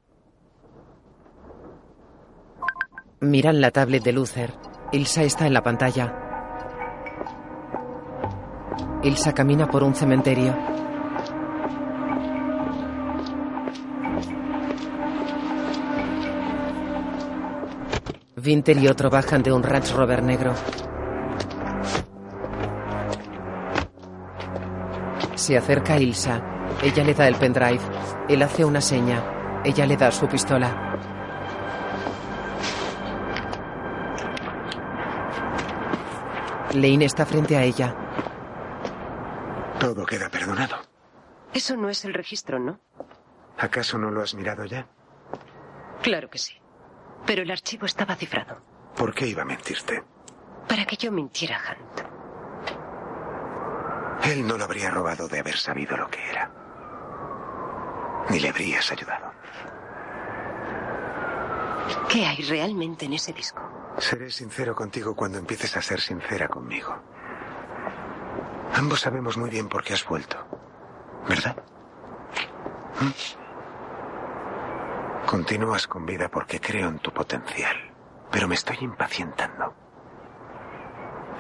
[3.21, 4.55] Miran la tablet de Luther.
[4.93, 6.15] Ilsa está en la pantalla.
[9.03, 10.57] Ilsa camina por un cementerio.
[18.43, 20.55] Winter y otro bajan de un Range Rover negro.
[25.47, 26.43] Se acerca a Ilsa.
[26.83, 27.79] Ella le da el pendrive.
[28.29, 29.63] Él hace una seña.
[29.65, 30.99] Ella le da su pistola.
[36.75, 37.95] Lane está frente a ella.
[39.79, 40.79] Todo queda perdonado.
[41.55, 42.81] Eso no es el registro, ¿no?
[43.57, 44.89] ¿Acaso no lo has mirado ya?
[46.03, 46.55] Claro que sí.
[47.25, 48.61] Pero el archivo estaba cifrado.
[48.97, 50.03] ¿Por qué iba a mentirte?
[50.67, 52.06] Para que yo mintiera Hunt.
[54.25, 56.51] Él no lo habría robado de haber sabido lo que era.
[58.31, 59.33] Ni le habrías ayudado.
[62.09, 63.63] ¿Qué hay realmente en ese disco?
[63.99, 66.95] Seré sincero contigo cuando empieces a ser sincera conmigo.
[68.75, 70.37] Ambos sabemos muy bien por qué has vuelto.
[71.29, 71.57] ¿Verdad?
[73.01, 73.11] ¿Mm?
[75.27, 77.77] Continúas con vida porque creo en tu potencial.
[78.31, 79.75] Pero me estoy impacientando.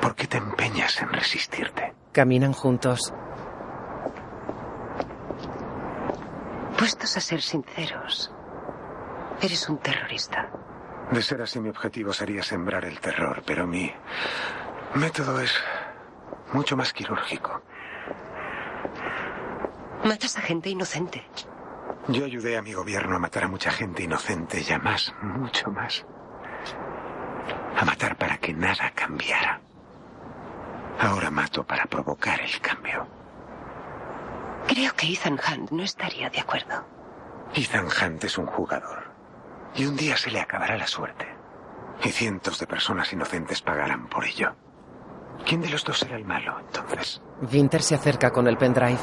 [0.00, 1.94] ¿Por qué te empeñas en resistirte?
[2.16, 3.12] Caminan juntos.
[6.78, 8.32] Puestos a ser sinceros,
[9.42, 10.50] eres un terrorista.
[11.10, 13.92] De ser así, mi objetivo sería sembrar el terror, pero mi
[14.94, 15.52] método es
[16.54, 17.60] mucho más quirúrgico.
[20.02, 21.22] Matas a gente inocente.
[22.08, 25.70] Yo ayudé a mi gobierno a matar a mucha gente inocente y a más, mucho
[25.70, 26.06] más.
[27.76, 29.65] A matar para que nada cambiara.
[31.00, 33.06] Ahora mato para provocar el cambio.
[34.66, 36.84] Creo que Ethan Hunt no estaría de acuerdo.
[37.54, 39.04] Ethan Hunt es un jugador.
[39.74, 41.26] Y un día se le acabará la suerte.
[42.02, 44.54] Y cientos de personas inocentes pagarán por ello.
[45.44, 47.22] ¿Quién de los dos será el malo, entonces?
[47.52, 48.98] Winter se acerca con el pendrive.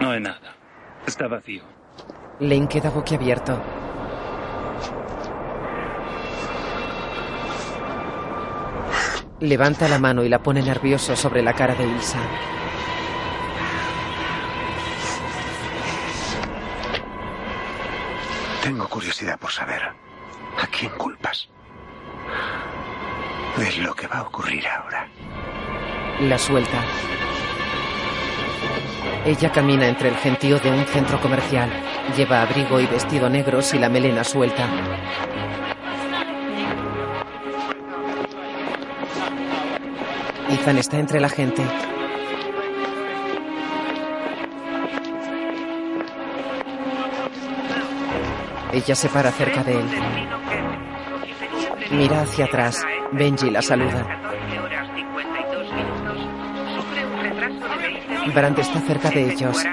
[0.00, 0.56] No hay nada.
[1.06, 1.62] Está vacío.
[2.40, 3.60] Lane queda boquiabierto.
[9.42, 12.20] Levanta la mano y la pone nervioso sobre la cara de Ilsa.
[18.62, 21.48] Tengo curiosidad por saber a quién culpas.
[23.58, 25.08] Es lo que va a ocurrir ahora.
[26.20, 26.84] La suelta.
[29.26, 31.68] Ella camina entre el gentío de un centro comercial.
[32.16, 34.68] Lleva abrigo y vestido negros y la melena suelta.
[40.52, 41.62] Ethan está entre la gente.
[48.72, 49.86] Ella se para cerca de él.
[51.92, 52.82] Mira hacia atrás.
[53.12, 54.06] Benji la saluda.
[58.34, 59.64] Brandt está cerca de ellos.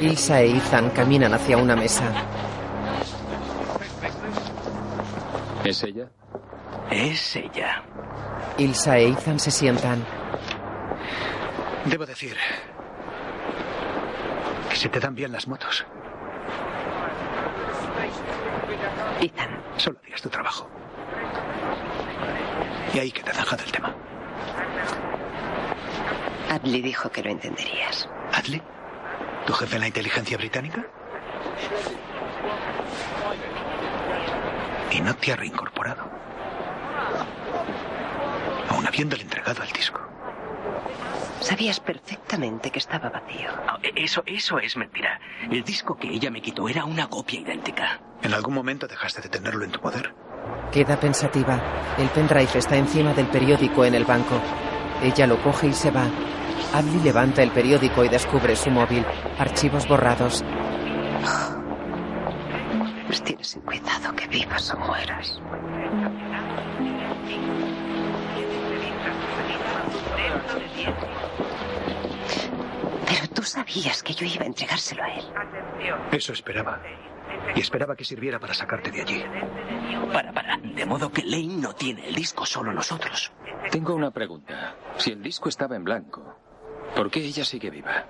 [0.00, 2.04] Ilsa e Ethan caminan hacia una mesa.
[5.66, 6.08] ¿Es ella?
[6.90, 7.82] Es ella.
[8.58, 10.04] Ilsa e Ethan se sientan.
[11.86, 12.36] Debo decir
[14.70, 15.84] que se te dan bien las motos.
[19.20, 19.60] Ethan.
[19.76, 20.68] Solo harías tu trabajo.
[22.94, 23.94] Y ahí queda zanjado el tema.
[26.48, 28.08] Adley dijo que lo entenderías.
[28.32, 28.62] ¿Adley?
[29.46, 30.86] ¿Tu jefe en la inteligencia británica?
[34.90, 36.04] Y no te ha reincorporado.
[38.70, 40.00] Aún habiéndole entregado el disco.
[41.40, 43.50] Sabías perfectamente que estaba vacío.
[43.66, 45.20] No, eso, eso es mentira.
[45.50, 48.00] El disco que ella me quitó era una copia idéntica.
[48.22, 50.14] ¿En algún momento dejaste de tenerlo en tu poder?
[50.72, 51.60] Queda pensativa.
[51.98, 54.40] El pendrive está encima del periódico en el banco.
[55.02, 56.06] Ella lo coge y se va.
[56.74, 59.04] Adley levanta el periódico y descubre su móvil.
[59.38, 60.42] Archivos borrados.
[63.64, 65.40] Cuidado que vivas o mueras.
[73.06, 75.24] Pero tú sabías que yo iba a entregárselo a él.
[76.12, 76.80] Eso esperaba.
[77.54, 79.24] Y esperaba que sirviera para sacarte de allí.
[80.12, 80.56] Para, para.
[80.58, 83.32] De modo que Lane no tiene el disco, solo nosotros.
[83.70, 84.74] Tengo una pregunta.
[84.96, 86.38] Si el disco estaba en blanco,
[86.94, 88.04] ¿por qué ella sigue viva?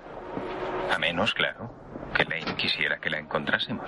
[0.93, 1.73] A menos, claro,
[2.15, 3.87] que Lane quisiera que la encontrásemos.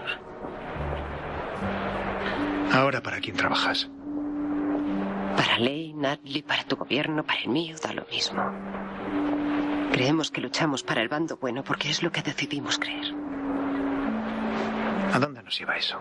[2.72, 3.90] Ahora, ¿para quién trabajas?
[5.36, 8.44] Para Lane, Adley, para tu gobierno, para el mío, da lo mismo.
[9.92, 13.14] Creemos que luchamos para el bando bueno porque es lo que decidimos creer.
[15.14, 16.00] ¿A dónde nos lleva eso?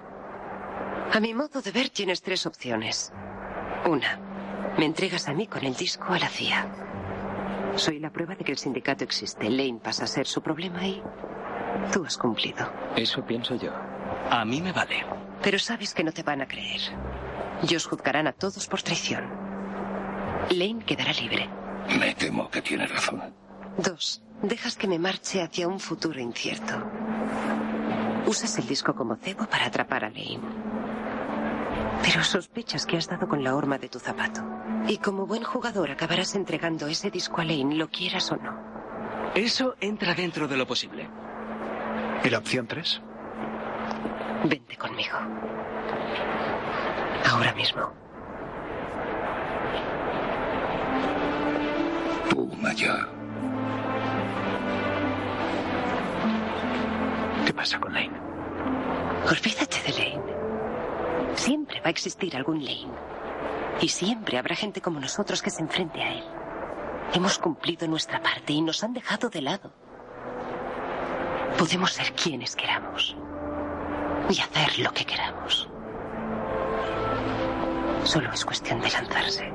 [1.13, 3.13] A mi modo de ver tienes tres opciones.
[3.87, 4.19] Una,
[4.77, 6.67] me entregas a mí con el disco a la CIA.
[7.77, 9.49] Soy la prueba de que el sindicato existe.
[9.49, 11.03] Lane pasa a ser su problema y
[11.93, 12.71] tú has cumplido.
[12.97, 13.73] Eso pienso yo.
[14.31, 15.18] A mí me vale.
[15.43, 16.81] Pero sabes que no te van a creer.
[17.69, 19.25] Y os juzgarán a todos por traición.
[20.51, 21.49] Lane quedará libre.
[21.99, 23.35] Me temo que tiene razón.
[23.77, 26.75] Dos, dejas que me marche hacia un futuro incierto.
[28.27, 30.41] Usas el disco como cebo para atrapar a Lane.
[32.03, 34.43] Pero sospechas que has dado con la horma de tu zapato.
[34.87, 39.33] Y como buen jugador acabarás entregando ese disco a Lane, lo quieras o no.
[39.35, 41.09] Eso entra dentro de lo posible.
[42.25, 43.01] ¿Y la opción tres?
[44.45, 45.19] Vente conmigo.
[47.31, 47.91] Ahora mismo.
[52.31, 53.09] Toma ya.
[57.45, 58.13] ¿Qué pasa con Lane?
[59.29, 61.35] Olvídate de Lane.
[61.35, 62.93] Siempre va a existir algún Lane.
[63.81, 66.25] Y siempre habrá gente como nosotros que se enfrente a él.
[67.13, 69.73] Hemos cumplido nuestra parte y nos han dejado de lado.
[71.59, 73.17] Podemos ser quienes queramos.
[74.31, 75.69] Y hacer lo que queramos.
[78.05, 79.53] Solo es cuestión de lanzarse.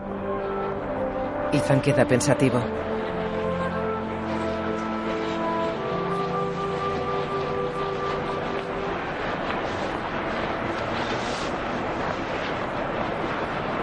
[1.51, 2.59] Ethan queda pensativo.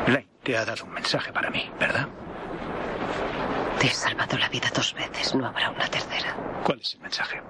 [0.06, 2.08] Lane te ha dado un mensaje para mí, ¿verdad?
[3.78, 6.36] Te he salvado la vida dos veces, no habrá una tercera.
[6.64, 7.40] ¿Cuál es el mensaje?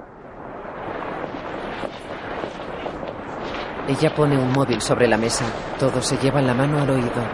[3.88, 5.44] Ella pone un móvil sobre la mesa.
[5.78, 7.28] Todos se llevan la mano al oído.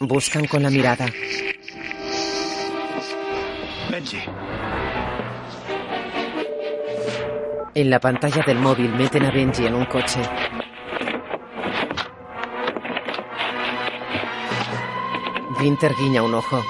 [0.00, 1.06] Buscan con la mirada.
[3.90, 4.18] Benji.
[7.74, 10.20] En la pantalla del móvil meten a Benji en un coche.
[15.58, 16.60] Winter guiña un ojo.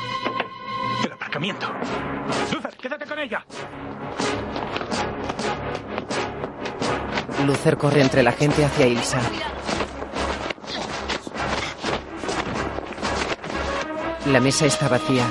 [1.04, 1.72] El aparcamiento.
[2.52, 3.44] Luther, quédate con ella.
[7.42, 9.20] Luther corre entre la gente hacia Ilsa.
[14.26, 15.24] La mesa está vacía.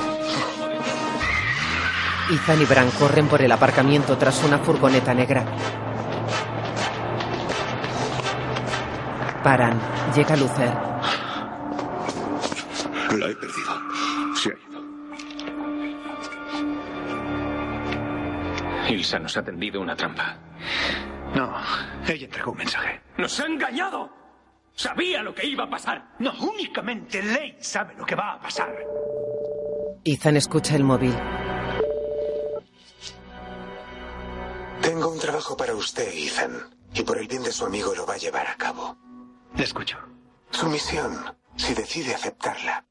[2.29, 5.45] Ethan y Bran corren por el aparcamiento tras una furgoneta negra.
[9.43, 9.79] Paran.
[10.15, 10.73] Llega Luther.
[13.17, 13.71] La he perdido.
[14.35, 14.81] Se ha ido.
[18.89, 20.37] Ilsa nos ha tendido una trampa.
[21.35, 21.53] No,
[22.07, 23.01] ella entregó un mensaje.
[23.17, 24.09] ¡Nos ha engañado!
[24.73, 26.15] Sabía lo que iba a pasar.
[26.19, 28.73] No, únicamente Lane sabe lo que va a pasar.
[30.03, 31.13] Ethan escucha el móvil.
[35.21, 36.75] trabajo para usted, Ethan.
[36.93, 38.97] Y por el bien de su amigo lo va a llevar a cabo.
[39.55, 39.97] Le escucho.
[40.49, 42.85] Su misión, si decide aceptarla,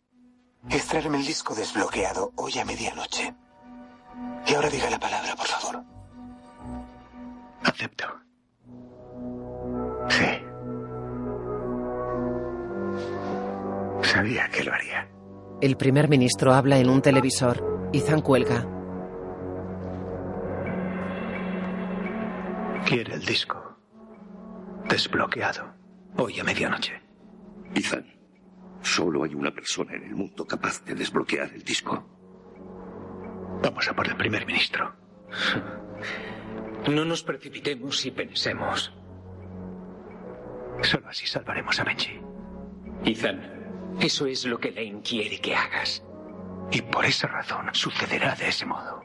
[0.70, 3.34] es traerme el disco desbloqueado hoy a medianoche.
[4.46, 5.84] Y ahora diga la palabra, por favor.
[7.62, 8.29] Acepto.
[10.10, 10.26] Sí.
[14.02, 15.08] Sabía que lo haría.
[15.60, 17.88] El primer ministro habla en un televisor.
[17.92, 18.66] Ethan cuelga.
[22.86, 23.78] Quiere el disco.
[24.88, 25.74] Desbloqueado.
[26.16, 27.00] Hoy a medianoche.
[27.74, 28.04] Ethan,
[28.82, 32.04] solo hay una persona en el mundo capaz de desbloquear el disco.
[33.62, 34.92] Vamos a por el primer ministro.
[36.88, 38.92] No nos precipitemos y pensemos.
[40.82, 42.20] Solo así salvaremos a Benji.
[43.04, 46.02] Ethan, eso es lo que Lane quiere que hagas.
[46.70, 49.02] Y por esa razón sucederá de ese modo.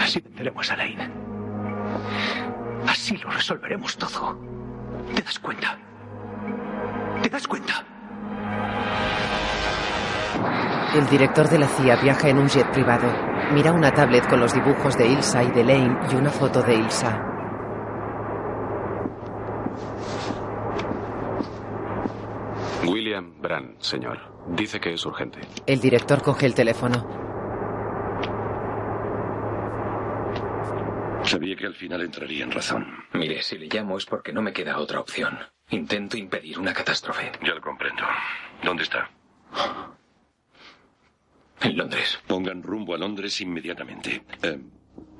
[0.00, 1.10] Así venceremos a Lane.
[2.86, 4.38] Así lo resolveremos todo.
[5.14, 5.78] ¿Te das cuenta?
[7.22, 7.84] ¿Te das cuenta?
[10.94, 13.37] El director de la CIA viaja en un jet privado.
[13.52, 16.74] Mira una tablet con los dibujos de Ilsa y de Lane y una foto de
[16.74, 17.24] Ilsa.
[22.86, 24.18] William Brand, señor.
[24.48, 25.40] Dice que es urgente.
[25.66, 27.06] El director coge el teléfono.
[31.24, 32.86] Sabía que al final entraría en razón.
[33.12, 35.38] Mire, si le llamo es porque no me queda otra opción.
[35.70, 37.32] Intento impedir una catástrofe.
[37.42, 38.02] Ya lo comprendo.
[38.62, 39.10] ¿Dónde está?
[41.60, 42.18] En Londres.
[42.26, 44.22] Pongan rumbo a Londres inmediatamente.
[44.42, 44.58] Eh,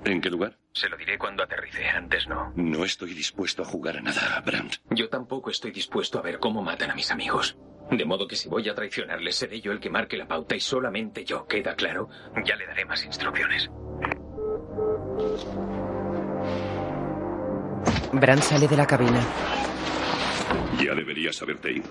[0.05, 0.57] ¿En qué lugar?
[0.73, 2.53] Se lo diré cuando aterrice, antes no.
[2.57, 4.77] No estoy dispuesto a jugar a nada, Brandt.
[4.91, 7.57] Yo tampoco estoy dispuesto a ver cómo matan a mis amigos.
[7.91, 10.61] De modo que si voy a traicionarles, seré yo el que marque la pauta y
[10.61, 12.09] solamente yo, ¿queda claro?
[12.45, 13.71] Ya le daré más instrucciones.
[18.13, 19.21] Brand sale de la cabina.
[20.83, 21.89] Ya deberías haberte ido.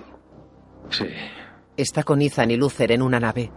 [0.90, 1.08] Sí.
[1.76, 3.52] Está con Ethan y Luther en una nave.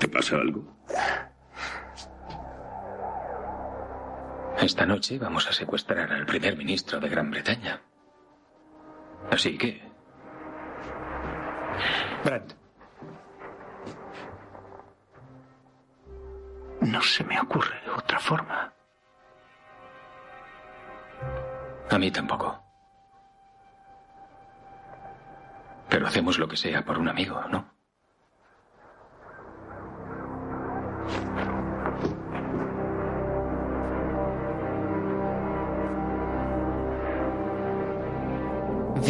[0.00, 0.64] ¿Te pasa algo?
[4.58, 7.82] Esta noche vamos a secuestrar al primer ministro de Gran Bretaña.
[9.30, 9.82] Así que...
[12.24, 12.42] Brad.
[16.80, 18.72] No se me ocurre otra forma.
[21.90, 22.64] A mí tampoco.
[25.90, 27.69] Pero hacemos lo que sea por un amigo, ¿no?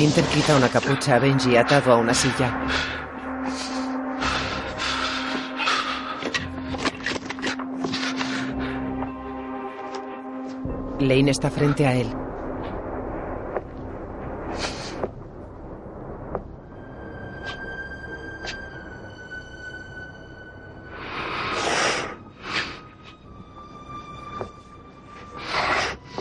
[0.01, 2.59] Winter quita una capucha a Benji atado a una silla.
[11.01, 12.30] Lane está frente a él.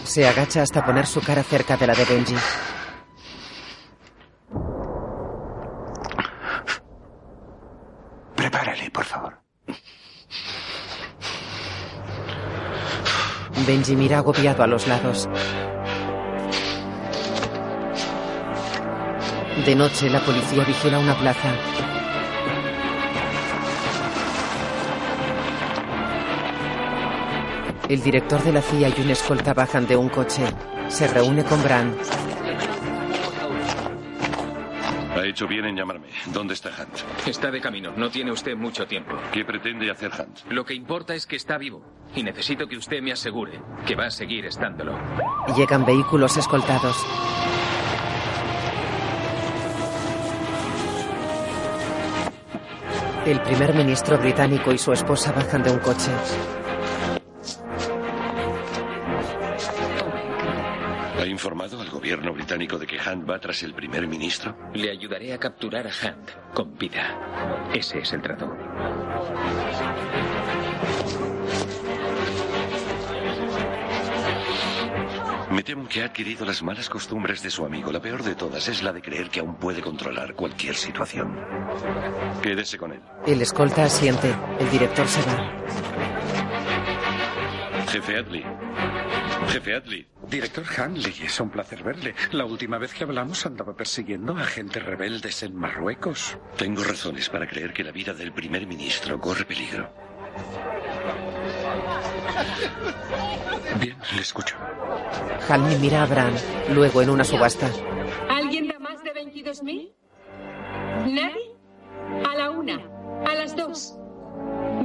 [0.10, 2.36] Se agacha hasta poner su cara cerca de la de Benji.
[8.36, 9.40] Prepárale, por favor.
[13.68, 15.30] Benji mira agobiado a los lados.
[19.64, 21.99] De noche, la policía vigila una plaza.
[27.90, 30.44] El director de la CIA y un escolta bajan de un coche.
[30.90, 31.96] Se reúne con Bran.
[35.16, 36.08] Ha hecho bien en llamarme.
[36.28, 37.28] ¿Dónde está Hunt?
[37.28, 37.92] Está de camino.
[37.98, 39.16] No tiene usted mucho tiempo.
[39.34, 40.52] ¿Qué pretende hacer Hunt?
[40.52, 41.82] Lo que importa es que está vivo.
[42.16, 44.96] Y necesito que usted me asegure que va a seguir estándolo.
[45.58, 46.96] Llegan vehículos escoltados.
[53.26, 56.12] El primer ministro británico y su esposa bajan de un coche.
[61.40, 64.58] Informado al gobierno británico de que Hunt va tras el primer ministro?
[64.74, 67.70] Le ayudaré a capturar a Hunt con vida.
[67.74, 68.54] Ese es el trato.
[75.50, 77.90] Me temo que ha adquirido las malas costumbres de su amigo.
[77.94, 81.40] La peor de todas es la de creer que aún puede controlar cualquier situación.
[82.44, 83.02] Quédese con él.
[83.26, 84.36] El escolta asiente.
[84.60, 85.54] El director se va.
[87.88, 88.44] Jefe Adley.
[89.50, 90.08] Jefe Adley.
[90.30, 92.14] Director Hanley, es un placer verle.
[92.32, 96.38] La última vez que hablamos andaba persiguiendo a agentes rebeldes en Marruecos.
[96.56, 99.92] Tengo razones para creer que la vida del primer ministro corre peligro.
[103.80, 104.56] Bien, le escucho.
[105.48, 106.34] Halmi mira a Bran,
[106.74, 107.70] luego en una subasta.
[108.30, 109.92] ¿Alguien da más de 22.000?
[111.08, 111.56] ¿Nadie?
[112.30, 112.76] A la una,
[113.26, 113.96] a las dos.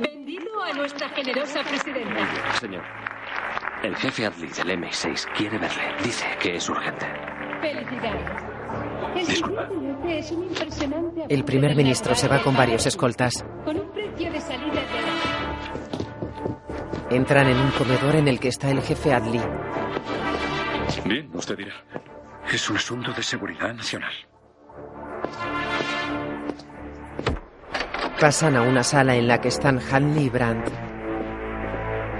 [0.00, 2.54] Vendido a nuestra generosa presidenta.
[2.60, 2.82] Señor,
[3.84, 5.82] el jefe Adley del M6 quiere verle.
[6.02, 7.06] Dice que es urgente.
[7.60, 8.42] Felicidades.
[9.14, 13.44] El siguiente es un impresionante El primer ministro se va con varios escoltas.
[13.64, 14.80] con un precio de salida
[17.10, 19.40] de Entran en un comedor en el que está el jefe Adli.
[21.04, 21.74] Bien, usted dirá.
[22.50, 24.12] Es un asunto de seguridad nacional.
[28.20, 30.93] Pasan a una sala en la que están Hanley y Brandt.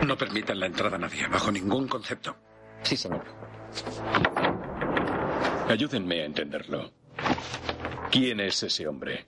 [0.06, 2.36] No permitan la entrada a nadie, bajo ningún concepto.
[2.82, 3.24] Sí, señor.
[5.68, 6.92] Ayúdenme a entenderlo.
[8.10, 9.26] ¿Quién es ese hombre?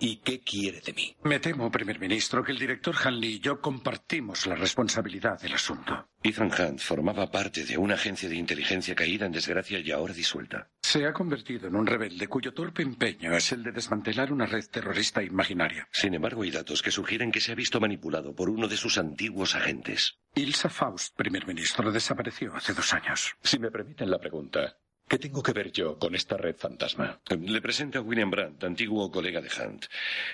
[0.00, 1.16] ¿Y qué quiere de mí?
[1.24, 6.08] Me temo, primer ministro, que el director Hanley y yo compartimos la responsabilidad del asunto.
[6.22, 10.68] Ethan Hunt formaba parte de una agencia de inteligencia caída en desgracia y ahora disuelta.
[10.82, 14.64] Se ha convertido en un rebelde cuyo torpe empeño es el de desmantelar una red
[14.70, 15.88] terrorista imaginaria.
[15.92, 18.98] Sin embargo, hay datos que sugieren que se ha visto manipulado por uno de sus
[18.98, 20.18] antiguos agentes.
[20.34, 23.34] Ilsa Faust, primer ministro, desapareció hace dos años.
[23.42, 24.76] Si me permiten la pregunta,
[25.08, 27.20] ¿qué tengo que ver yo con esta red fantasma?
[27.40, 29.86] Le presento a William Brandt, antiguo colega de Hunt.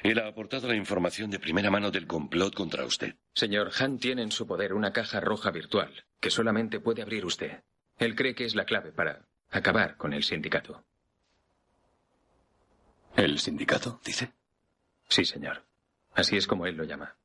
[0.02, 3.14] Él ha aportado la información de primera mano del complot contra usted.
[3.32, 7.62] Señor, Hunt tiene en su poder una caja roja virtual que solamente puede abrir usted.
[7.98, 10.84] Él cree que es la clave para acabar con el sindicato.
[13.16, 14.32] ¿El sindicato, dice?
[15.08, 15.62] Sí, señor.
[16.14, 17.16] Así es como él lo llama.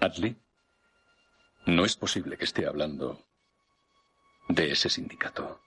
[0.00, 0.36] Adley,
[1.66, 3.26] no es posible que esté hablando
[4.48, 5.60] de ese sindicato.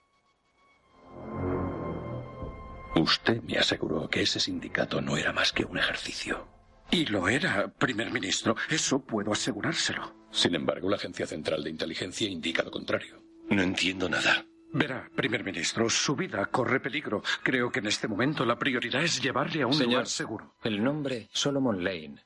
[2.96, 6.46] Usted me aseguró que ese sindicato no era más que un ejercicio.
[6.90, 8.56] Y lo era, primer ministro.
[8.70, 10.14] Eso puedo asegurárselo.
[10.30, 13.22] Sin embargo, la Agencia Central de Inteligencia indica lo contrario.
[13.50, 14.46] No entiendo nada.
[14.72, 17.22] Verá, primer ministro, su vida corre peligro.
[17.42, 20.54] Creo que en este momento la prioridad es llevarle a un Señor, lugar seguro.
[20.64, 22.16] El nombre Solomon Lane.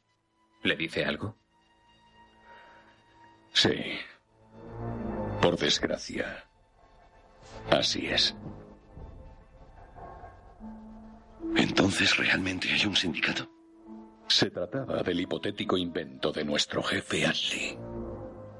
[0.63, 1.37] ¿Le dice algo?
[3.53, 3.99] Sí.
[5.43, 6.45] Por desgracia.
[7.71, 8.35] Así es.
[11.59, 13.51] Entonces, ¿realmente hay un sindicato?
[14.29, 17.77] Se trataba del hipotético invento de nuestro jefe Adley.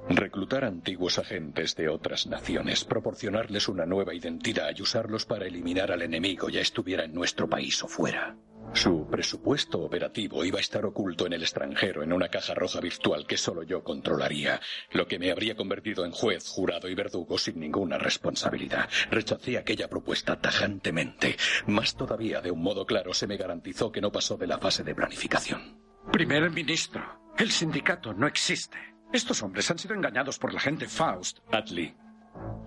[0.09, 6.03] Reclutar antiguos agentes de otras naciones, proporcionarles una nueva identidad y usarlos para eliminar al
[6.03, 8.37] enemigo, ya estuviera en nuestro país o fuera.
[8.75, 13.27] Su presupuesto operativo iba a estar oculto en el extranjero en una caja roja virtual
[13.27, 14.61] que solo yo controlaría,
[14.93, 18.89] lo que me habría convertido en juez, jurado y verdugo sin ninguna responsabilidad.
[19.11, 21.37] Rechacé aquella propuesta tajantemente.
[21.67, 24.85] Más todavía, de un modo claro, se me garantizó que no pasó de la fase
[24.85, 25.81] de planificación.
[26.13, 27.03] Primer ministro,
[27.37, 28.79] el sindicato no existe.
[29.13, 31.39] Estos hombres han sido engañados por la gente Faust.
[31.51, 31.95] Adley,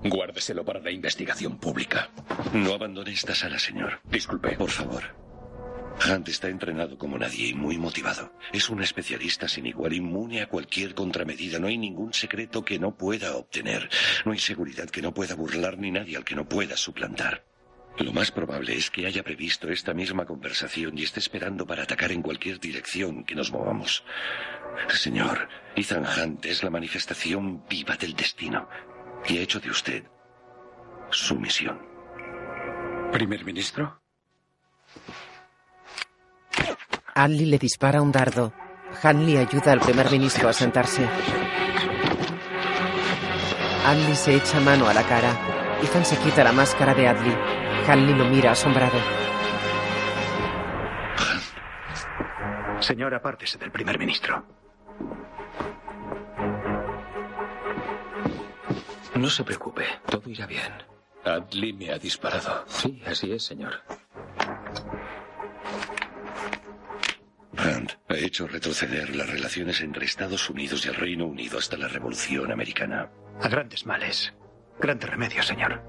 [0.03, 2.09] guárdeselo para la investigación pública.
[2.53, 4.01] No abandone esta sala, señor.
[4.03, 4.57] Disculpe.
[4.57, 5.20] Por favor.
[6.07, 8.33] Hunt está entrenado como nadie y muy motivado.
[8.51, 11.59] Es un especialista sin igual, inmune a cualquier contramedida.
[11.59, 13.89] No hay ningún secreto que no pueda obtener.
[14.25, 17.45] No hay seguridad que no pueda burlar ni nadie al que no pueda suplantar.
[17.97, 22.11] Lo más probable es que haya previsto esta misma conversación y esté esperando para atacar
[22.11, 24.03] en cualquier dirección que nos movamos.
[24.89, 28.69] Señor, Ethan Hunt es la manifestación viva del destino
[29.27, 30.03] y ha hecho de usted
[31.11, 31.79] su misión.
[33.11, 34.01] Primer ministro.
[37.21, 38.51] Adli le dispara un dardo.
[39.03, 41.07] Hanley ayuda al primer ministro a sentarse.
[43.85, 45.29] Adli se echa mano a la cara.
[45.83, 47.31] Ethan se quita la máscara de Adli.
[47.87, 48.97] Hanley lo mira asombrado.
[52.79, 54.43] Señor, apártese del primer ministro.
[59.13, 60.73] No se preocupe, todo irá bien.
[61.23, 62.65] Adley me ha disparado.
[62.67, 63.73] Sí, así es, señor.
[67.63, 71.87] Hunt ha hecho retroceder las relaciones entre Estados Unidos y el Reino Unido hasta la
[71.87, 73.09] Revolución Americana.
[73.41, 74.33] A grandes males.
[74.79, 75.81] Grande remedio, señor.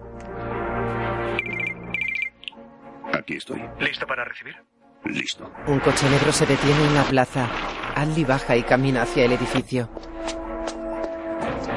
[3.15, 3.63] Aquí estoy.
[3.81, 4.57] ¿Listo para recibir?
[5.05, 5.53] Listo.
[5.67, 7.49] Un coche negro se detiene en la plaza.
[7.95, 9.91] Adli baja y camina hacia el edificio.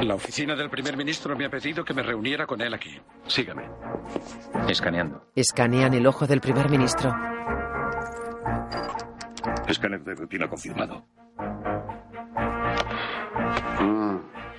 [0.02, 3.00] La oficina del primer ministro me ha pedido que me reuniera con él aquí.
[3.26, 3.62] Sígame.
[4.68, 5.26] Escaneando.
[5.34, 7.14] Escanean el ojo del primer ministro.
[9.68, 11.04] Escáner de rutina confirmado.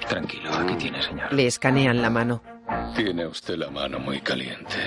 [0.10, 1.34] Tranquilo, aquí tiene, señor.
[1.34, 2.42] Le escanean la mano.
[2.96, 4.78] Tiene usted la mano muy caliente.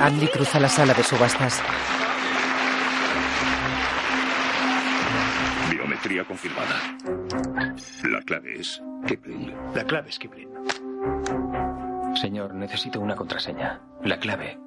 [0.00, 1.62] Adli cruza la sala de subastas.
[5.70, 6.80] biometría confirmada.
[8.04, 9.54] La clave es Kipling.
[9.74, 10.48] La clave es Kipling.
[12.14, 13.80] Señor, necesito una contraseña.
[14.02, 14.58] La clave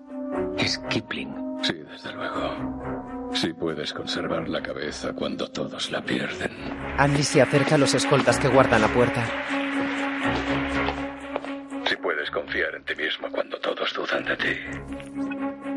[0.57, 1.59] es Kipling.
[1.63, 3.31] Sí, desde luego.
[3.33, 6.51] Si puedes conservar la cabeza cuando todos la pierden.
[6.97, 9.25] Andy se acerca a los escoltas que guardan la puerta.
[11.85, 15.67] Si puedes confiar en ti mismo cuando todos dudan de ti.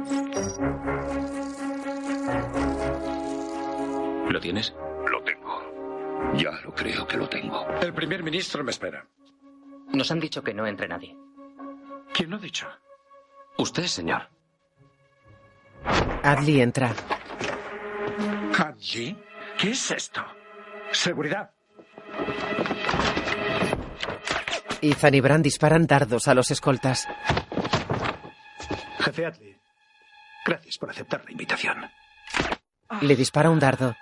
[4.31, 4.75] ¿Lo tienes?
[5.11, 6.33] Lo tengo.
[6.37, 7.67] Ya lo creo que lo tengo.
[7.83, 9.05] El primer ministro me espera.
[9.93, 11.17] Nos han dicho que no entre nadie.
[12.15, 12.69] ¿Quién lo ha dicho?
[13.59, 14.29] Usted, señor.
[16.23, 16.95] Adley entra.
[18.59, 19.17] ¿Adley?
[19.59, 20.23] ¿Qué es esto?
[20.93, 21.51] Seguridad.
[24.83, 27.07] Ethan y Bran disparan dardos a los escoltas.
[29.01, 29.57] Jefe Adley,
[30.45, 31.91] gracias por aceptar la invitación.
[33.03, 33.95] Le dispara un dardo.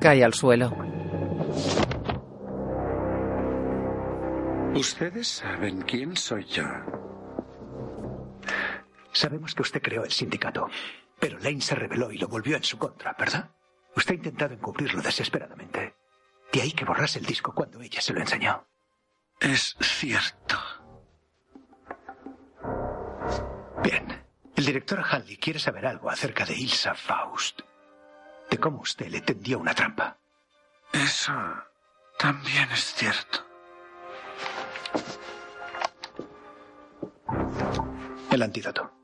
[0.00, 0.76] Cae al suelo.
[4.74, 6.64] Ustedes saben quién soy yo.
[9.16, 10.68] Sabemos que usted creó el sindicato,
[11.18, 13.50] pero Lane se rebeló y lo volvió en su contra, ¿verdad?
[13.96, 15.94] Usted ha intentado encubrirlo desesperadamente.
[16.52, 18.68] De ahí que borrase el disco cuando ella se lo enseñó.
[19.40, 20.58] Es cierto.
[23.82, 24.22] Bien.
[24.54, 27.62] El director Hanley quiere saber algo acerca de Ilsa Faust.
[28.50, 30.18] De cómo usted le tendió una trampa.
[30.92, 31.32] Eso
[32.18, 33.46] también es cierto.
[38.30, 38.95] El antídoto.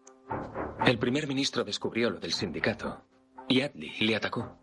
[0.85, 3.05] El primer ministro descubrió lo del sindicato
[3.49, 4.59] y Adley le atacó.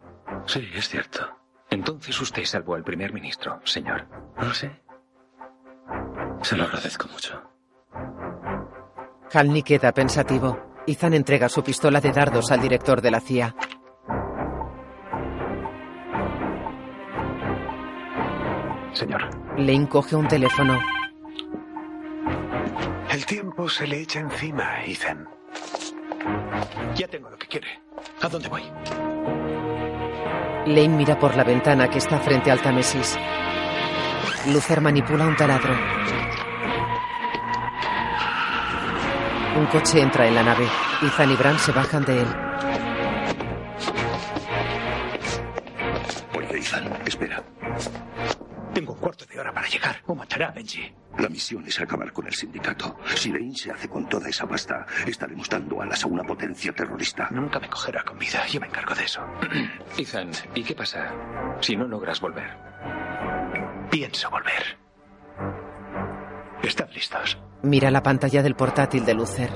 [0.45, 1.27] Sí, es cierto.
[1.69, 4.07] Entonces usted salvó al primer ministro, señor.
[4.37, 4.81] ¿No sé?
[6.41, 7.41] Se lo agradezco mucho.
[9.31, 10.81] Halney queda pensativo.
[10.87, 13.55] Ethan entrega su pistola de dardos al director de la CIA.
[18.93, 19.29] Señor.
[19.57, 20.79] Lane coge un teléfono.
[23.11, 25.27] El tiempo se le echa encima, Ethan.
[26.95, 27.67] Ya tengo lo que quiere.
[28.21, 28.63] ¿A dónde voy?
[30.65, 33.17] Lane mira por la ventana que está frente al Támesis.
[34.47, 35.73] Luther manipula un taladro.
[39.57, 40.67] Un coche entra en la nave.
[41.01, 42.27] Ethan y Bran se bajan de él.
[46.35, 47.43] Oye, Ethan, espera.
[48.99, 50.93] Cuarto de hora para llegar o matará a Benji.
[51.17, 52.97] La misión es acabar con el sindicato.
[53.15, 57.29] Si Lane se hace con toda esa pasta, estaremos dando alas a una potencia terrorista.
[57.31, 58.45] Nunca me cogerá con vida.
[58.47, 59.21] Yo me encargo de eso.
[59.97, 61.13] Ethan, ¿y qué pasa
[61.61, 62.49] si no logras volver?
[63.89, 64.77] Pienso volver.
[66.61, 67.37] ¿Están listos?
[67.63, 69.49] Mira la pantalla del portátil de Luther.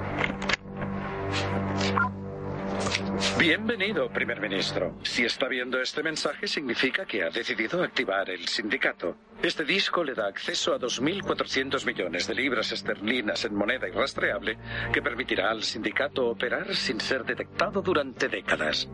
[3.43, 4.97] Bienvenido, primer ministro.
[5.03, 9.17] Si está viendo este mensaje, significa que ha decidido activar el sindicato.
[9.41, 14.57] Este disco le da acceso a 2.400 millones de libras esterlinas en moneda irrastreable
[14.93, 18.87] que permitirá al sindicato operar sin ser detectado durante décadas.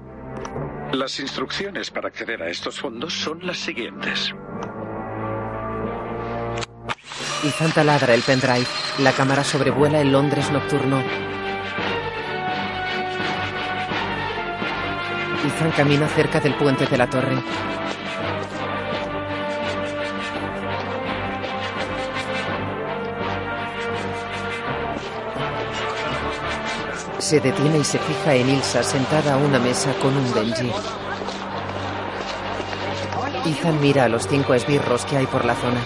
[0.93, 4.33] Las instrucciones para acceder a estos fondos son las siguientes.
[7.43, 8.65] Ethan taladra el pendrive.
[8.97, 11.38] La cámara sobrevuela el Londres nocturno.
[15.49, 17.41] Ethan camina cerca del puente de la torre.
[27.17, 30.71] Se detiene y se fija en Ilsa sentada a una mesa con un Benji.
[33.45, 35.81] Ethan mira a los cinco esbirros que hay por la zona.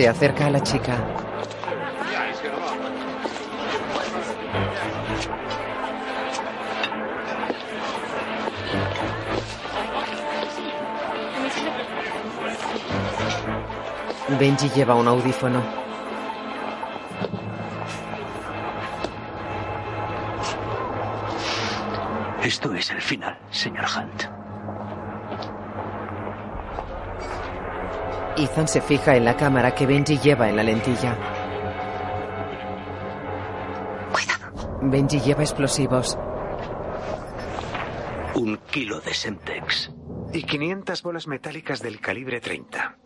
[0.00, 0.96] Se acerca a la chica.
[14.38, 15.62] Benji lleva un audífono.
[22.42, 24.29] Esto es el final, señor Hunt.
[28.40, 31.14] Ethan se fija en la cámara que Benji lleva en la lentilla.
[34.12, 34.78] Cuidado.
[34.82, 36.18] Benji lleva explosivos.
[38.34, 39.92] Un kilo de Semtex.
[40.32, 42.96] Y 500 bolas metálicas del calibre 30.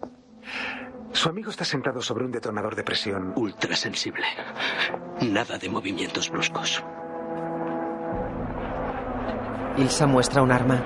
[1.13, 3.33] Su amigo está sentado sobre un detonador de presión.
[3.35, 4.27] Ultrasensible.
[5.23, 6.85] Nada de movimientos bruscos.
[9.79, 10.85] Ilsa muestra un arma.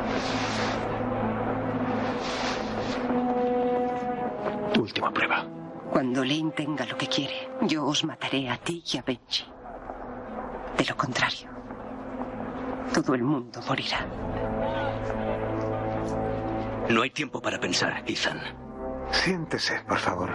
[4.89, 5.44] Última prueba.
[5.93, 9.44] Cuando Lane tenga lo que quiere, yo os mataré a ti y a Benji.
[10.77, 11.48] De lo contrario,
[12.94, 14.06] todo el mundo morirá.
[16.89, 18.40] No hay tiempo para pensar, Ethan.
[19.10, 20.31] Siéntese, por favor.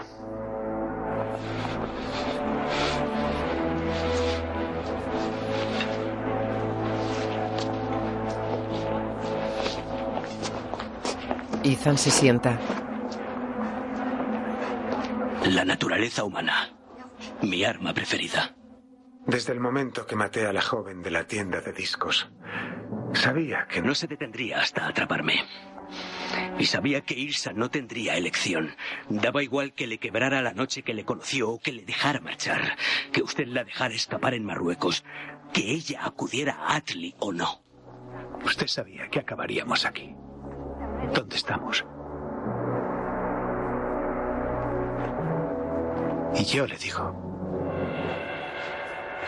[11.63, 12.59] Ethan se sienta.
[15.45, 16.73] La naturaleza humana.
[17.41, 18.55] Mi arma preferida.
[19.25, 22.31] Desde el momento que maté a la joven de la tienda de discos,
[23.13, 25.43] sabía que no se detendría hasta atraparme.
[26.57, 28.75] Y sabía que Ilsa no tendría elección.
[29.09, 32.77] Daba igual que le quebrara la noche que le conoció o que le dejara marchar,
[33.11, 35.03] que usted la dejara escapar en Marruecos,
[35.51, 37.63] que ella acudiera a Atli o no.
[38.45, 40.15] Usted sabía que acabaríamos aquí.
[41.13, 41.85] ¿Dónde estamos?
[46.35, 47.33] Y yo le digo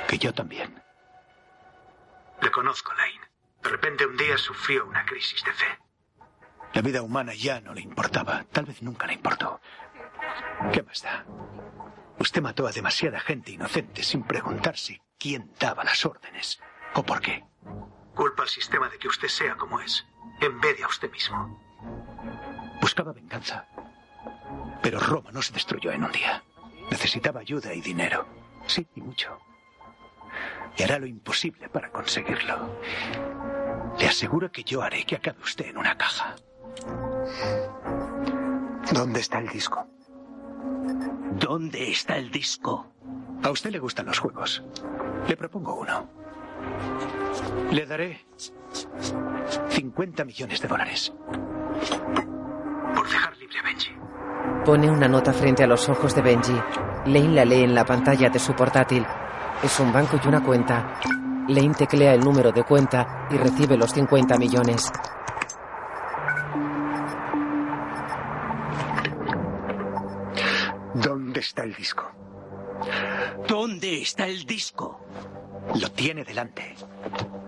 [0.07, 0.81] que yo también.
[2.41, 3.21] Le conozco, Lane.
[3.63, 5.79] De repente un día sufrió una crisis de fe.
[6.73, 8.43] La vida humana ya no le importaba.
[8.51, 9.59] Tal vez nunca le importó.
[10.71, 11.25] ¿Qué más da?
[12.19, 16.59] Usted mató a demasiada gente inocente sin preguntarse quién daba las órdenes
[16.93, 17.43] o por qué.
[18.13, 20.05] Culpa al sistema de que usted sea como es,
[20.41, 21.59] en vez de a usted mismo.
[22.81, 23.67] Buscaba venganza.
[24.81, 26.43] Pero Roma no se destruyó en un día.
[26.89, 28.25] Necesitaba ayuda y dinero.
[28.67, 29.37] Sí, y mucho.
[30.77, 32.79] Y hará lo imposible para conseguirlo.
[33.99, 36.35] Le aseguro que yo haré que acabe usted en una caja.
[38.91, 39.87] ¿Dónde está el disco?
[41.39, 42.91] ¿Dónde está el disco?
[43.43, 44.63] A usted le gustan los juegos.
[45.27, 46.09] Le propongo uno.
[47.71, 48.25] Le daré
[49.69, 51.13] 50 millones de dólares.
[54.65, 56.59] Pone una nota frente a los ojos de Benji.
[57.05, 59.05] Lane la lee en la pantalla de su portátil.
[59.63, 60.99] Es un banco y una cuenta.
[61.47, 64.91] Lane teclea el número de cuenta y recibe los 50 millones.
[70.95, 72.11] ¿Dónde está el disco?
[73.47, 75.05] ¿Dónde está el disco?
[75.79, 76.75] Lo tiene delante.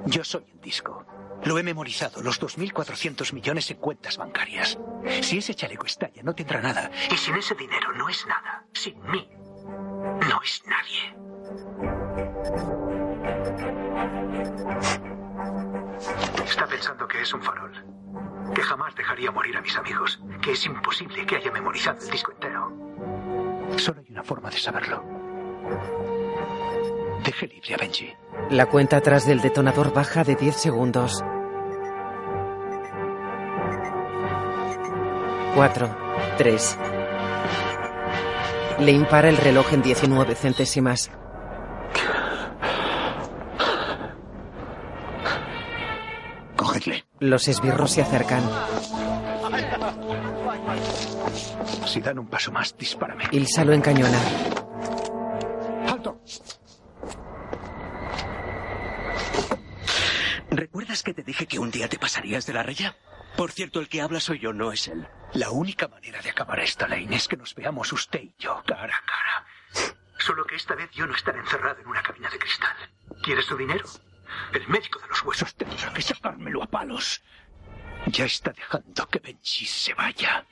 [0.06, 1.06] Yo soy el disco.
[1.46, 4.78] Lo he memorizado, los 2.400 millones en cuentas bancarias.
[5.22, 6.92] Si ese chaleco estalla, no tendrá nada.
[7.12, 8.66] Y sin ese dinero no es nada.
[8.74, 9.30] Sin mí,
[10.30, 11.16] no es nadie.
[16.46, 17.72] Está pensando que es un farol.
[18.54, 20.20] Que jamás dejaría morir a mis amigos.
[20.42, 22.72] Que es imposible que haya memorizado el disco entero.
[23.78, 25.04] Solo hay una forma de saberlo.
[27.24, 28.14] Deje libre a Benji.
[28.50, 31.24] La cuenta atrás del detonador baja de 10 segundos.
[35.56, 35.98] 4,
[36.38, 36.78] 3.
[38.80, 41.10] Le impara el reloj en 19 centésimas.
[46.56, 47.06] Cogedle.
[47.20, 48.44] Los esbirros se acercan.
[51.88, 53.24] Si dan un paso más, dispárame.
[53.32, 54.20] Ilsa lo encañona.
[61.08, 62.98] Que te dije que un día te pasarías de la raya?
[63.38, 65.08] Por cierto, el que habla soy yo, no es él.
[65.36, 68.94] La única manera de acabar esta, Lane, es que nos veamos usted y yo cara
[68.94, 69.46] a cara.
[70.18, 72.76] Solo que esta vez yo no estaré encerrado en una cabina de cristal.
[73.24, 73.86] ¿Quiere su dinero?
[74.52, 77.22] El médico de los huesos tendrá que sacármelo a palos.
[78.08, 80.46] Ya está dejando que Benji se vaya.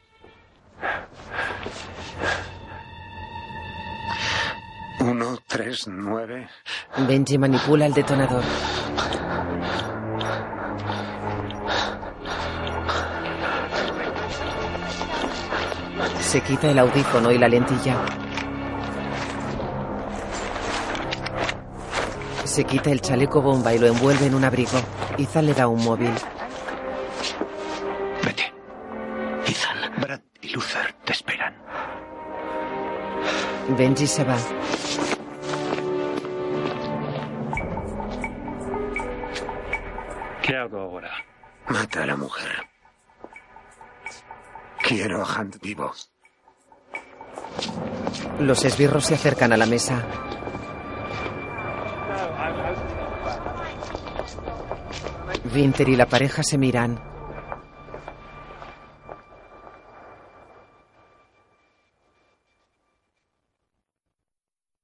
[5.01, 6.47] Uno, tres, nueve.
[7.05, 8.43] Benji manipula el detonador.
[16.19, 17.95] Se quita el audífono y la lentilla.
[22.43, 24.79] Se quita el chaleco bomba y lo envuelve en un abrigo.
[25.17, 26.11] Ethan le da un móvil.
[28.23, 28.53] Vete.
[29.45, 31.53] Ethan, Brad y Luther te esperan.
[33.77, 34.35] Benji se va.
[48.39, 50.05] Los esbirros se acercan a la mesa.
[55.53, 56.99] Winter y la pareja se miran.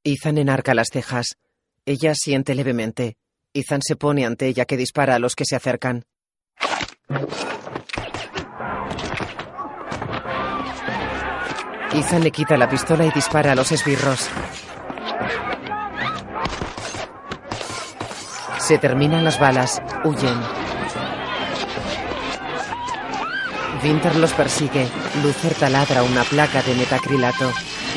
[0.03, 1.37] Ethan enarca las cejas.
[1.85, 3.17] Ella siente levemente.
[3.53, 6.05] Ethan se pone ante ella que dispara a los que se acercan.
[11.93, 14.29] Ethan le quita la pistola y dispara a los esbirros.
[18.59, 19.81] Se terminan las balas.
[20.05, 20.39] Huyen.
[23.83, 24.87] Winter los persigue.
[25.23, 27.51] Luther taladra una placa de metacrilato.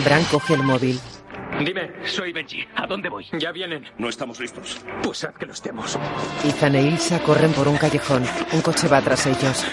[0.04, 0.98] Bran coge el móvil.
[1.64, 2.66] Dime, soy Benji.
[2.74, 3.26] ¿A dónde voy?
[3.38, 3.84] Ya vienen.
[3.98, 4.80] No estamos listos.
[5.04, 5.96] Pues haz que lo estemos.
[6.44, 8.24] Ethan e Ilsa corren por un callejón.
[8.52, 9.64] Un coche va tras ellos.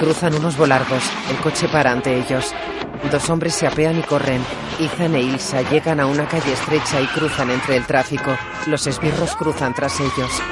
[0.00, 1.02] Cruzan unos volardos.
[1.28, 2.54] El coche para ante ellos.
[3.12, 4.42] Dos hombres se apean y corren.
[4.78, 8.34] Ethan e Ilsa llegan a una calle estrecha y cruzan entre el tráfico.
[8.66, 10.42] Los esbirros cruzan tras ellos.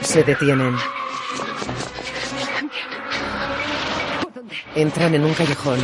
[0.00, 0.74] Se detienen.
[4.74, 5.78] Entran en un callejón.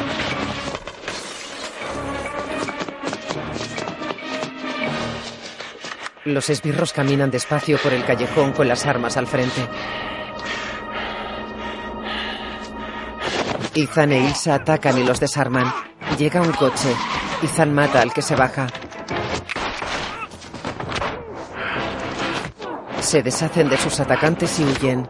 [6.26, 9.64] Los esbirros caminan despacio por el callejón con las armas al frente.
[13.76, 15.72] Ethan e Ilsa atacan y los desarman.
[16.18, 16.92] Llega un coche.
[17.44, 18.66] Ethan mata al que se baja.
[23.00, 25.08] Se deshacen de sus atacantes y huyen.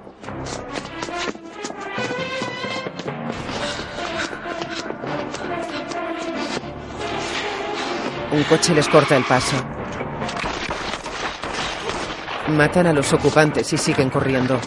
[8.32, 9.56] Un coche les corta el paso.
[12.48, 14.60] Matan a los ocupantes y siguen corriendo.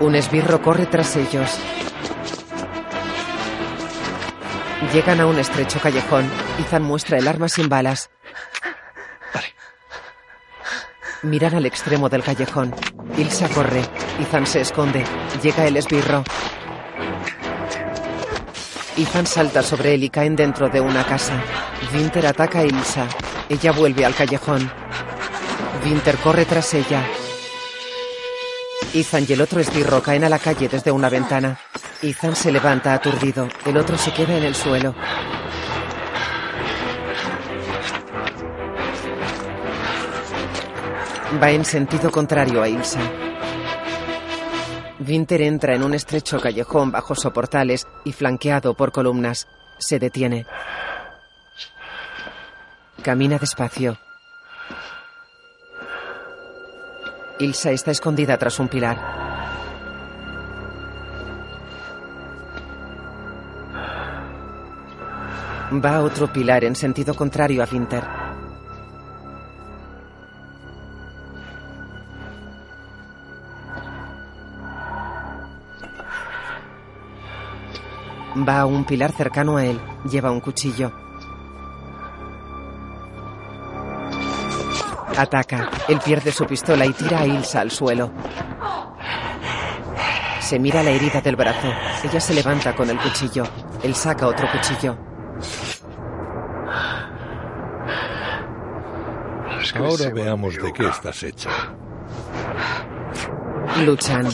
[0.00, 1.58] Un esbirro corre tras ellos.
[4.92, 6.28] Llegan a un estrecho callejón.
[6.58, 8.10] Ethan muestra el arma sin balas.
[11.22, 12.74] Miran al extremo del callejón.
[13.16, 13.82] Ilsa corre.
[14.20, 15.04] Ethan se esconde.
[15.42, 16.24] Llega el esbirro.
[18.96, 21.40] Ethan salta sobre él y caen dentro de una casa.
[21.94, 23.06] Winter ataca a Ilsa.
[23.48, 24.85] Ella vuelve al callejón.
[25.86, 27.06] Winter corre tras ella.
[28.92, 31.60] Ethan y el otro esbirro caen a la calle desde una ventana.
[32.02, 33.48] Ethan se levanta aturdido.
[33.64, 34.96] El otro se queda en el suelo.
[41.40, 43.00] Va en sentido contrario a Ilsa.
[45.06, 49.46] Winter entra en un estrecho callejón bajo soportales y flanqueado por columnas.
[49.78, 50.46] Se detiene.
[53.04, 53.98] Camina despacio.
[57.38, 58.96] Ilsa está escondida tras un pilar.
[65.72, 68.04] Va a otro pilar en sentido contrario a Winter.
[78.48, 79.78] Va a un pilar cercano a él.
[80.10, 81.05] Lleva un cuchillo.
[85.16, 85.70] Ataca.
[85.88, 88.10] Él pierde su pistola y tira a Ilsa al suelo.
[90.40, 91.68] Se mira la herida del brazo.
[92.04, 93.44] Ella se levanta con el cuchillo.
[93.82, 94.96] Él saca otro cuchillo.
[99.74, 101.50] Ahora veamos de qué estás hecha.
[103.84, 104.26] Luchan.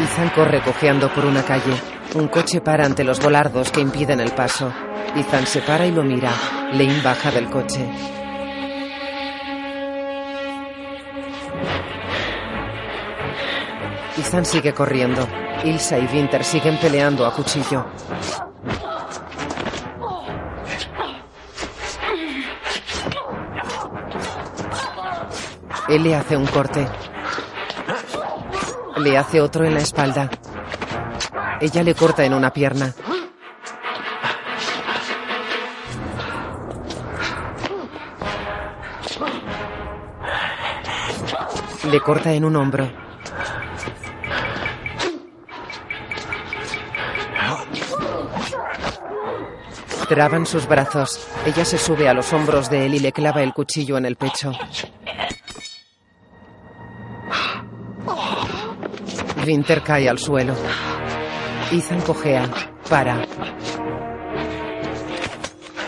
[0.00, 1.74] Ethan corre cojeando por una calle.
[2.14, 4.70] Un coche para ante los volardos que impiden el paso.
[5.14, 6.30] Ethan se para y lo mira.
[6.72, 7.86] Lane baja del coche.
[14.16, 15.28] Ethan sigue corriendo.
[15.64, 17.84] Ilsa y Winter siguen peleando a cuchillo.
[25.90, 26.88] Él le hace un corte.
[28.96, 30.30] Le hace otro en la espalda.
[31.60, 32.94] Ella le corta en una pierna.
[41.92, 42.90] Le corta en un hombro.
[50.08, 51.28] Traban sus brazos.
[51.44, 54.16] Ella se sube a los hombros de él y le clava el cuchillo en el
[54.16, 54.52] pecho.
[59.46, 60.54] Winter cae al suelo.
[61.70, 62.48] Ethan cojea.
[62.88, 63.26] Para.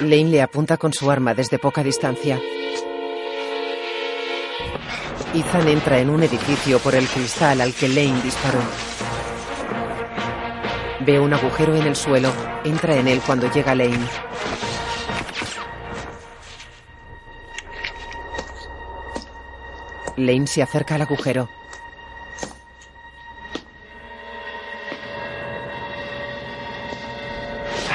[0.00, 2.38] Lane le apunta con su arma desde poca distancia.
[5.34, 8.60] Ethan entra en un edificio por el cristal al que Lane disparó.
[11.00, 12.32] Ve un agujero en el suelo.
[12.64, 14.06] Entra en él cuando llega Lane.
[20.16, 21.48] Lane se acerca al agujero.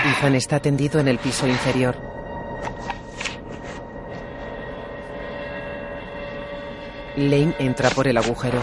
[0.06, 2.19] Ethan está tendido en el piso inferior.
[7.20, 8.60] Lane entra por el agujero.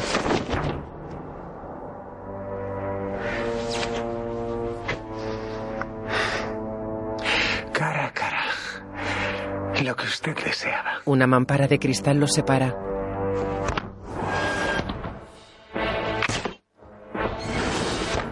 [7.73, 8.45] Cara a cara.
[9.85, 11.01] Lo que usted deseaba.
[11.05, 12.75] Una mampara de cristal los separa.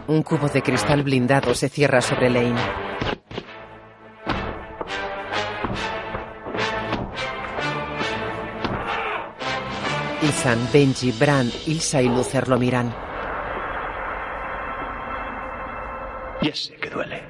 [0.07, 2.94] Un cubo de cristal blindado se cierra sobre Lane.
[10.45, 12.95] Benji, Bran, Ilsa y Luther lo miran.
[16.43, 17.23] Ya sé que duele.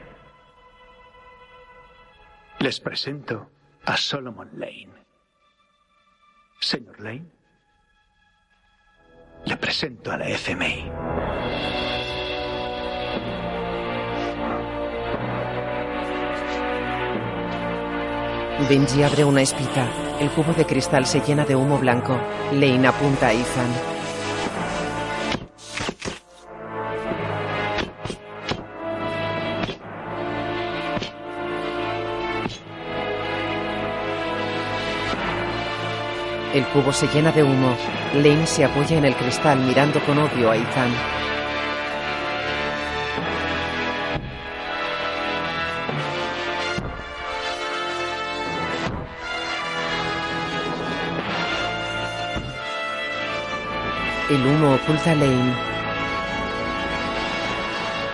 [2.58, 3.48] Les presento
[3.84, 4.88] a Solomon Lane.
[6.58, 7.30] Señor Lane,
[9.44, 10.90] le presento a la FMI.
[18.60, 19.86] Benji abre una espita.
[20.20, 22.16] El cubo de cristal se llena de humo blanco.
[22.52, 23.66] Lane apunta a Ethan.
[36.54, 37.76] El cubo se llena de humo.
[38.14, 41.23] Lane se apoya en el cristal mirando con odio a Ethan.
[54.34, 55.54] El humo oculta a Lane.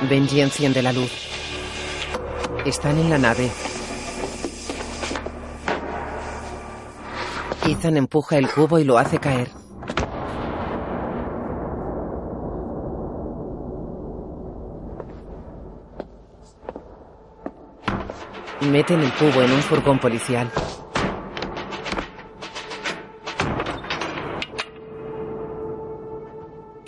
[0.02, 1.10] Benji enciende la luz.
[2.66, 3.50] Están en la nave.
[7.66, 9.48] Ethan empuja el cubo y lo hace caer.
[18.70, 20.50] Meten el cubo en un furgón policial.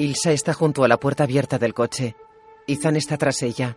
[0.02, 2.16] Ilsa está junto a la puerta abierta del coche.
[2.66, 3.76] Ethan está tras ella.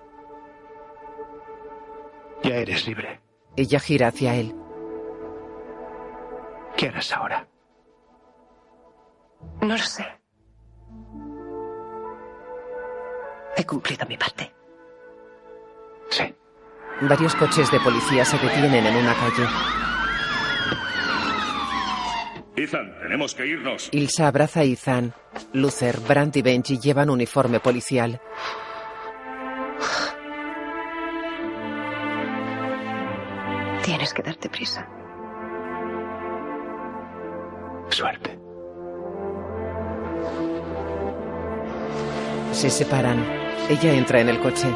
[2.43, 3.21] Ya eres libre.
[3.55, 4.55] Ella gira hacia él.
[6.75, 7.47] ¿Qué harás ahora?
[9.61, 10.03] No lo sé.
[13.55, 14.51] He cumplido mi parte.
[16.09, 16.35] Sí.
[17.01, 19.47] Varios coches de policía se detienen en una calle.
[22.57, 23.89] Ethan, tenemos que irnos.
[23.91, 25.13] Ilsa abraza a Ethan.
[25.53, 28.21] Luther, Brandt y Benji llevan uniforme policial.
[33.83, 34.87] Tienes que darte prisa.
[37.89, 38.39] Suerte.
[42.51, 43.23] Se separan.
[43.69, 44.67] Ella entra en el coche.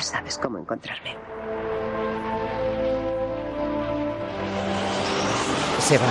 [0.00, 1.14] Ya sabes cómo encontrarme.
[5.78, 6.10] Se va.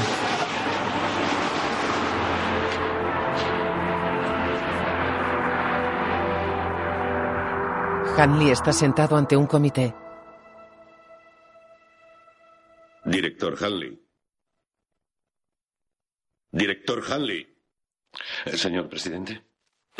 [8.15, 9.95] Hanley está sentado ante un comité.
[13.05, 14.07] Director Hanley.
[16.51, 17.57] Director Hanley.
[18.53, 19.48] Señor presidente.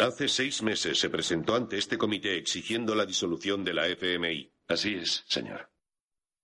[0.02, 4.50] Hace seis meses se presentó ante este comité exigiendo la disolución de la FMI.
[4.70, 5.70] Así es, señor.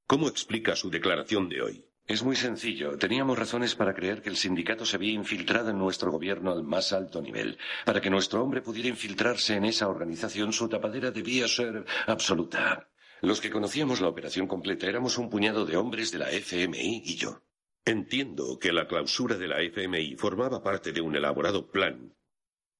[0.07, 1.86] ¿Cómo explica su declaración de hoy?
[2.06, 2.98] Es muy sencillo.
[2.98, 6.91] Teníamos razones para creer que el sindicato se había infiltrado en nuestro gobierno al más
[6.91, 7.57] alto nivel.
[7.86, 12.90] Para que nuestro hombre pudiera infiltrarse en esa organización, su tapadera debía ser absoluta.
[13.22, 17.15] Los que conocíamos la operación completa éramos un puñado de hombres de la FMI y
[17.15, 17.41] yo.
[17.86, 22.15] Entiendo que la clausura de la FMI formaba parte de un elaborado plan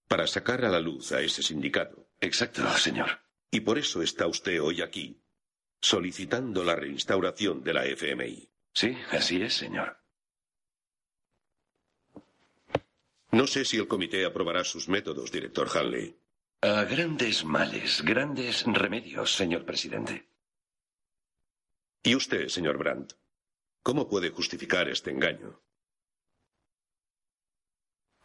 [0.08, 2.10] para sacar a la luz a ese sindicato.
[2.22, 3.20] Exacto, señor.
[3.52, 5.22] Y por eso está usted hoy aquí,
[5.82, 8.50] solicitando la reinstauración de la FMI.
[8.74, 9.98] Sí, así es, señor.
[13.32, 16.18] No sé si el comité aprobará sus métodos, director Hanley.
[16.62, 20.30] A grandes males, grandes remedios, señor presidente.
[22.04, 23.14] ¿Y usted, señor Brandt?
[23.84, 25.62] ¿Cómo puede justificar este engaño?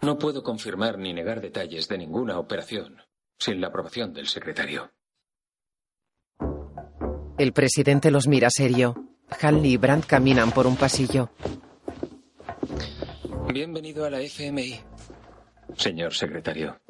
[0.02, 3.02] No puedo confirmar ni negar detalles de ninguna operación
[3.38, 4.92] sin la aprobación del secretario.
[7.38, 8.94] El presidente los mira serio.
[9.40, 11.30] Hanley y Brandt caminan por un pasillo.
[13.52, 14.80] Bienvenido a la FMI,
[15.76, 16.80] señor secretario.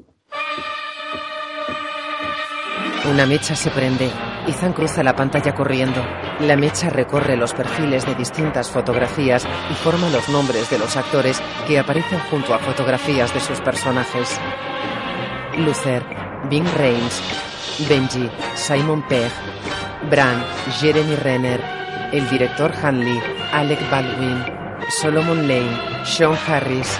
[3.10, 4.10] Una mecha se prende.
[4.46, 6.02] Ethan cruza la pantalla corriendo.
[6.40, 11.40] La mecha recorre los perfiles de distintas fotografías y forma los nombres de los actores
[11.68, 14.40] que aparecen junto a fotografías de sus personajes.
[15.58, 16.02] Luther,
[16.48, 17.20] Bing Reigns,
[17.86, 19.30] Benji, Simon Pegg,
[20.08, 20.42] Bran,
[20.80, 21.60] Jeremy Renner,
[22.10, 23.20] el director Hanley,
[23.52, 24.42] Alec Baldwin,
[24.88, 26.98] Solomon Lane, Sean Harris,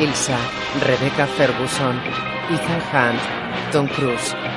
[0.00, 0.38] Ilsa,
[0.84, 2.00] Rebecca Ferguson,
[2.50, 4.55] Ethan Hunt, Tom Cruise.